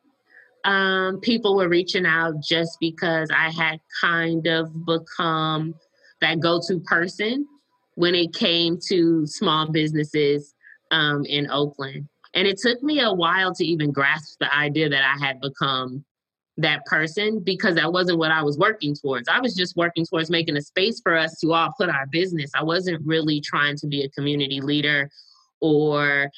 Um, 0.64 1.20
people 1.20 1.56
were 1.56 1.68
reaching 1.68 2.06
out 2.06 2.36
just 2.44 2.78
because 2.80 3.32
I 3.32 3.50
had 3.50 3.80
kind 4.00 4.46
of 4.46 4.86
become 4.86 5.74
that 6.22 6.40
go-to 6.40 6.80
person 6.82 7.48
when 7.96 8.16
it 8.16 8.34
came 8.34 8.78
to 8.88 9.26
small 9.26 9.72
businesses 9.72 10.54
um, 10.92 11.26
in 11.26 11.50
Oakland. 11.50 12.08
And 12.34 12.48
it 12.48 12.58
took 12.58 12.82
me 12.82 13.02
a 13.02 13.14
while 13.14 13.54
to 13.56 13.66
even 13.66 13.92
grasp 13.92 14.40
the 14.40 14.54
idea 14.54 14.90
that 14.90 15.04
I 15.04 15.26
had 15.26 15.42
become 15.42 16.06
that 16.58 16.86
person 16.86 17.40
because 17.40 17.76
that 17.76 17.92
wasn't 17.92 18.20
what 18.20 18.32
I 18.32 18.44
was 18.44 18.58
working 18.58 18.96
towards. 18.96 19.28
I 19.28 19.40
was 19.40 19.56
just 19.56 19.76
working 19.76 20.06
towards 20.06 20.30
making 20.30 20.58
a 20.58 20.62
space 20.62 21.02
for 21.02 21.18
us 21.18 21.38
to 21.40 21.54
all 21.54 21.74
put 21.78 21.90
our 21.90 22.06
business. 22.08 22.52
I 22.56 22.64
wasn't 22.64 23.06
really 23.06 23.42
trying 23.42 23.78
to 23.78 23.88
be 23.88 24.04
a 24.04 24.10
community 24.10 24.62
leader 24.62 25.10
or 25.60 26.30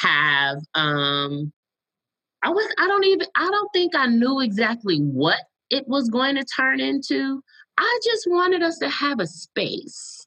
have 0.00 0.58
um 0.74 1.52
I 2.42 2.50
was 2.50 2.72
I 2.78 2.86
don't 2.86 3.04
even 3.04 3.26
I 3.34 3.50
don't 3.50 3.72
think 3.72 3.94
I 3.94 4.06
knew 4.06 4.40
exactly 4.40 4.98
what 4.98 5.40
it 5.70 5.86
was 5.86 6.08
going 6.08 6.36
to 6.36 6.44
turn 6.44 6.80
into, 6.80 7.42
I 7.78 8.00
just 8.04 8.28
wanted 8.28 8.62
us 8.62 8.78
to 8.78 8.88
have 8.88 9.20
a 9.20 9.26
space. 9.26 10.26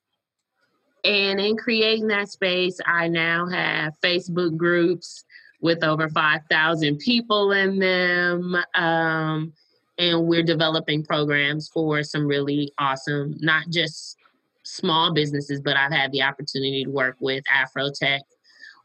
And 1.03 1.39
in 1.39 1.57
creating 1.57 2.07
that 2.07 2.29
space, 2.29 2.79
I 2.85 3.09
now 3.09 3.45
have 3.47 3.99
Facebook 4.01 4.55
groups 4.55 5.25
with 5.59 5.83
over 5.83 6.07
5,000 6.07 6.97
people 6.99 7.51
in 7.51 7.77
them. 7.77 8.55
Um, 8.73 9.53
and 9.97 10.27
we're 10.27 10.43
developing 10.43 11.03
programs 11.03 11.67
for 11.67 12.03
some 12.03 12.25
really 12.25 12.71
awesome, 12.79 13.35
not 13.41 13.69
just 13.69 14.17
small 14.63 15.13
businesses, 15.13 15.59
but 15.59 15.75
I've 15.75 15.91
had 15.91 16.11
the 16.13 16.21
opportunity 16.21 16.85
to 16.85 16.89
work 16.89 17.17
with 17.19 17.43
Afrotech, 17.45 18.21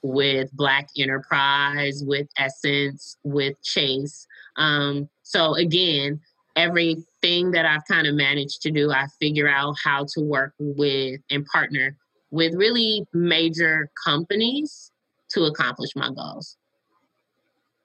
with 0.03 0.51
Black 0.53 0.89
Enterprise, 0.99 2.03
with 2.05 2.27
Essence, 2.37 3.17
with 3.23 3.63
Chase. 3.63 4.27
Um, 4.57 5.09
so 5.23 5.55
again, 5.55 6.21
everything 7.27 7.51
that 7.53 7.67
I've 7.67 7.85
kind 7.87 8.07
of 8.07 8.15
managed 8.15 8.63
to 8.63 8.71
do, 8.71 8.91
I 8.91 9.07
figure 9.21 9.49
out 9.49 9.75
how 9.83 10.07
to 10.15 10.21
work 10.21 10.55
with 10.59 11.21
and 11.31 11.45
partner 11.47 11.97
with 12.31 12.55
really 12.55 13.05
major 13.13 13.91
companies 14.05 14.91
to 15.31 15.45
accomplish 15.45 15.91
my 15.97 16.11
goals. 16.13 16.57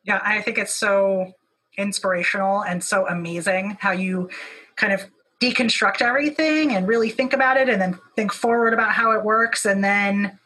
Yeah, 0.03 0.19
I 0.23 0.41
think 0.41 0.57
it's 0.57 0.73
so 0.73 1.33
inspirational 1.77 2.63
and 2.63 2.83
so 2.83 3.07
amazing 3.07 3.77
how 3.79 3.91
you 3.91 4.29
kind 4.75 4.93
of 4.93 5.05
deconstruct 5.41 6.01
everything 6.01 6.75
and 6.75 6.87
really 6.87 7.09
think 7.09 7.33
about 7.33 7.57
it 7.57 7.69
and 7.69 7.81
then 7.81 7.97
think 8.15 8.31
forward 8.31 8.73
about 8.73 8.91
how 8.91 9.11
it 9.11 9.23
works 9.23 9.65
and 9.65 9.83
then 9.83 10.37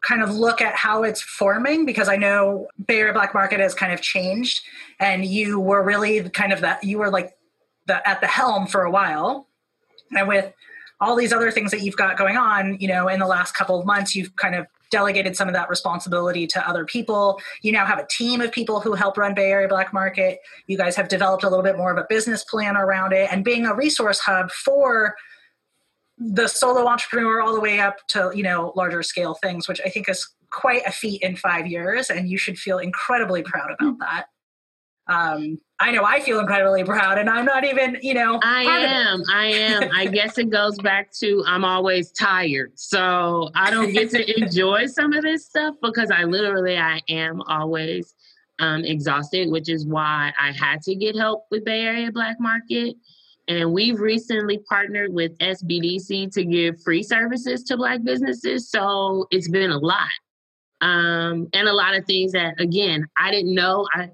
kind 0.00 0.22
of 0.22 0.30
look 0.30 0.60
at 0.60 0.74
how 0.74 1.02
it's 1.02 1.20
forming 1.20 1.84
because 1.84 2.08
I 2.08 2.16
know 2.16 2.68
Bay 2.86 3.00
Area 3.00 3.12
Black 3.12 3.34
Market 3.34 3.60
has 3.60 3.74
kind 3.74 3.92
of 3.92 4.00
changed 4.00 4.64
and 5.00 5.24
you 5.24 5.60
were 5.60 5.84
really 5.84 6.28
kind 6.30 6.52
of 6.52 6.60
that 6.60 6.82
you 6.82 6.98
were 6.98 7.10
like 7.10 7.37
the, 7.88 8.08
at 8.08 8.20
the 8.20 8.28
helm 8.28 8.68
for 8.68 8.84
a 8.84 8.90
while. 8.90 9.48
And 10.16 10.28
with 10.28 10.52
all 11.00 11.16
these 11.16 11.32
other 11.32 11.50
things 11.50 11.70
that 11.72 11.82
you've 11.82 11.96
got 11.96 12.16
going 12.16 12.36
on, 12.36 12.76
you 12.80 12.88
know, 12.88 13.08
in 13.08 13.18
the 13.18 13.26
last 13.26 13.54
couple 13.54 13.78
of 13.78 13.86
months, 13.86 14.14
you've 14.14 14.34
kind 14.36 14.54
of 14.54 14.66
delegated 14.90 15.36
some 15.36 15.48
of 15.48 15.54
that 15.54 15.68
responsibility 15.68 16.46
to 16.46 16.68
other 16.68 16.84
people. 16.84 17.40
You 17.62 17.72
now 17.72 17.84
have 17.84 17.98
a 17.98 18.06
team 18.10 18.40
of 18.40 18.52
people 18.52 18.80
who 18.80 18.94
help 18.94 19.18
run 19.18 19.34
Bay 19.34 19.50
Area 19.50 19.68
Black 19.68 19.92
Market. 19.92 20.38
You 20.66 20.78
guys 20.78 20.96
have 20.96 21.08
developed 21.08 21.44
a 21.44 21.48
little 21.48 21.62
bit 21.62 21.76
more 21.76 21.92
of 21.92 21.98
a 21.98 22.06
business 22.08 22.42
plan 22.44 22.76
around 22.76 23.12
it 23.12 23.30
and 23.30 23.44
being 23.44 23.66
a 23.66 23.74
resource 23.74 24.18
hub 24.18 24.50
for 24.50 25.14
the 26.16 26.48
solo 26.48 26.86
entrepreneur 26.86 27.40
all 27.40 27.54
the 27.54 27.60
way 27.60 27.78
up 27.78 27.96
to, 28.08 28.32
you 28.34 28.42
know, 28.42 28.72
larger 28.74 29.02
scale 29.02 29.34
things, 29.34 29.68
which 29.68 29.80
I 29.84 29.90
think 29.90 30.08
is 30.08 30.26
quite 30.50 30.82
a 30.86 30.90
feat 30.90 31.22
in 31.22 31.36
five 31.36 31.66
years. 31.66 32.10
And 32.10 32.28
you 32.28 32.38
should 32.38 32.58
feel 32.58 32.78
incredibly 32.78 33.42
proud 33.42 33.70
about 33.78 33.98
that 34.00 34.26
um, 35.08 35.58
I 35.80 35.92
know 35.92 36.04
I 36.04 36.20
feel 36.20 36.40
incredibly 36.40 36.84
proud, 36.84 37.18
and 37.18 37.30
I'm 37.30 37.44
not 37.44 37.64
even, 37.64 37.98
you 38.02 38.14
know. 38.14 38.40
I 38.42 38.62
am. 38.62 39.22
I 39.32 39.46
am. 39.46 39.90
I 39.94 40.06
guess 40.06 40.36
it 40.36 40.50
goes 40.50 40.76
back 40.78 41.12
to 41.20 41.44
I'm 41.46 41.64
always 41.64 42.10
tired, 42.12 42.72
so 42.74 43.50
I 43.54 43.70
don't 43.70 43.92
get 43.92 44.10
to 44.10 44.40
enjoy 44.42 44.86
some 44.86 45.12
of 45.12 45.22
this 45.22 45.46
stuff 45.46 45.76
because 45.80 46.10
I 46.10 46.24
literally 46.24 46.76
I 46.76 47.00
am 47.08 47.42
always 47.42 48.14
um, 48.58 48.84
exhausted, 48.84 49.50
which 49.50 49.68
is 49.68 49.86
why 49.86 50.32
I 50.38 50.52
had 50.52 50.82
to 50.82 50.94
get 50.94 51.16
help 51.16 51.46
with 51.50 51.64
Bay 51.64 51.82
Area 51.82 52.10
Black 52.10 52.36
Market. 52.40 52.96
And 53.46 53.72
we've 53.72 53.98
recently 53.98 54.58
partnered 54.68 55.12
with 55.12 55.36
SBDC 55.38 56.32
to 56.34 56.44
give 56.44 56.82
free 56.82 57.02
services 57.02 57.62
to 57.64 57.78
Black 57.78 58.02
businesses. 58.02 58.70
So 58.70 59.26
it's 59.30 59.48
been 59.48 59.70
a 59.70 59.78
lot. 59.78 60.08
Um, 60.80 61.48
and 61.54 61.66
a 61.66 61.72
lot 61.72 61.96
of 61.96 62.04
things 62.04 62.32
that, 62.32 62.60
again, 62.60 63.06
I 63.16 63.30
didn't 63.30 63.54
know. 63.54 63.86
I, 63.94 64.10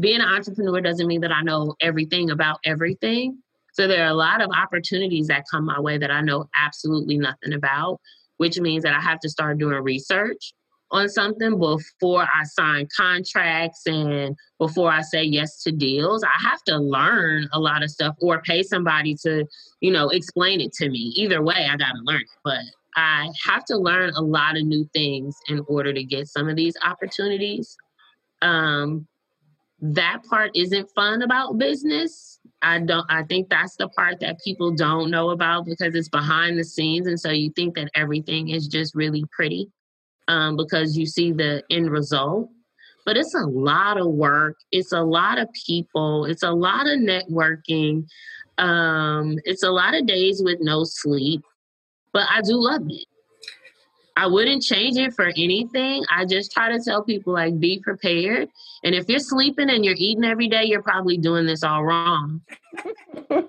being 0.00 0.20
an 0.20 0.28
entrepreneur 0.28 0.80
doesn't 0.80 1.06
mean 1.06 1.20
that 1.20 1.32
I 1.32 1.42
know 1.42 1.74
everything 1.80 2.30
about 2.30 2.58
everything. 2.64 3.38
So 3.72 3.88
there 3.88 4.04
are 4.04 4.10
a 4.10 4.14
lot 4.14 4.40
of 4.40 4.50
opportunities 4.50 5.26
that 5.28 5.44
come 5.50 5.64
my 5.64 5.80
way 5.80 5.98
that 5.98 6.10
I 6.10 6.20
know 6.20 6.48
absolutely 6.56 7.18
nothing 7.18 7.52
about, 7.52 8.00
which 8.36 8.58
means 8.58 8.84
that 8.84 8.94
I 8.94 9.00
have 9.00 9.20
to 9.20 9.28
start 9.28 9.58
doing 9.58 9.82
research 9.82 10.54
on 10.90 11.08
something 11.08 11.58
before 11.58 12.22
I 12.22 12.44
sign 12.44 12.86
contracts 12.96 13.82
and 13.86 14.36
before 14.58 14.92
I 14.92 15.00
say 15.02 15.24
yes 15.24 15.62
to 15.64 15.72
deals. 15.72 16.22
I 16.22 16.40
have 16.40 16.62
to 16.64 16.78
learn 16.78 17.48
a 17.52 17.58
lot 17.58 17.82
of 17.82 17.90
stuff 17.90 18.14
or 18.20 18.40
pay 18.42 18.62
somebody 18.62 19.16
to, 19.22 19.44
you 19.80 19.90
know, 19.90 20.08
explain 20.10 20.60
it 20.60 20.72
to 20.74 20.88
me. 20.88 21.12
Either 21.16 21.42
way, 21.42 21.68
I 21.68 21.76
got 21.76 21.92
to 21.92 22.00
learn. 22.04 22.24
But 22.44 22.60
I 22.96 23.28
have 23.44 23.64
to 23.66 23.76
learn 23.76 24.12
a 24.14 24.20
lot 24.20 24.56
of 24.56 24.64
new 24.64 24.88
things 24.92 25.36
in 25.48 25.64
order 25.66 25.92
to 25.92 26.04
get 26.04 26.28
some 26.28 26.48
of 26.48 26.54
these 26.54 26.76
opportunities. 26.84 27.76
Um, 28.40 29.08
that 29.80 30.22
part 30.28 30.50
isn't 30.54 30.90
fun 30.94 31.22
about 31.22 31.58
business. 31.58 32.38
I 32.62 32.80
don't 32.80 33.06
I 33.10 33.24
think 33.24 33.48
that's 33.50 33.76
the 33.76 33.88
part 33.88 34.20
that 34.20 34.40
people 34.42 34.72
don't 34.72 35.10
know 35.10 35.30
about 35.30 35.66
because 35.66 35.94
it's 35.94 36.08
behind 36.08 36.58
the 36.58 36.64
scenes 36.64 37.06
and 37.06 37.18
so 37.18 37.30
you 37.30 37.50
think 37.50 37.74
that 37.74 37.90
everything 37.94 38.48
is 38.48 38.66
just 38.68 38.94
really 38.94 39.24
pretty 39.32 39.70
um, 40.28 40.56
because 40.56 40.96
you 40.96 41.06
see 41.06 41.32
the 41.32 41.62
end 41.70 41.90
result. 41.90 42.48
But 43.04 43.18
it's 43.18 43.34
a 43.34 43.46
lot 43.46 44.00
of 44.00 44.06
work. 44.06 44.56
It's 44.72 44.92
a 44.92 45.02
lot 45.02 45.38
of 45.38 45.48
people. 45.66 46.24
It's 46.24 46.42
a 46.42 46.52
lot 46.52 46.86
of 46.86 47.00
networking. 47.00 48.06
Um, 48.56 49.38
it's 49.44 49.62
a 49.62 49.70
lot 49.70 49.94
of 49.94 50.06
days 50.06 50.40
with 50.42 50.58
no 50.60 50.84
sleep. 50.84 51.42
But 52.14 52.28
I 52.30 52.40
do 52.40 52.54
love 52.54 52.82
it. 52.88 53.04
I 54.16 54.28
wouldn't 54.28 54.62
change 54.62 54.96
it 54.96 55.12
for 55.12 55.26
anything. 55.26 56.04
I 56.10 56.24
just 56.24 56.52
try 56.52 56.70
to 56.70 56.80
tell 56.82 57.02
people 57.02 57.32
like 57.32 57.58
be 57.58 57.80
prepared. 57.80 58.48
And 58.84 58.94
if 58.94 59.08
you're 59.08 59.18
sleeping 59.18 59.70
and 59.70 59.84
you're 59.84 59.96
eating 59.96 60.24
every 60.24 60.48
day, 60.48 60.64
you're 60.64 60.82
probably 60.82 61.16
doing 61.16 61.46
this 61.46 61.64
all 61.64 61.84
wrong. 61.84 62.42
we 63.30 63.40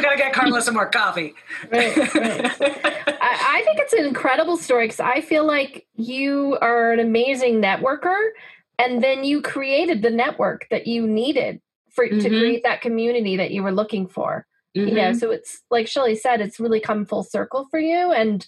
got 0.00 0.12
to 0.12 0.16
get 0.16 0.32
Carla 0.32 0.62
some 0.62 0.74
more 0.74 0.88
coffee. 0.88 1.34
Right, 1.70 1.96
right. 1.96 2.60
I, 2.60 3.16
I, 3.20 3.62
think 3.64 3.78
it's 3.78 3.92
an 3.92 4.04
incredible 4.04 4.56
story 4.56 4.86
because 4.86 5.00
I 5.00 5.20
feel 5.20 5.44
like 5.44 5.86
you 5.94 6.56
are 6.60 6.92
an 6.92 7.00
amazing 7.00 7.60
networker, 7.60 8.30
and 8.78 9.02
then 9.02 9.24
you 9.24 9.42
created 9.42 10.02
the 10.02 10.10
network 10.10 10.66
that 10.70 10.86
you 10.86 11.06
needed 11.06 11.60
for 11.90 12.06
mm-hmm. 12.06 12.20
to 12.20 12.28
create 12.28 12.62
that 12.62 12.80
community 12.80 13.36
that 13.36 13.50
you 13.50 13.62
were 13.62 13.72
looking 13.72 14.06
for. 14.06 14.46
Mm-hmm. 14.76 14.88
You 14.88 14.94
know, 14.94 15.02
mm-hmm. 15.02 15.18
so 15.18 15.30
it's 15.30 15.62
like 15.70 15.88
Shelly 15.88 16.14
said, 16.14 16.40
it's 16.40 16.60
really 16.60 16.80
come 16.80 17.04
full 17.04 17.24
circle 17.24 17.66
for 17.70 17.80
you, 17.80 18.12
and 18.12 18.46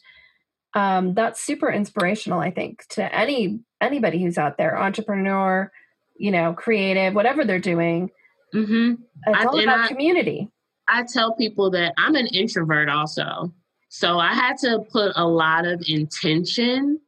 um, 0.75 1.15
that's 1.15 1.43
super 1.43 1.71
inspirational. 1.71 2.41
I 2.41 2.51
think 2.51 2.87
to 2.91 3.15
any 3.15 3.61
anybody 3.81 4.23
who's 4.23 4.39
out 4.39 4.57
there, 4.57 4.81
entrepreneur, 4.81 5.71
you 6.17 6.31
know, 6.31 6.55
creative, 6.55 7.15
whatever 7.15 7.45
they're 7.45 7.59
doing. 7.59 8.11
Mm-hmm. 8.55 9.03
It's 9.27 9.39
I, 9.39 9.45
all 9.45 9.59
about 9.59 9.81
I, 9.81 9.89
community. 9.89 10.49
I 10.89 11.05
tell 11.05 11.35
people 11.35 11.71
that 11.71 11.95
I'm 11.99 12.15
an 12.15 12.27
introvert 12.29 12.89
also. 12.89 13.53
So 13.89 14.19
I 14.19 14.33
had 14.33 14.57
to 14.59 14.81
put 14.91 15.13
a 15.17 15.27
lot 15.27 15.67
of 15.67 15.83
intention 15.87 17.01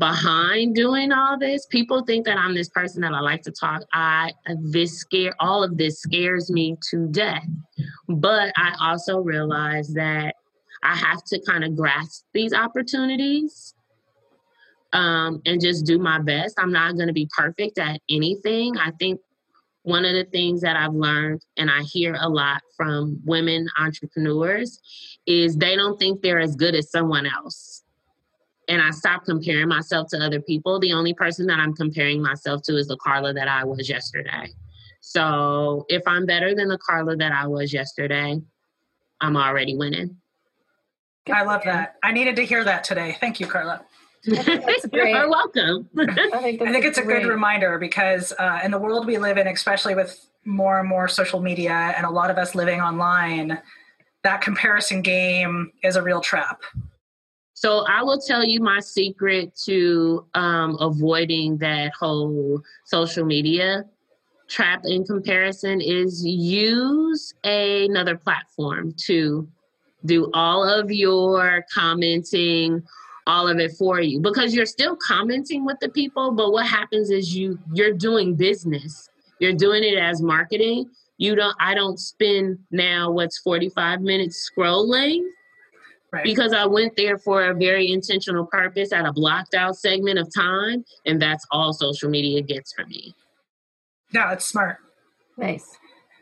behind 0.00 0.74
doing 0.74 1.12
all 1.12 1.38
this. 1.38 1.66
People 1.66 2.02
think 2.02 2.24
that 2.24 2.38
I'm 2.38 2.54
this 2.54 2.70
person 2.70 3.02
that 3.02 3.12
I 3.12 3.20
like 3.20 3.42
to 3.42 3.52
talk. 3.52 3.82
I 3.92 4.32
this 4.72 4.98
scare 4.98 5.34
all 5.38 5.62
of 5.62 5.76
this 5.76 6.00
scares 6.00 6.50
me 6.50 6.76
to 6.90 7.06
death. 7.08 7.46
But 8.08 8.52
I 8.56 8.74
also 8.80 9.18
realize 9.18 9.92
that 9.92 10.34
I 10.82 10.96
have 10.96 11.22
to 11.24 11.40
kind 11.46 11.62
of 11.62 11.76
grasp 11.76 12.24
these 12.32 12.54
opportunities 12.54 13.74
um, 14.94 15.42
and 15.44 15.60
just 15.60 15.84
do 15.84 15.98
my 15.98 16.18
best. 16.18 16.58
I'm 16.58 16.72
not 16.72 16.96
going 16.96 17.08
to 17.08 17.12
be 17.12 17.28
perfect 17.36 17.78
at 17.78 18.00
anything. 18.08 18.78
I 18.78 18.92
think 18.92 19.20
one 19.82 20.06
of 20.06 20.14
the 20.14 20.24
things 20.24 20.62
that 20.62 20.76
I've 20.76 20.94
learned, 20.94 21.42
and 21.58 21.70
I 21.70 21.82
hear 21.82 22.16
a 22.18 22.28
lot 22.28 22.62
from 22.74 23.20
women 23.24 23.68
entrepreneurs, 23.78 24.80
is 25.26 25.56
they 25.56 25.76
don't 25.76 25.98
think 25.98 26.22
they're 26.22 26.40
as 26.40 26.56
good 26.56 26.74
as 26.74 26.90
someone 26.90 27.26
else. 27.26 27.82
And 28.70 28.80
I 28.80 28.90
stopped 28.92 29.26
comparing 29.26 29.66
myself 29.66 30.08
to 30.10 30.18
other 30.18 30.40
people. 30.40 30.78
The 30.78 30.92
only 30.92 31.12
person 31.12 31.46
that 31.48 31.58
I'm 31.58 31.74
comparing 31.74 32.22
myself 32.22 32.62
to 32.62 32.76
is 32.76 32.86
the 32.86 32.96
Carla 32.98 33.34
that 33.34 33.48
I 33.48 33.64
was 33.64 33.88
yesterday. 33.88 34.54
So 35.00 35.86
if 35.88 36.06
I'm 36.06 36.24
better 36.24 36.54
than 36.54 36.68
the 36.68 36.78
Carla 36.78 37.16
that 37.16 37.32
I 37.32 37.48
was 37.48 37.72
yesterday, 37.72 38.40
I'm 39.20 39.36
already 39.36 39.76
winning. 39.76 40.16
I 41.32 41.42
love 41.42 41.62
that. 41.64 41.96
I 42.04 42.12
needed 42.12 42.36
to 42.36 42.46
hear 42.46 42.62
that 42.62 42.84
today. 42.84 43.16
Thank 43.18 43.40
you, 43.40 43.48
Carla. 43.48 43.82
That's. 44.24 44.86
You're 44.92 45.28
welcome. 45.28 45.88
I 45.98 46.06
think, 46.38 46.62
I 46.62 46.72
think 46.72 46.84
it's 46.84 46.98
a 46.98 47.02
good 47.02 47.26
reminder 47.26 47.76
because 47.76 48.32
uh, 48.38 48.60
in 48.62 48.70
the 48.70 48.78
world 48.78 49.04
we 49.04 49.18
live 49.18 49.36
in, 49.36 49.48
especially 49.48 49.96
with 49.96 50.28
more 50.44 50.78
and 50.78 50.88
more 50.88 51.08
social 51.08 51.40
media 51.40 51.72
and 51.96 52.06
a 52.06 52.10
lot 52.10 52.30
of 52.30 52.38
us 52.38 52.54
living 52.54 52.80
online, 52.80 53.60
that 54.22 54.42
comparison 54.42 55.02
game 55.02 55.72
is 55.82 55.96
a 55.96 56.02
real 56.02 56.20
trap. 56.20 56.62
So 57.60 57.84
I 57.86 58.02
will 58.02 58.18
tell 58.18 58.42
you 58.42 58.58
my 58.62 58.80
secret 58.80 59.54
to 59.66 60.24
um, 60.32 60.78
avoiding 60.80 61.58
that 61.58 61.92
whole 61.92 62.62
social 62.86 63.26
media 63.26 63.84
trap 64.48 64.80
in 64.86 65.04
comparison 65.04 65.78
is 65.82 66.24
use 66.24 67.34
another 67.44 68.16
platform 68.16 68.94
to 69.04 69.46
do 70.06 70.30
all 70.32 70.64
of 70.64 70.90
your 70.90 71.62
commenting 71.70 72.82
all 73.26 73.46
of 73.46 73.58
it 73.58 73.72
for 73.72 74.00
you 74.00 74.20
because 74.20 74.54
you're 74.54 74.64
still 74.64 74.96
commenting 74.96 75.66
with 75.66 75.76
the 75.82 75.90
people 75.90 76.32
but 76.32 76.52
what 76.52 76.66
happens 76.66 77.10
is 77.10 77.36
you 77.36 77.58
you're 77.74 77.92
doing 77.92 78.34
business. 78.34 79.10
You're 79.38 79.52
doing 79.52 79.84
it 79.84 79.98
as 79.98 80.22
marketing. 80.22 80.88
You 81.18 81.34
don't 81.34 81.54
i 81.60 81.74
don't 81.74 82.00
spend 82.00 82.58
now 82.70 83.10
what's 83.10 83.36
45 83.40 84.00
minutes 84.00 84.50
scrolling 84.50 85.20
right. 86.12 86.24
because 86.24 86.52
i 86.52 86.64
went 86.64 86.94
there 86.96 87.18
for 87.18 87.50
a 87.50 87.54
very 87.54 87.90
intentional 87.90 88.46
purpose 88.46 88.92
at 88.92 89.06
a 89.06 89.12
blocked 89.12 89.54
out 89.54 89.76
segment 89.76 90.18
of 90.18 90.28
time 90.34 90.84
and 91.06 91.20
that's 91.20 91.46
all 91.50 91.72
social 91.72 92.10
media 92.10 92.40
gets 92.42 92.72
for 92.72 92.84
me 92.86 93.14
yeah 94.12 94.32
it's 94.32 94.46
smart 94.46 94.78
nice 95.36 95.78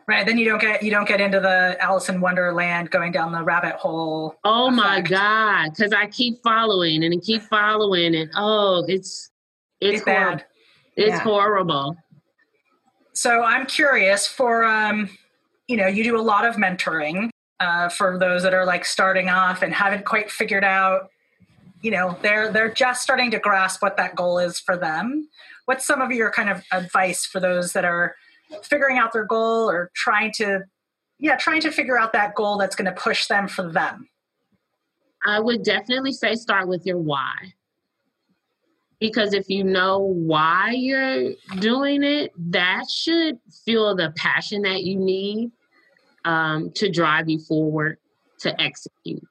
Right. 0.09 0.25
Then 0.25 0.39
you 0.39 0.47
don't 0.47 0.59
get 0.59 0.83
you 0.83 0.91
don't 0.91 1.07
get 1.07 1.21
into 1.21 1.39
the 1.39 1.77
Alice 1.81 2.09
in 2.09 2.23
Wonderland 2.23 2.91
going 2.91 3.13
down 3.13 3.31
the 3.31 3.43
rabbit 3.43 3.75
hole. 3.75 4.37
Oh 4.43 4.69
effect. 4.69 4.77
my 4.77 5.01
God. 5.03 5.77
Cause 5.77 5.93
I 5.93 6.07
keep 6.07 6.43
following 6.43 7.05
and 7.05 7.23
keep 7.23 7.43
following 7.43 8.15
and 8.15 8.31
oh 8.35 8.87
it's 8.89 9.31
it's, 9.83 9.99
it's 9.99 10.05
horrible. 10.05 10.37
Bad. 10.39 10.45
It's 10.97 11.09
yeah. 11.09 11.21
horrible. 11.21 11.97
So 13.13 13.43
I'm 13.43 13.67
curious 13.67 14.27
for 14.27 14.65
um, 14.65 15.11
you 15.67 15.77
know, 15.77 15.89
you 15.89 16.03
do 16.03 16.19
a 16.19 16.23
lot 16.23 16.47
of 16.47 16.57
mentoring 16.57 17.29
uh, 17.61 17.89
for 17.89 18.19
those 18.19 18.43
that 18.43 18.55
are 18.55 18.65
like 18.65 18.85
starting 18.85 19.29
off 19.29 19.63
and 19.63 19.73
haven't 19.73 20.05
quite 20.05 20.31
figured 20.31 20.65
out, 20.65 21.11
you 21.83 21.91
know, 21.91 22.17
they're 22.23 22.53
they're 22.53 22.73
just 22.73 23.03
starting 23.03 23.31
to 23.31 23.39
grasp 23.39 23.83
what 23.83 23.97
that 23.97 24.17
goal 24.17 24.39
is 24.39 24.59
for 24.59 24.77
them. 24.77 25.29
What's 25.65 25.87
some 25.87 26.01
of 26.01 26.11
your 26.11 26.31
kind 26.31 26.49
of 26.49 26.63
advice 26.73 27.25
for 27.27 27.41
those 27.41 27.73
that 27.73 27.85
are 27.85 28.15
figuring 28.63 28.99
out 28.99 29.13
their 29.13 29.25
goal 29.25 29.69
or 29.69 29.91
trying 29.95 30.33
to 30.33 30.61
yeah 31.19 31.37
trying 31.37 31.61
to 31.61 31.71
figure 31.71 31.99
out 31.99 32.13
that 32.13 32.35
goal 32.35 32.59
that's 32.59 32.77
going 32.77 32.93
to 32.93 33.01
push 33.01 33.27
them 33.27 33.49
for 33.49 33.71
them 33.71 34.09
i 35.27 35.39
would 35.39 35.63
definitely 35.63 36.13
say 36.13 36.35
start 36.35 36.69
with 36.69 36.85
your 36.87 36.99
why 36.99 37.35
because 39.01 39.35
if 39.35 39.49
you 39.49 39.63
know 39.63 39.99
why 39.99 40.71
you're 40.71 41.33
doing 41.59 42.03
it 42.03 42.33
that 42.37 42.89
should 42.89 43.39
fuel 43.65 43.95
the 43.95 44.13
passion 44.17 44.63
that 44.63 44.85
you 44.85 44.97
need 44.97 45.51
um, 46.29 46.71
to 46.75 46.91
drive 46.91 47.29
you 47.29 47.39
forward 47.41 47.99
to 48.41 48.61
execute 48.61 49.23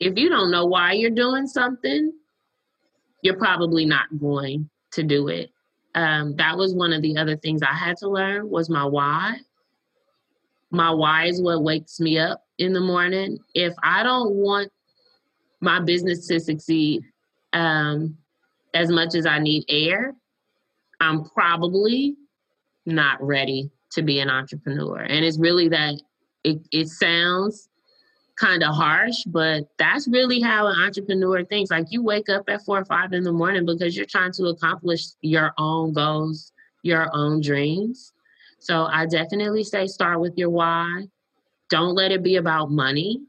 if 0.00 0.16
you 0.16 0.28
don't 0.28 0.50
know 0.50 0.64
why 0.64 0.92
you're 0.92 1.10
doing 1.10 1.46
something 1.46 2.12
you're 3.22 3.36
probably 3.36 3.84
not 3.84 4.06
going 4.18 4.68
to 4.92 5.02
do 5.02 5.28
it 5.28 5.50
um, 5.98 6.36
that 6.36 6.56
was 6.56 6.74
one 6.74 6.92
of 6.92 7.02
the 7.02 7.16
other 7.16 7.36
things 7.36 7.62
I 7.62 7.74
had 7.74 7.96
to 7.98 8.08
learn 8.08 8.48
was 8.48 8.70
my 8.70 8.84
why. 8.84 9.36
My 10.70 10.90
why 10.90 11.26
is 11.26 11.42
what 11.42 11.64
wakes 11.64 11.98
me 11.98 12.18
up 12.18 12.44
in 12.58 12.72
the 12.72 12.80
morning. 12.80 13.38
If 13.54 13.74
I 13.82 14.02
don't 14.02 14.34
want 14.34 14.70
my 15.60 15.80
business 15.80 16.28
to 16.28 16.38
succeed 16.38 17.02
um, 17.52 18.16
as 18.74 18.90
much 18.90 19.14
as 19.14 19.26
I 19.26 19.38
need 19.38 19.64
air, 19.68 20.14
I'm 21.00 21.24
probably 21.24 22.16
not 22.84 23.20
ready 23.20 23.70
to 23.92 24.02
be 24.02 24.20
an 24.20 24.30
entrepreneur. 24.30 24.98
And 24.98 25.24
it's 25.24 25.38
really 25.38 25.68
that 25.70 26.00
it, 26.44 26.60
it 26.72 26.88
sounds 26.88 27.68
kind 28.38 28.62
of 28.62 28.74
harsh, 28.74 29.24
but 29.26 29.64
that's 29.78 30.06
really 30.08 30.40
how 30.40 30.66
an 30.68 30.78
entrepreneur 30.78 31.44
thinks. 31.44 31.70
Like 31.70 31.86
you 31.90 32.02
wake 32.02 32.28
up 32.28 32.48
at 32.48 32.64
four 32.64 32.78
or 32.78 32.84
five 32.84 33.12
in 33.12 33.24
the 33.24 33.32
morning 33.32 33.66
because 33.66 33.96
you're 33.96 34.06
trying 34.06 34.32
to 34.32 34.46
accomplish 34.46 35.04
your 35.20 35.52
own 35.58 35.92
goals, 35.92 36.52
your 36.82 37.08
own 37.12 37.40
dreams. 37.40 38.12
So 38.60 38.86
I 38.86 39.06
definitely 39.06 39.64
say 39.64 39.86
start 39.86 40.20
with 40.20 40.34
your 40.36 40.50
why. 40.50 41.04
Don't 41.68 41.94
let 41.94 42.12
it 42.12 42.22
be 42.22 42.36
about 42.36 42.70
money 42.70 43.20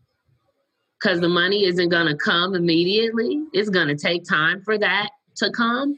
because 1.00 1.20
the 1.20 1.30
money 1.30 1.66
isn't 1.66 1.90
going 1.90 2.08
to 2.08 2.16
come 2.16 2.56
immediately. 2.56 3.44
It's 3.54 3.70
going 3.70 3.88
to 3.88 3.96
take 3.96 4.24
time 4.26 4.62
for 4.62 4.78
that 4.78 5.10
to 5.38 5.50
come. 5.52 5.98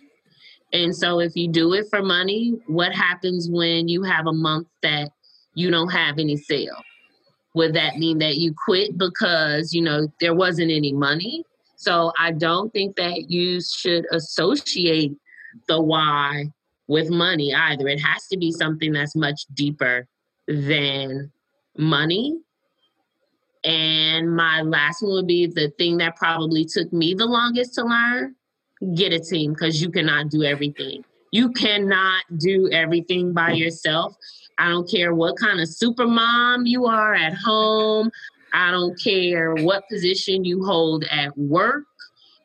And 0.74 0.96
so 0.96 1.20
if 1.20 1.36
you 1.36 1.50
do 1.50 1.74
it 1.74 1.88
for 1.90 2.02
money, 2.02 2.60
what 2.68 2.94
happens 2.94 3.50
when 3.50 3.88
you 3.88 4.04
have 4.04 4.26
a 4.26 4.34
month 4.34 4.68
that 4.84 5.12
you 5.54 5.70
don't 5.70 5.90
have 5.90 6.18
any 6.18 6.38
sale? 6.38 6.82
Would 7.54 7.74
that 7.74 7.98
mean 7.98 8.20
that 8.20 8.38
you 8.38 8.54
quit 8.54 8.98
because, 8.98 9.74
you 9.74 9.82
know, 9.82 10.08
there 10.20 10.34
wasn't 10.34 10.72
any 10.72 10.94
money? 10.94 11.44
So 11.76 12.12
I 12.18 12.32
don't 12.32 12.72
think 12.72 12.96
that 12.96 13.30
you 13.30 13.60
should 13.62 14.06
associate 14.12 15.14
the 15.68 15.82
why 15.82 16.46
with 16.88 17.10
money 17.10 17.54
either. 17.54 17.88
It 17.88 18.00
has 18.00 18.28
to 18.28 18.38
be 18.38 18.52
something 18.52 18.94
that's 18.94 19.16
much 19.16 19.46
deeper 19.54 20.08
than 20.48 21.32
money. 21.78 22.38
And 23.64 24.36
my 24.36 24.62
last 24.62 25.02
one 25.02 25.12
would 25.14 25.28
be 25.28 25.48
the 25.48 25.72
thing 25.78 25.98
that 25.98 26.16
probably 26.16 26.66
took 26.66 26.92
me 26.94 27.14
the 27.14 27.26
longest 27.26 27.76
to 27.76 27.84
learn 27.84 28.36
get 28.96 29.14
a 29.14 29.20
team 29.20 29.54
because 29.54 29.82
you 29.82 29.90
cannot 29.90 30.30
do 30.30 30.44
everything. 30.44 31.04
You 31.32 31.52
cannot 31.52 32.24
do 32.38 32.70
everything 32.72 33.34
by 33.34 33.52
yourself. 33.52 34.16
I 34.58 34.70
don't 34.70 34.90
care 34.90 35.14
what 35.14 35.38
kind 35.38 35.60
of 35.60 35.68
super 35.68 36.08
mom 36.08 36.66
you 36.66 36.86
are 36.86 37.14
at 37.14 37.34
home. 37.34 38.12
I 38.54 38.72
don't 38.72 39.00
care 39.02 39.56
what 39.56 39.84
position 39.90 40.44
you 40.44 40.64
hold 40.64 41.04
at 41.06 41.38
work. 41.38 41.84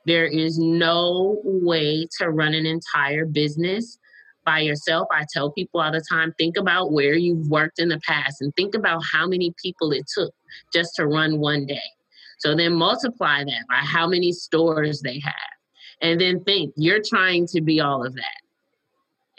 There 0.06 0.26
is 0.26 0.58
no 0.58 1.40
way 1.42 2.06
to 2.18 2.30
run 2.30 2.54
an 2.54 2.64
entire 2.64 3.26
business 3.26 3.98
by 4.44 4.60
yourself. 4.60 5.08
I 5.10 5.24
tell 5.32 5.50
people 5.50 5.80
all 5.80 5.90
the 5.90 6.04
time 6.08 6.32
think 6.38 6.56
about 6.56 6.92
where 6.92 7.14
you've 7.14 7.48
worked 7.48 7.80
in 7.80 7.88
the 7.88 8.00
past 8.06 8.40
and 8.40 8.54
think 8.54 8.74
about 8.74 9.02
how 9.04 9.26
many 9.26 9.52
people 9.60 9.90
it 9.92 10.06
took 10.06 10.32
just 10.72 10.94
to 10.94 11.06
run 11.06 11.40
one 11.40 11.66
day. 11.66 11.82
So 12.38 12.54
then 12.54 12.74
multiply 12.74 13.42
that 13.42 13.64
by 13.68 13.76
how 13.76 14.06
many 14.06 14.32
stores 14.32 15.00
they 15.00 15.18
have. 15.18 15.34
And 16.00 16.20
then 16.20 16.44
think 16.44 16.72
you're 16.76 17.02
trying 17.02 17.46
to 17.48 17.60
be 17.60 17.80
all 17.80 18.06
of 18.06 18.14
that. 18.14 18.40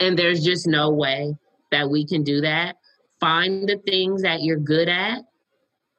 And 0.00 0.18
there's 0.18 0.44
just 0.44 0.66
no 0.66 0.90
way 0.90 1.34
that 1.70 1.88
we 1.88 2.06
can 2.06 2.22
do 2.22 2.40
that. 2.40 2.76
Find 3.20 3.68
the 3.68 3.78
things 3.86 4.22
that 4.22 4.42
you're 4.42 4.58
good 4.58 4.88
at 4.88 5.22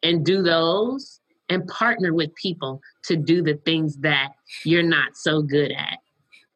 and 0.03 0.25
do 0.25 0.41
those 0.41 1.19
and 1.49 1.67
partner 1.67 2.13
with 2.13 2.33
people 2.35 2.81
to 3.03 3.15
do 3.15 3.41
the 3.41 3.55
things 3.65 3.97
that 3.97 4.29
you're 4.63 4.83
not 4.83 5.15
so 5.15 5.41
good 5.41 5.71
at. 5.71 5.97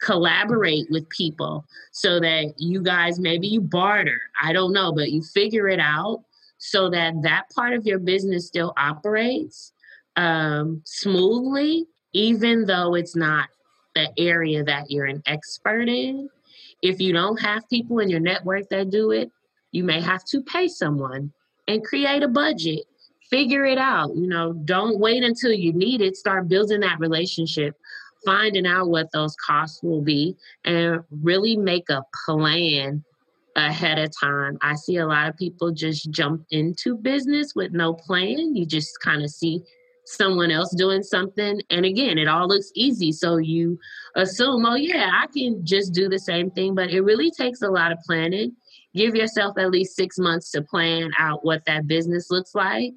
Collaborate 0.02 0.86
with 0.90 1.08
people 1.10 1.66
so 1.92 2.20
that 2.20 2.54
you 2.58 2.82
guys 2.82 3.20
maybe 3.20 3.48
you 3.48 3.62
barter. 3.62 4.22
I 4.42 4.54
don't 4.54 4.74
know, 4.74 4.92
but 4.94 5.12
you 5.12 5.22
figure 5.22 5.68
it 5.68 5.80
out 5.80 6.24
so 6.58 6.90
that 6.90 7.14
that 7.24 7.50
part 7.56 7.74
of 7.74 7.86
your 7.86 8.00
business 8.00 8.48
still 8.48 8.74
operates 8.78 9.74
um, 10.16 10.82
smoothly, 10.86 11.88
even 12.14 12.66
though 12.66 12.96
it's 12.96 13.16
not 13.16 13.50
the 13.96 14.10
area 14.18 14.64
that 14.64 14.90
you're 14.90 15.06
an 15.06 15.22
expert 15.26 15.88
in 15.90 16.30
if 16.84 17.00
you 17.00 17.14
don't 17.14 17.42
have 17.42 17.68
people 17.70 18.00
in 18.00 18.10
your 18.10 18.20
network 18.20 18.68
that 18.70 18.92
do 18.92 19.12
it, 19.12 19.32
you 19.72 19.84
may 19.84 20.02
have 20.02 20.24
to 20.26 20.44
pay 20.44 20.68
someone 20.68 21.32
and 21.68 21.84
create 21.84 22.22
a 22.22 22.28
budget. 22.28 22.82
Figure 23.30 23.66
it 23.66 23.78
out. 23.78 24.14
You 24.16 24.28
know, 24.28 24.54
don't 24.54 25.00
wait 25.00 25.24
until 25.24 25.54
you 25.54 25.74
need 25.74 26.02
it. 26.02 26.18
Start 26.18 26.50
building 26.50 26.82
that 26.82 27.00
relationship, 27.00 27.76
finding 28.26 28.68
out 28.68 28.90
what 28.90 29.12
those 29.14 29.34
costs 29.38 29.82
will 29.82 30.02
be, 30.02 30.36
and 30.66 31.00
really 31.10 31.56
make 31.56 31.90
a 31.90 32.04
plan 32.26 33.04
ahead 33.56 33.98
of 33.98 34.12
time. 34.20 34.58
I 34.62 34.76
see 34.76 34.98
a 34.98 35.08
lot 35.08 35.30
of 35.30 35.38
people 35.38 35.72
just 35.72 36.12
jump 36.12 36.46
into 36.52 36.98
business 36.98 37.56
with 37.56 37.72
no 37.72 37.94
plan. 37.94 38.56
You 38.56 38.66
just 38.66 39.00
kind 39.00 39.24
of 39.24 39.30
see 39.30 39.62
someone 40.14 40.52
else 40.52 40.74
doing 40.76 41.04
something. 41.04 41.62
And 41.70 41.86
again, 41.86 42.18
it 42.18 42.28
all 42.28 42.48
looks 42.48 42.72
easy. 42.76 43.12
So 43.12 43.38
you 43.38 43.80
assume, 44.16 44.66
oh, 44.66 44.76
yeah, 44.76 45.12
I 45.14 45.28
can 45.28 45.66
just 45.66 45.94
do 45.94 46.10
the 46.10 46.20
same 46.20 46.52
thing. 46.52 46.76
But 46.76 46.92
it 46.92 47.02
really 47.02 47.32
takes 47.32 47.62
a 47.62 47.70
lot 47.70 47.92
of 47.92 48.00
planning. 48.06 48.56
Give 48.96 49.16
yourself 49.16 49.58
at 49.58 49.72
least 49.72 49.96
six 49.96 50.18
months 50.20 50.52
to 50.52 50.62
plan 50.62 51.12
out 51.18 51.44
what 51.44 51.66
that 51.66 51.88
business 51.88 52.30
looks 52.30 52.54
like 52.54 52.94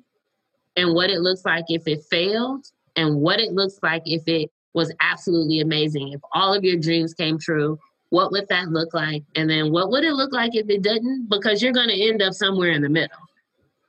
and 0.77 0.95
what 0.95 1.11
it 1.11 1.21
looks 1.21 1.45
like 1.45 1.65
if 1.69 1.87
it 1.87 2.05
failed 2.11 2.67
and 2.97 3.17
what 3.17 3.41
it 3.41 3.53
looks 3.53 3.79
like 3.83 4.03
if 4.05 4.23
it 4.27 4.51
was 4.75 4.93
absolutely 5.01 5.61
amazing. 5.61 6.13
If 6.13 6.21
all 6.33 6.53
of 6.53 6.65
your 6.65 6.77
dreams 6.77 7.15
came 7.15 7.39
true, 7.39 7.79
what 8.11 8.31
would 8.31 8.47
that 8.49 8.69
look 8.69 8.93
like? 8.93 9.23
And 9.35 9.49
then 9.49 9.73
what 9.73 9.91
would 9.91 10.05
it 10.05 10.13
look 10.13 10.33
like 10.33 10.55
if 10.55 10.69
it 10.69 10.83
didn't? 10.83 11.29
Because 11.31 11.63
you're 11.63 11.73
going 11.73 11.89
to 11.89 12.09
end 12.09 12.21
up 12.21 12.35
somewhere 12.35 12.73
in 12.73 12.83
the 12.83 12.91
middle 12.91 13.26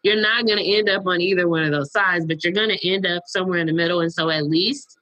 you're 0.07 0.21
not 0.21 0.45
going 0.45 0.57
to 0.57 0.77
end 0.77 0.89
up 0.89 1.05
on 1.05 1.19
either 1.19 1.49
one 1.49 1.63
of 1.63 1.71
those 1.71 1.91
sides, 1.91 2.25
but 2.25 2.41
you're 2.41 2.53
going 2.53 2.69
to 2.69 2.89
end 2.89 3.05
up 3.05 3.23
somewhere 3.25 3.59
in 3.59 3.67
the 3.67 3.73
middle. 3.73 3.99
And 3.99 4.11
so 4.11 4.29
at 4.29 4.45
least 4.45 4.97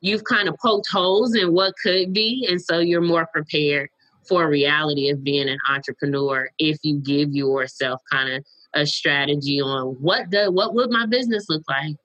you've 0.00 0.22
kind 0.22 0.48
of 0.48 0.56
poked 0.62 0.86
holes 0.88 1.34
in 1.34 1.52
what 1.52 1.74
could 1.82 2.12
be. 2.12 2.46
And 2.48 2.62
so 2.62 2.78
you're 2.78 3.00
more 3.00 3.26
prepared 3.26 3.90
for 4.28 4.48
reality 4.48 5.10
of 5.10 5.24
being 5.24 5.48
an 5.48 5.58
entrepreneur 5.68 6.48
if 6.60 6.78
you 6.84 7.00
give 7.00 7.34
yourself 7.34 8.00
kind 8.12 8.32
of 8.32 8.44
a 8.74 8.86
strategy 8.86 9.60
on 9.60 9.96
what 10.00 10.30
the 10.30 10.50
what 10.50 10.74
would 10.74 10.90
my 10.90 11.06
business 11.06 11.46
look 11.48 11.62
like 11.68 11.96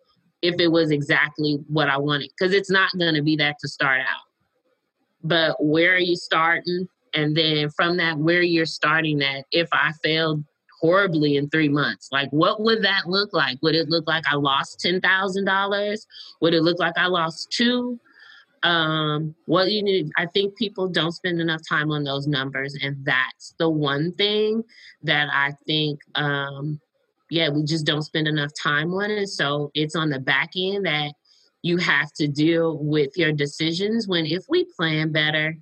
if 0.41 0.59
it 0.59 0.67
was 0.67 0.91
exactly 0.91 1.57
what 1.67 1.87
I 1.87 1.97
wanted 1.97 2.31
because 2.37 2.53
it's 2.53 2.69
not 2.69 2.91
going 2.97 3.15
to 3.15 3.21
be 3.21 3.35
that 3.37 3.57
to 3.61 3.67
start 3.67 4.01
out. 4.01 4.23
But 5.23 5.55
where 5.63 5.93
are 5.93 5.99
you 5.99 6.15
starting? 6.15 6.87
And 7.13 7.35
then 7.35 7.69
from 7.69 7.97
that, 7.97 8.17
where 8.17 8.41
you're 8.41 8.65
starting 8.65 9.19
that, 9.19 9.45
if 9.51 9.69
I 9.71 9.91
failed 10.03 10.43
horribly 10.79 11.35
in 11.35 11.49
three 11.49 11.69
months. 11.69 12.09
Like, 12.11 12.29
what 12.29 12.61
would 12.61 12.83
that 12.83 13.07
look 13.07 13.33
like? 13.33 13.57
Would 13.61 13.75
it 13.75 13.89
look 13.89 14.07
like 14.07 14.23
I 14.29 14.35
lost 14.35 14.79
ten 14.79 15.01
thousand 15.01 15.45
dollars? 15.45 16.07
Would 16.41 16.53
it 16.53 16.61
look 16.61 16.79
like 16.79 16.97
I 16.97 17.07
lost 17.07 17.51
two? 17.51 17.99
Um, 18.63 19.35
what 19.45 19.71
you 19.71 19.81
need, 19.81 20.09
I 20.17 20.25
think 20.25 20.57
people 20.57 20.89
don't 20.89 21.13
spend 21.13 21.39
enough 21.39 21.61
time 21.67 21.91
on 21.91 22.03
those 22.03 22.27
numbers, 22.27 22.77
and 22.81 22.97
that's 23.05 23.55
the 23.57 23.69
one 23.69 24.13
thing 24.13 24.63
that 25.03 25.29
I 25.31 25.53
think, 25.65 25.99
um, 26.15 26.79
yeah, 27.29 27.49
we 27.49 27.63
just 27.63 27.85
don't 27.85 28.01
spend 28.01 28.27
enough 28.27 28.51
time 28.61 28.93
on 28.93 29.11
it. 29.11 29.27
So 29.27 29.71
it's 29.75 29.95
on 29.95 30.09
the 30.09 30.19
back 30.19 30.51
end 30.57 30.85
that 30.85 31.13
you 31.61 31.77
have 31.77 32.11
to 32.13 32.27
deal 32.27 32.77
with 32.77 33.11
your 33.15 33.31
decisions. 33.31 34.07
When 34.07 34.25
if 34.25 34.43
we 34.49 34.65
plan 34.75 35.11
better, 35.11 35.55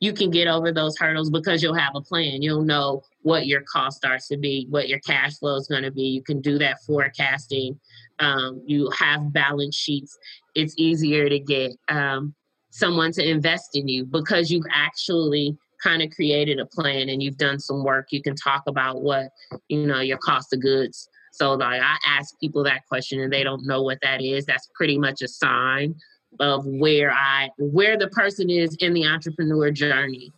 you 0.00 0.12
can 0.12 0.30
get 0.30 0.46
over 0.46 0.72
those 0.72 0.96
hurdles 0.96 1.30
because 1.30 1.62
you'll 1.62 1.74
have 1.74 1.96
a 1.96 2.00
plan. 2.00 2.42
You'll 2.42 2.62
know 2.62 3.02
what 3.28 3.46
your 3.46 3.60
cost 3.70 3.98
starts 3.98 4.26
to 4.28 4.38
be, 4.38 4.66
what 4.70 4.88
your 4.88 5.00
cash 5.00 5.36
flow 5.36 5.56
is 5.56 5.68
going 5.68 5.82
to 5.82 5.90
be. 5.90 6.04
You 6.04 6.22
can 6.22 6.40
do 6.40 6.56
that 6.58 6.78
forecasting. 6.86 7.78
Um, 8.20 8.62
you 8.66 8.90
have 8.98 9.34
balance 9.34 9.76
sheets. 9.76 10.18
It's 10.54 10.74
easier 10.78 11.28
to 11.28 11.38
get 11.38 11.72
um, 11.88 12.34
someone 12.70 13.12
to 13.12 13.28
invest 13.28 13.76
in 13.76 13.86
you 13.86 14.06
because 14.06 14.50
you've 14.50 14.64
actually 14.72 15.58
kind 15.82 16.00
of 16.00 16.10
created 16.10 16.58
a 16.58 16.64
plan 16.64 17.10
and 17.10 17.22
you've 17.22 17.36
done 17.36 17.60
some 17.60 17.84
work. 17.84 18.06
You 18.12 18.22
can 18.22 18.34
talk 18.34 18.62
about 18.66 19.02
what, 19.02 19.28
you 19.68 19.86
know, 19.86 20.00
your 20.00 20.18
cost 20.18 20.54
of 20.54 20.62
goods. 20.62 21.06
So 21.32 21.52
like 21.52 21.82
I 21.82 21.96
ask 22.06 22.34
people 22.40 22.64
that 22.64 22.86
question 22.88 23.20
and 23.20 23.30
they 23.30 23.44
don't 23.44 23.66
know 23.66 23.82
what 23.82 23.98
that 24.02 24.22
is. 24.22 24.46
That's 24.46 24.70
pretty 24.74 24.98
much 24.98 25.20
a 25.20 25.28
sign 25.28 25.94
of 26.40 26.64
where 26.64 27.12
I 27.12 27.50
where 27.58 27.98
the 27.98 28.08
person 28.08 28.48
is 28.48 28.74
in 28.80 28.94
the 28.94 29.04
entrepreneur 29.06 29.70
journey. 29.70 30.32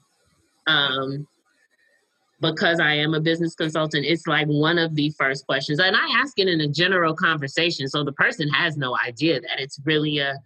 Um, 0.66 1.28
because 2.41 2.80
I 2.80 2.95
am 2.95 3.14
a 3.14 3.20
business 3.20 3.55
consultant, 3.55 4.07
it's 4.07 4.26
like 4.26 4.47
one 4.47 4.78
of 4.78 4.95
the 4.95 5.11
first 5.18 5.47
questions. 5.47 5.78
And 5.78 5.95
I 5.95 6.20
ask 6.20 6.38
it 6.38 6.49
in 6.49 6.61
a 6.61 6.68
general 6.68 7.14
conversation. 7.14 7.86
So 7.88 8.03
the 8.03 8.12
person 8.12 8.49
has 8.49 8.76
no 8.76 8.97
idea 9.07 9.41
that 9.41 9.59
it's 9.61 9.80
really 9.84 10.18
a 10.18 10.38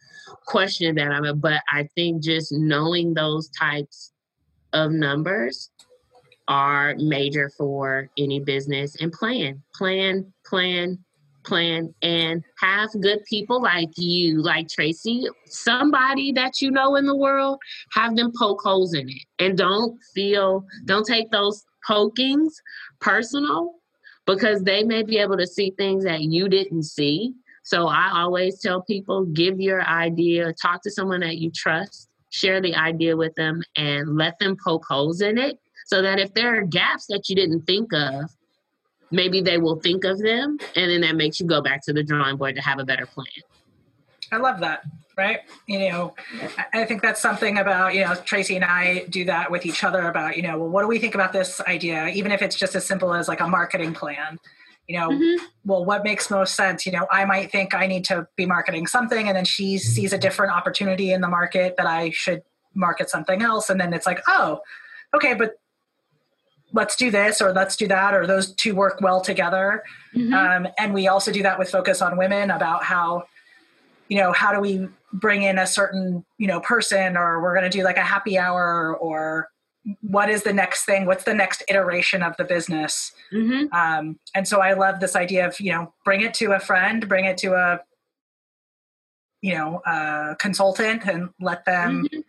question 0.46 0.94
that 0.96 1.10
I'm, 1.10 1.38
but 1.38 1.62
I 1.70 1.88
think 1.94 2.22
just 2.22 2.52
knowing 2.52 3.14
those 3.14 3.48
types 3.50 4.12
of 4.72 4.90
numbers 4.90 5.70
are 6.48 6.94
major 6.96 7.50
for 7.56 8.10
any 8.18 8.40
business 8.40 8.96
and 9.00 9.12
plan, 9.12 9.62
plan, 9.74 10.32
plan, 10.44 10.98
plan 11.44 11.94
and 12.02 12.42
have 12.58 12.88
good 13.00 13.22
people 13.24 13.62
like 13.62 13.90
you, 13.96 14.42
like 14.42 14.68
Tracy, 14.68 15.26
somebody 15.46 16.32
that 16.32 16.60
you 16.60 16.70
know 16.70 16.96
in 16.96 17.06
the 17.06 17.16
world, 17.16 17.58
have 17.92 18.16
them 18.16 18.32
poke 18.36 18.60
holes 18.62 18.94
in 18.94 19.08
it. 19.08 19.22
And 19.38 19.56
don't 19.56 19.98
feel, 20.14 20.64
don't 20.86 21.06
take 21.06 21.30
those 21.30 21.64
pokings 21.86 22.60
personal 23.00 23.74
because 24.26 24.62
they 24.62 24.84
may 24.84 25.02
be 25.02 25.18
able 25.18 25.36
to 25.36 25.46
see 25.46 25.70
things 25.76 26.04
that 26.04 26.22
you 26.22 26.48
didn't 26.48 26.84
see. 26.84 27.34
So 27.62 27.88
I 27.88 28.10
always 28.14 28.60
tell 28.60 28.82
people 28.82 29.24
give 29.26 29.60
your 29.60 29.82
idea, 29.82 30.52
talk 30.54 30.82
to 30.82 30.90
someone 30.90 31.20
that 31.20 31.38
you 31.38 31.50
trust, 31.50 32.10
share 32.30 32.60
the 32.60 32.74
idea 32.74 33.16
with 33.16 33.34
them, 33.36 33.62
and 33.76 34.16
let 34.16 34.38
them 34.38 34.56
poke 34.62 34.84
holes 34.88 35.20
in 35.20 35.38
it 35.38 35.58
so 35.86 36.02
that 36.02 36.18
if 36.18 36.32
there 36.34 36.58
are 36.58 36.62
gaps 36.62 37.06
that 37.06 37.28
you 37.28 37.36
didn't 37.36 37.62
think 37.62 37.92
of, 37.92 38.30
maybe 39.10 39.40
they 39.40 39.58
will 39.58 39.80
think 39.80 40.04
of 40.04 40.18
them 40.18 40.58
and 40.76 40.90
then 40.90 41.00
that 41.02 41.14
makes 41.14 41.40
you 41.40 41.46
go 41.46 41.60
back 41.62 41.82
to 41.84 41.92
the 41.92 42.02
drawing 42.02 42.36
board 42.36 42.54
to 42.54 42.60
have 42.60 42.78
a 42.78 42.84
better 42.84 43.06
plan 43.06 43.26
i 44.32 44.36
love 44.36 44.60
that 44.60 44.82
right 45.16 45.40
you 45.66 45.78
know 45.78 46.14
i 46.72 46.84
think 46.84 47.02
that's 47.02 47.20
something 47.20 47.58
about 47.58 47.94
you 47.94 48.00
know 48.00 48.14
tracy 48.24 48.56
and 48.56 48.64
i 48.64 49.04
do 49.10 49.24
that 49.24 49.50
with 49.50 49.64
each 49.64 49.84
other 49.84 50.08
about 50.08 50.36
you 50.36 50.42
know 50.42 50.58
well 50.58 50.68
what 50.68 50.82
do 50.82 50.88
we 50.88 50.98
think 50.98 51.14
about 51.14 51.32
this 51.32 51.60
idea 51.62 52.08
even 52.08 52.32
if 52.32 52.42
it's 52.42 52.56
just 52.56 52.74
as 52.74 52.84
simple 52.86 53.14
as 53.14 53.28
like 53.28 53.40
a 53.40 53.48
marketing 53.48 53.94
plan 53.94 54.38
you 54.88 54.98
know 54.98 55.08
mm-hmm. 55.08 55.44
well 55.64 55.84
what 55.84 56.04
makes 56.04 56.30
most 56.30 56.54
sense 56.56 56.84
you 56.84 56.92
know 56.92 57.06
i 57.12 57.24
might 57.24 57.50
think 57.50 57.74
i 57.74 57.86
need 57.86 58.04
to 58.04 58.26
be 58.36 58.46
marketing 58.46 58.86
something 58.86 59.28
and 59.28 59.36
then 59.36 59.44
she 59.44 59.78
sees 59.78 60.12
a 60.12 60.18
different 60.18 60.52
opportunity 60.52 61.12
in 61.12 61.20
the 61.20 61.28
market 61.28 61.74
that 61.76 61.86
i 61.86 62.10
should 62.10 62.42
market 62.74 63.08
something 63.08 63.42
else 63.42 63.70
and 63.70 63.80
then 63.80 63.92
it's 63.92 64.06
like 64.06 64.20
oh 64.26 64.60
okay 65.14 65.34
but 65.34 65.54
let's 66.72 66.96
do 66.96 67.08
this 67.10 67.40
or 67.40 67.52
let's 67.52 67.76
do 67.76 67.86
that 67.86 68.14
or 68.14 68.26
those 68.26 68.52
two 68.54 68.74
work 68.74 69.00
well 69.00 69.20
together 69.20 69.84
mm-hmm. 70.14 70.34
um, 70.34 70.66
and 70.76 70.92
we 70.92 71.06
also 71.06 71.30
do 71.30 71.42
that 71.42 71.58
with 71.58 71.70
focus 71.70 72.02
on 72.02 72.16
women 72.16 72.50
about 72.50 72.82
how 72.82 73.22
you 74.08 74.18
know 74.18 74.32
how 74.32 74.52
do 74.52 74.60
we 74.60 74.88
bring 75.12 75.42
in 75.42 75.58
a 75.58 75.66
certain 75.66 76.24
you 76.38 76.46
know 76.46 76.60
person 76.60 77.16
or 77.16 77.40
we're 77.42 77.54
going 77.54 77.70
to 77.70 77.76
do 77.76 77.84
like 77.84 77.96
a 77.96 78.02
happy 78.02 78.38
hour 78.38 78.96
or 78.96 79.48
what 80.00 80.30
is 80.30 80.44
the 80.44 80.52
next 80.52 80.86
thing? 80.86 81.04
What's 81.04 81.24
the 81.24 81.34
next 81.34 81.62
iteration 81.68 82.22
of 82.22 82.36
the 82.38 82.44
business? 82.44 83.12
Mm-hmm. 83.32 83.74
um, 83.74 84.18
and 84.34 84.46
so 84.46 84.60
i 84.60 84.74
love 84.74 85.00
this 85.00 85.16
idea 85.16 85.46
of 85.46 85.58
you 85.58 85.72
know 85.72 85.92
bring 86.04 86.20
it 86.20 86.34
to 86.34 86.52
a 86.52 86.60
friend 86.60 87.08
bring 87.08 87.24
it 87.24 87.36
to 87.38 87.54
a 87.54 87.80
you 89.44 89.54
know 89.54 89.82
a 89.84 90.36
consultant 90.38 91.04
and 91.06 91.30
let 91.40 91.64
them 91.64 92.04
mm-hmm. 92.04 92.20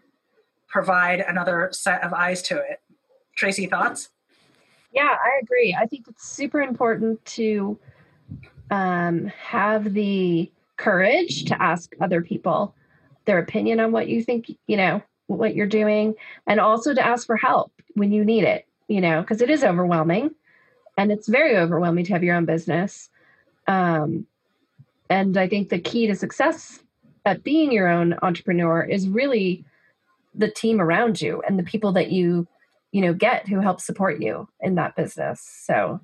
provide 0.68 1.20
another 1.22 1.70
set 1.72 2.04
of 2.04 2.14
eyes 2.14 2.42
to 2.44 2.58
it. 2.58 2.82
Tracy 3.38 3.68
thoughts? 3.68 4.10
Yeah 4.92 5.16
i 5.24 5.40
agree. 5.42 5.78
I 5.80 5.86
think 5.86 6.08
it's 6.08 6.28
super 6.28 6.62
important 6.62 7.24
to 7.26 7.80
um, 8.72 9.28
have 9.28 9.94
the 9.94 10.52
courage 10.78 11.46
to 11.46 11.62
ask 11.62 11.94
other 12.02 12.22
people 12.22 12.76
their 13.26 13.40
opinion 13.40 13.80
on 13.80 13.92
what 13.92 14.08
you 14.08 14.24
think, 14.24 14.52
you 14.68 14.78
know, 14.78 15.02
what 15.28 15.56
you're 15.56 15.66
doing, 15.66 16.14
and 16.46 16.60
also 16.60 16.94
to 16.94 17.06
ask 17.06 17.26
for 17.26 17.38
help 17.38 17.72
when 17.96 18.12
you 18.12 18.24
need 18.24 18.44
it, 18.44 18.68
you 18.88 19.02
know, 19.02 19.22
because 19.22 19.42
it 19.42 19.50
is 19.50 19.64
overwhelming 19.64 20.30
and 20.98 21.12
it's 21.12 21.28
very 21.28 21.58
overwhelming 21.58 22.06
to 22.06 22.14
have 22.14 22.24
your 22.24 22.36
own 22.36 22.46
business. 22.46 23.10
Um, 23.68 24.28
and 25.10 25.38
I 25.38 25.48
think 25.48 25.70
the 25.70 25.80
key 25.80 26.08
to 26.08 26.16
success 26.16 26.84
at 27.26 27.44
being 27.44 27.72
your 27.72 27.88
own 27.88 28.16
entrepreneur 28.22 28.84
is 28.84 29.10
really 29.10 29.66
the 30.36 30.52
team 30.52 30.80
around 30.80 31.22
you 31.22 31.42
and 31.48 31.58
the 31.58 31.64
people 31.64 31.94
that 31.94 32.12
you, 32.12 32.48
you 32.92 33.02
know, 33.02 33.14
get 33.14 33.48
who 33.48 33.60
help 33.60 33.82
support 33.82 34.22
you 34.22 34.48
in 34.60 34.76
that 34.76 34.96
business. 34.96 35.42
So 35.64 36.00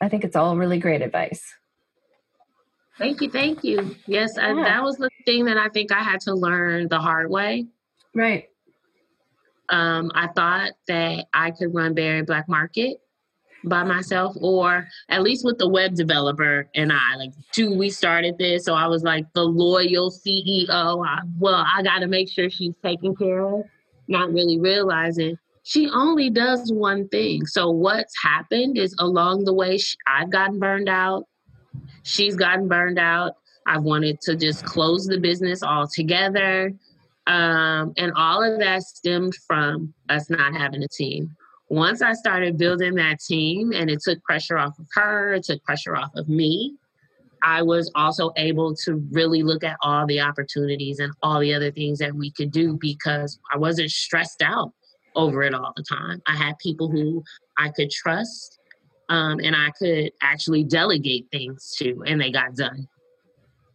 I 0.00 0.08
think 0.08 0.24
it's 0.24 0.36
all 0.36 0.56
really 0.56 0.78
great 0.78 1.02
advice. 1.02 1.54
Thank 2.98 3.20
you, 3.20 3.30
thank 3.30 3.62
you. 3.62 3.94
Yes, 4.06 4.32
yeah. 4.36 4.50
I, 4.50 4.54
that 4.54 4.82
was 4.82 4.96
the 4.96 5.10
thing 5.24 5.44
that 5.44 5.56
I 5.56 5.68
think 5.68 5.92
I 5.92 6.02
had 6.02 6.20
to 6.22 6.34
learn 6.34 6.88
the 6.88 6.98
hard 6.98 7.30
way. 7.30 7.66
Right. 8.14 8.48
Um, 9.70 10.10
I 10.14 10.28
thought 10.28 10.72
that 10.88 11.26
I 11.32 11.52
could 11.52 11.74
run 11.74 11.94
Bay 11.94 12.06
Area 12.06 12.24
Black 12.24 12.48
Market 12.48 12.98
by 13.64 13.84
myself, 13.84 14.34
or 14.40 14.88
at 15.08 15.22
least 15.22 15.44
with 15.44 15.58
the 15.58 15.68
web 15.68 15.94
developer 15.94 16.68
and 16.74 16.92
I. 16.92 17.16
Like, 17.16 17.32
two, 17.52 17.76
we 17.76 17.90
started 17.90 18.36
this, 18.38 18.64
so 18.64 18.74
I 18.74 18.86
was 18.86 19.02
like 19.02 19.26
the 19.34 19.44
loyal 19.44 20.10
CEO. 20.10 21.06
I, 21.06 21.20
well, 21.38 21.66
I 21.72 21.82
got 21.82 22.00
to 22.00 22.06
make 22.06 22.30
sure 22.30 22.50
she's 22.50 22.74
taken 22.82 23.14
care 23.14 23.44
of, 23.44 23.64
not 24.08 24.32
really 24.32 24.58
realizing 24.58 25.36
she 25.68 25.90
only 25.90 26.30
does 26.30 26.72
one 26.72 27.08
thing. 27.08 27.44
So 27.44 27.70
what's 27.70 28.14
happened 28.22 28.78
is 28.78 28.96
along 28.98 29.44
the 29.44 29.52
way, 29.52 29.76
she, 29.76 29.96
I've 30.06 30.30
gotten 30.30 30.58
burned 30.58 30.88
out 30.88 31.24
she's 32.08 32.34
gotten 32.34 32.68
burned 32.68 32.98
out. 32.98 33.34
I've 33.66 33.82
wanted 33.82 34.20
to 34.22 34.34
just 34.34 34.64
close 34.64 35.06
the 35.06 35.18
business 35.18 35.62
altogether. 35.62 36.72
Um, 37.26 37.92
and 37.98 38.12
all 38.16 38.42
of 38.42 38.58
that 38.60 38.82
stemmed 38.82 39.34
from 39.46 39.92
us 40.08 40.30
not 40.30 40.54
having 40.54 40.82
a 40.82 40.88
team. 40.88 41.36
Once 41.68 42.00
I 42.00 42.14
started 42.14 42.56
building 42.56 42.94
that 42.94 43.20
team 43.20 43.72
and 43.74 43.90
it 43.90 44.00
took 44.02 44.22
pressure 44.22 44.56
off 44.56 44.78
of 44.78 44.86
her, 44.94 45.34
it 45.34 45.44
took 45.44 45.62
pressure 45.64 45.94
off 45.94 46.10
of 46.14 46.28
me, 46.28 46.76
I 47.42 47.62
was 47.62 47.92
also 47.94 48.32
able 48.36 48.74
to 48.84 48.94
really 49.12 49.42
look 49.42 49.62
at 49.62 49.76
all 49.82 50.06
the 50.06 50.20
opportunities 50.20 50.98
and 50.98 51.12
all 51.22 51.38
the 51.40 51.52
other 51.52 51.70
things 51.70 51.98
that 51.98 52.14
we 52.14 52.32
could 52.32 52.50
do 52.50 52.78
because 52.80 53.38
I 53.52 53.58
wasn't 53.58 53.90
stressed 53.90 54.40
out 54.42 54.72
over 55.14 55.42
it 55.42 55.54
all 55.54 55.74
the 55.76 55.84
time. 55.84 56.22
I 56.26 56.36
had 56.36 56.58
people 56.58 56.90
who 56.90 57.22
I 57.58 57.68
could 57.68 57.90
trust 57.90 58.57
um, 59.08 59.40
and 59.42 59.56
I 59.56 59.70
could 59.78 60.12
actually 60.22 60.64
delegate 60.64 61.28
things 61.30 61.74
to, 61.78 62.02
and 62.06 62.20
they 62.20 62.30
got 62.30 62.54
done. 62.54 62.88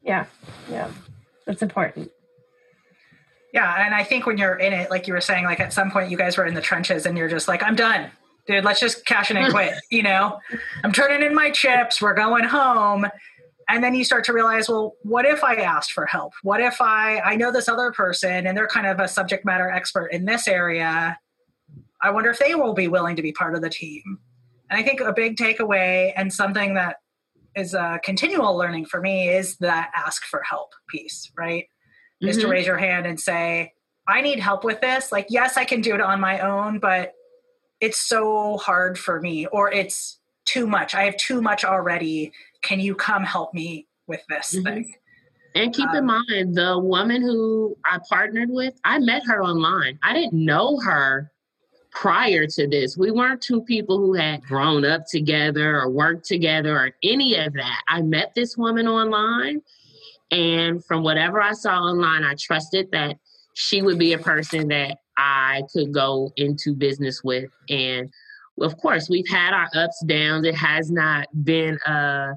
Yeah, 0.04 0.26
yeah, 0.70 0.92
that's 1.46 1.62
important. 1.62 2.12
Yeah, 3.54 3.86
and 3.86 3.94
I 3.94 4.04
think 4.04 4.26
when 4.26 4.38
you're 4.38 4.56
in 4.56 4.74
it, 4.74 4.90
like 4.90 5.08
you 5.08 5.14
were 5.14 5.22
saying, 5.22 5.46
like 5.46 5.60
at 5.60 5.74
some 5.74 5.92
point 5.92 6.10
you 6.10 6.18
guys 6.18 6.38
were 6.38 6.46
in 6.46 6.54
the 6.54 6.62
trenches, 6.62 7.06
and 7.06 7.18
you're 7.18 7.30
just 7.30 7.48
like, 7.48 7.64
I'm 7.64 7.76
done, 7.76 8.10
dude. 8.48 8.64
Let's 8.64 8.80
just 8.80 9.06
cash 9.06 9.32
in 9.32 9.38
and 9.38 9.52
quit. 9.54 9.76
you 9.92 10.04
know, 10.04 10.40
I'm 10.84 10.92
turning 10.92 11.26
in 11.26 11.34
my 11.34 11.52
chips. 11.52 12.02
We're 12.02 12.14
going 12.14 12.44
home. 12.44 13.06
And 13.70 13.82
then 13.82 13.96
you 13.96 14.04
start 14.04 14.26
to 14.26 14.34
realize, 14.34 14.68
well, 14.68 14.94
what 15.04 15.26
if 15.26 15.42
I 15.42 15.56
asked 15.56 15.94
for 15.94 16.06
help? 16.06 16.34
What 16.44 16.60
if 16.60 16.82
I 16.82 17.20
I 17.22 17.38
know 17.38 17.52
this 17.52 17.70
other 17.70 17.92
person 17.92 18.46
and 18.46 18.58
they're 18.58 18.68
kind 18.68 18.86
of 18.86 19.00
a 19.00 19.08
subject 19.08 19.46
matter 19.46 19.70
expert 19.70 20.08
in 20.08 20.26
this 20.26 20.48
area? 20.48 21.18
I 22.02 22.12
wonder 22.12 22.30
if 22.30 22.40
they 22.40 22.56
will 22.56 22.74
be 22.74 22.90
willing 22.90 23.16
to 23.16 23.22
be 23.22 23.32
part 23.32 23.56
of 23.56 23.62
the 23.62 23.70
team. 23.70 24.20
And 24.74 24.82
I 24.82 24.84
think 24.84 25.01
a 25.01 25.13
big 25.13 25.38
takeaway 25.38 26.13
and 26.15 26.34
something 26.34 26.74
that 26.74 26.95
is 27.55 27.76
a 27.76 27.99
continual 28.03 28.57
learning 28.57 28.86
for 28.86 28.99
me 28.99 29.30
is 29.30 29.55
that 29.57 29.91
ask 29.95 30.26
for 30.26 30.41
help 30.41 30.74
piece, 30.89 31.32
right? 31.38 31.65
Mm-hmm. 31.65 32.30
Is 32.30 32.38
to 32.38 32.43
mm-hmm. 32.43 32.51
raise 32.53 32.65
your 32.65 32.80
hand 32.80 33.05
and 33.05 33.19
say, 33.19 33.74
I 34.07 34.21
need 34.21 34.39
help 34.39 34.63
with 34.63 34.82
this. 34.82 35.11
Like, 35.11 35.28
yes, 35.30 35.57
I 35.57 35.65
can 35.65 35.82
do 35.82 35.93
it 35.93 36.01
on 36.01 36.19
my 36.19 36.39
own, 36.39 36.80
but 36.80 37.13
it's 37.82 38.01
so 38.01 38.57
hard 38.57 38.97
for 38.97 39.21
me, 39.21 39.45
or 39.45 39.71
it's 39.71 40.17
too 40.45 40.65
much. 40.65 40.95
I 40.95 41.03
have 41.03 41.17
too 41.17 41.39
much 41.39 41.63
already. 41.63 42.32
Can 42.63 42.80
you 42.80 42.95
come 42.95 43.24
help 43.24 43.53
me 43.53 43.86
with 44.07 44.21
this 44.28 44.55
mm-hmm. 44.55 44.63
thing? 44.63 44.95
And 45.53 45.71
keep 45.71 45.89
um, 45.89 45.97
in 45.97 46.05
mind, 46.07 46.55
the 46.55 46.80
woman 46.80 47.21
who 47.21 47.78
I 47.86 47.99
partnered 48.09 48.49
with, 48.49 48.74
I 48.84 48.97
met 48.97 49.21
her 49.28 49.43
online. 49.43 49.99
I 50.01 50.13
didn't 50.13 50.34
know 50.34 50.80
her 50.80 51.32
prior 51.94 52.48
to 52.48 52.68
this. 52.68 52.98
We 52.98 53.12
weren't 53.12 53.41
two 53.41 53.62
people 53.62 53.98
who 53.98 54.14
had 54.14 54.44
grown 54.44 54.84
up 54.84 55.06
together 55.08 55.80
or 55.80 55.89
worked 55.89 56.26
together 56.26 56.76
or 56.78 56.91
any 57.04 57.36
of 57.36 57.54
that. 57.54 57.82
I 57.88 58.02
met 58.02 58.34
this 58.36 58.58
woman 58.58 58.88
online, 58.88 59.62
and 60.32 60.84
from 60.84 61.04
whatever 61.04 61.41
I 61.41 61.54
saw 61.54 61.80
online, 61.80 62.24
I 62.24 62.36
trusted 62.36 62.89
that 62.91 63.18
she 63.54 63.82
would 63.82 64.00
be 64.00 64.14
a 64.14 64.18
person 64.18 64.68
that 64.70 64.98
I 65.18 65.62
could 65.72 65.94
go 65.94 66.32
into 66.38 66.74
business 66.74 67.24
with. 67.24 67.50
And 67.70 68.12
of 68.60 68.78
course, 68.78 69.10
we've 69.10 69.30
had 69.30 69.54
our 69.54 69.70
ups, 69.76 70.04
downs. 70.08 70.46
It 70.46 70.56
has 70.56 70.89
not 70.89 71.28
been 71.44 71.78
a 71.86 72.34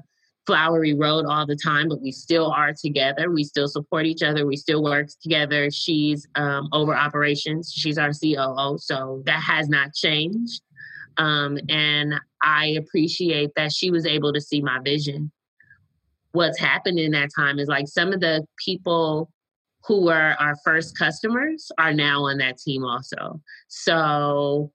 flowery 0.47 0.93
road 0.93 1.25
all 1.25 1.45
the 1.45 1.57
time, 1.57 1.89
but 1.89 2.01
we 2.01 2.11
still 2.11 2.49
are 2.51 2.73
together. 2.73 3.29
We 3.29 3.43
still 3.43 3.67
support 3.67 4.05
each 4.05 4.23
other. 4.23 4.47
We 4.47 4.55
still 4.55 4.81
work 4.81 5.09
together. 5.21 5.69
She's 5.69 6.25
um, 6.35 6.69
over 6.71 6.95
operations. 6.95 7.71
She's 7.75 7.97
our 7.97 8.11
COO, 8.13 8.77
so 8.79 9.21
that 9.25 9.43
has 9.43 9.67
not 9.67 9.93
changed. 9.93 10.61
Um, 11.17 11.59
and 11.67 12.15
I 12.41 12.77
appreciate 12.79 13.51
that 13.55 13.73
she 13.73 13.91
was 13.91 14.05
able 14.05 14.31
to 14.33 14.41
see 14.41 14.61
my 14.61 14.79
vision. 14.83 15.31
What's 16.31 16.59
happened 16.59 16.99
in 16.99 17.11
that 17.11 17.29
time 17.35 17.59
is 17.59 17.67
like 17.67 17.87
some 17.87 18.13
of 18.13 18.21
the 18.21 18.45
people 18.63 19.29
who 19.85 20.05
were 20.05 20.35
our 20.39 20.55
first 20.63 20.97
customers 20.97 21.71
are 21.77 21.93
now 21.93 22.23
on 22.25 22.37
that 22.37 22.57
team 22.57 22.83
also. 22.83 23.41
So 23.67 24.71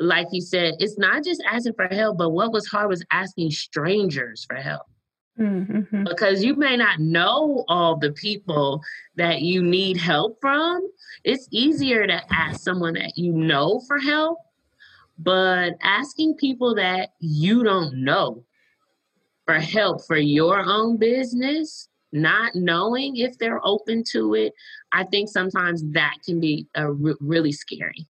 like 0.00 0.28
you 0.32 0.40
said, 0.40 0.74
it's 0.78 0.98
not 0.98 1.22
just 1.22 1.42
asking 1.48 1.74
for 1.74 1.86
help, 1.86 2.18
but 2.18 2.30
what 2.30 2.52
was 2.52 2.66
hard 2.66 2.88
was 2.88 3.04
asking 3.12 3.50
strangers 3.50 4.44
for 4.48 4.56
help. 4.56 4.86
Mm-hmm. 5.38 6.04
Because 6.04 6.42
you 6.42 6.56
may 6.56 6.76
not 6.76 6.98
know 6.98 7.64
all 7.68 7.96
the 7.96 8.12
people 8.12 8.82
that 9.16 9.42
you 9.42 9.62
need 9.62 9.96
help 9.96 10.38
from. 10.40 10.80
It's 11.24 11.46
easier 11.50 12.06
to 12.06 12.20
ask 12.32 12.60
someone 12.60 12.94
that 12.94 13.16
you 13.16 13.32
know 13.32 13.80
for 13.86 13.98
help, 13.98 14.38
but 15.18 15.74
asking 15.82 16.36
people 16.36 16.74
that 16.74 17.10
you 17.20 17.62
don't 17.62 18.02
know 18.02 18.44
for 19.46 19.54
help 19.54 20.06
for 20.06 20.16
your 20.16 20.60
own 20.60 20.96
business, 20.96 21.88
not 22.12 22.54
knowing 22.54 23.16
if 23.16 23.38
they're 23.38 23.64
open 23.64 24.02
to 24.12 24.34
it, 24.34 24.52
I 24.92 25.04
think 25.04 25.28
sometimes 25.28 25.82
that 25.92 26.16
can 26.24 26.40
be 26.40 26.66
a 26.74 26.90
really 26.90 27.52
scary 27.52 28.06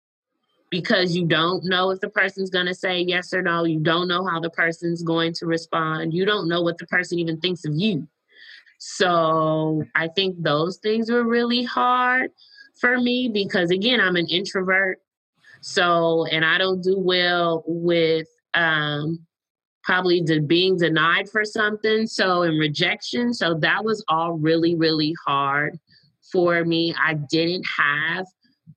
because 0.74 1.14
you 1.14 1.24
don't 1.24 1.64
know 1.64 1.90
if 1.90 2.00
the 2.00 2.08
person's 2.08 2.50
going 2.50 2.66
to 2.66 2.74
say 2.74 2.98
yes 2.98 3.32
or 3.32 3.40
no. 3.40 3.62
You 3.62 3.78
don't 3.78 4.08
know 4.08 4.26
how 4.26 4.40
the 4.40 4.50
person's 4.50 5.04
going 5.04 5.32
to 5.34 5.46
respond. 5.46 6.12
You 6.12 6.24
don't 6.24 6.48
know 6.48 6.62
what 6.62 6.78
the 6.78 6.86
person 6.88 7.20
even 7.20 7.38
thinks 7.38 7.64
of 7.64 7.74
you. 7.76 8.08
So 8.78 9.84
I 9.94 10.08
think 10.08 10.42
those 10.42 10.78
things 10.78 11.12
were 11.12 11.22
really 11.22 11.62
hard 11.62 12.32
for 12.80 12.98
me 12.98 13.30
because, 13.32 13.70
again, 13.70 14.00
I'm 14.00 14.16
an 14.16 14.26
introvert. 14.26 14.98
So, 15.60 16.26
and 16.26 16.44
I 16.44 16.58
don't 16.58 16.82
do 16.82 16.98
well 16.98 17.62
with 17.68 18.26
um, 18.54 19.24
probably 19.84 20.22
de- 20.22 20.40
being 20.40 20.76
denied 20.76 21.28
for 21.28 21.44
something. 21.44 22.08
So, 22.08 22.42
in 22.42 22.58
rejection. 22.58 23.32
So, 23.32 23.54
that 23.60 23.84
was 23.84 24.04
all 24.08 24.32
really, 24.32 24.74
really 24.74 25.14
hard 25.24 25.78
for 26.32 26.64
me. 26.64 26.92
I 27.00 27.14
didn't 27.14 27.64
have 27.78 28.26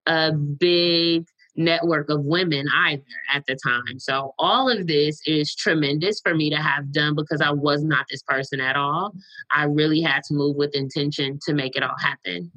a 0.06 0.32
big 0.32 1.26
network 1.58 2.10
of 2.10 2.24
women 2.24 2.68
either 2.74 3.04
at 3.34 3.46
the 3.48 3.56
time. 3.56 4.00
So, 4.00 4.34
all 4.40 4.70
of 4.70 4.88
this 4.88 5.20
is 5.26 5.54
tremendous 5.56 6.22
for 6.22 6.34
me 6.34 6.50
to 6.52 6.58
have 6.58 6.92
done 6.92 7.16
because 7.16 7.42
I 7.42 7.52
was 7.52 7.84
not 7.84 8.06
this 8.10 8.22
person 8.24 8.62
at 8.62 8.76
all. 8.76 9.14
I 9.52 9.64
really 9.64 10.02
had 10.02 10.24
to 10.26 10.34
move 10.34 10.56
with 10.56 10.76
intention 10.76 11.40
to 11.46 11.54
make 11.54 11.76
it 11.76 11.84
all 11.84 11.98
happen. 12.00 12.52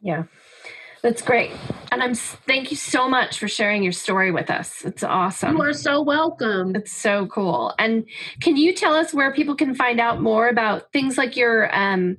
Yeah. 0.00 0.24
That's 1.02 1.22
great. 1.22 1.52
And 1.92 2.02
I'm 2.02 2.14
thank 2.14 2.70
you 2.70 2.76
so 2.76 3.08
much 3.08 3.38
for 3.38 3.46
sharing 3.46 3.82
your 3.82 3.92
story 3.92 4.32
with 4.32 4.50
us. 4.50 4.84
It's 4.84 5.04
awesome. 5.04 5.56
You 5.56 5.62
are 5.62 5.72
so 5.72 6.02
welcome. 6.02 6.74
It's 6.74 6.90
so 6.90 7.26
cool. 7.26 7.74
And 7.78 8.08
can 8.40 8.56
you 8.56 8.74
tell 8.74 8.94
us 8.94 9.14
where 9.14 9.32
people 9.32 9.54
can 9.54 9.74
find 9.74 10.00
out 10.00 10.20
more 10.20 10.48
about 10.48 10.90
things 10.92 11.16
like 11.16 11.36
your 11.36 11.72
um 11.74 12.16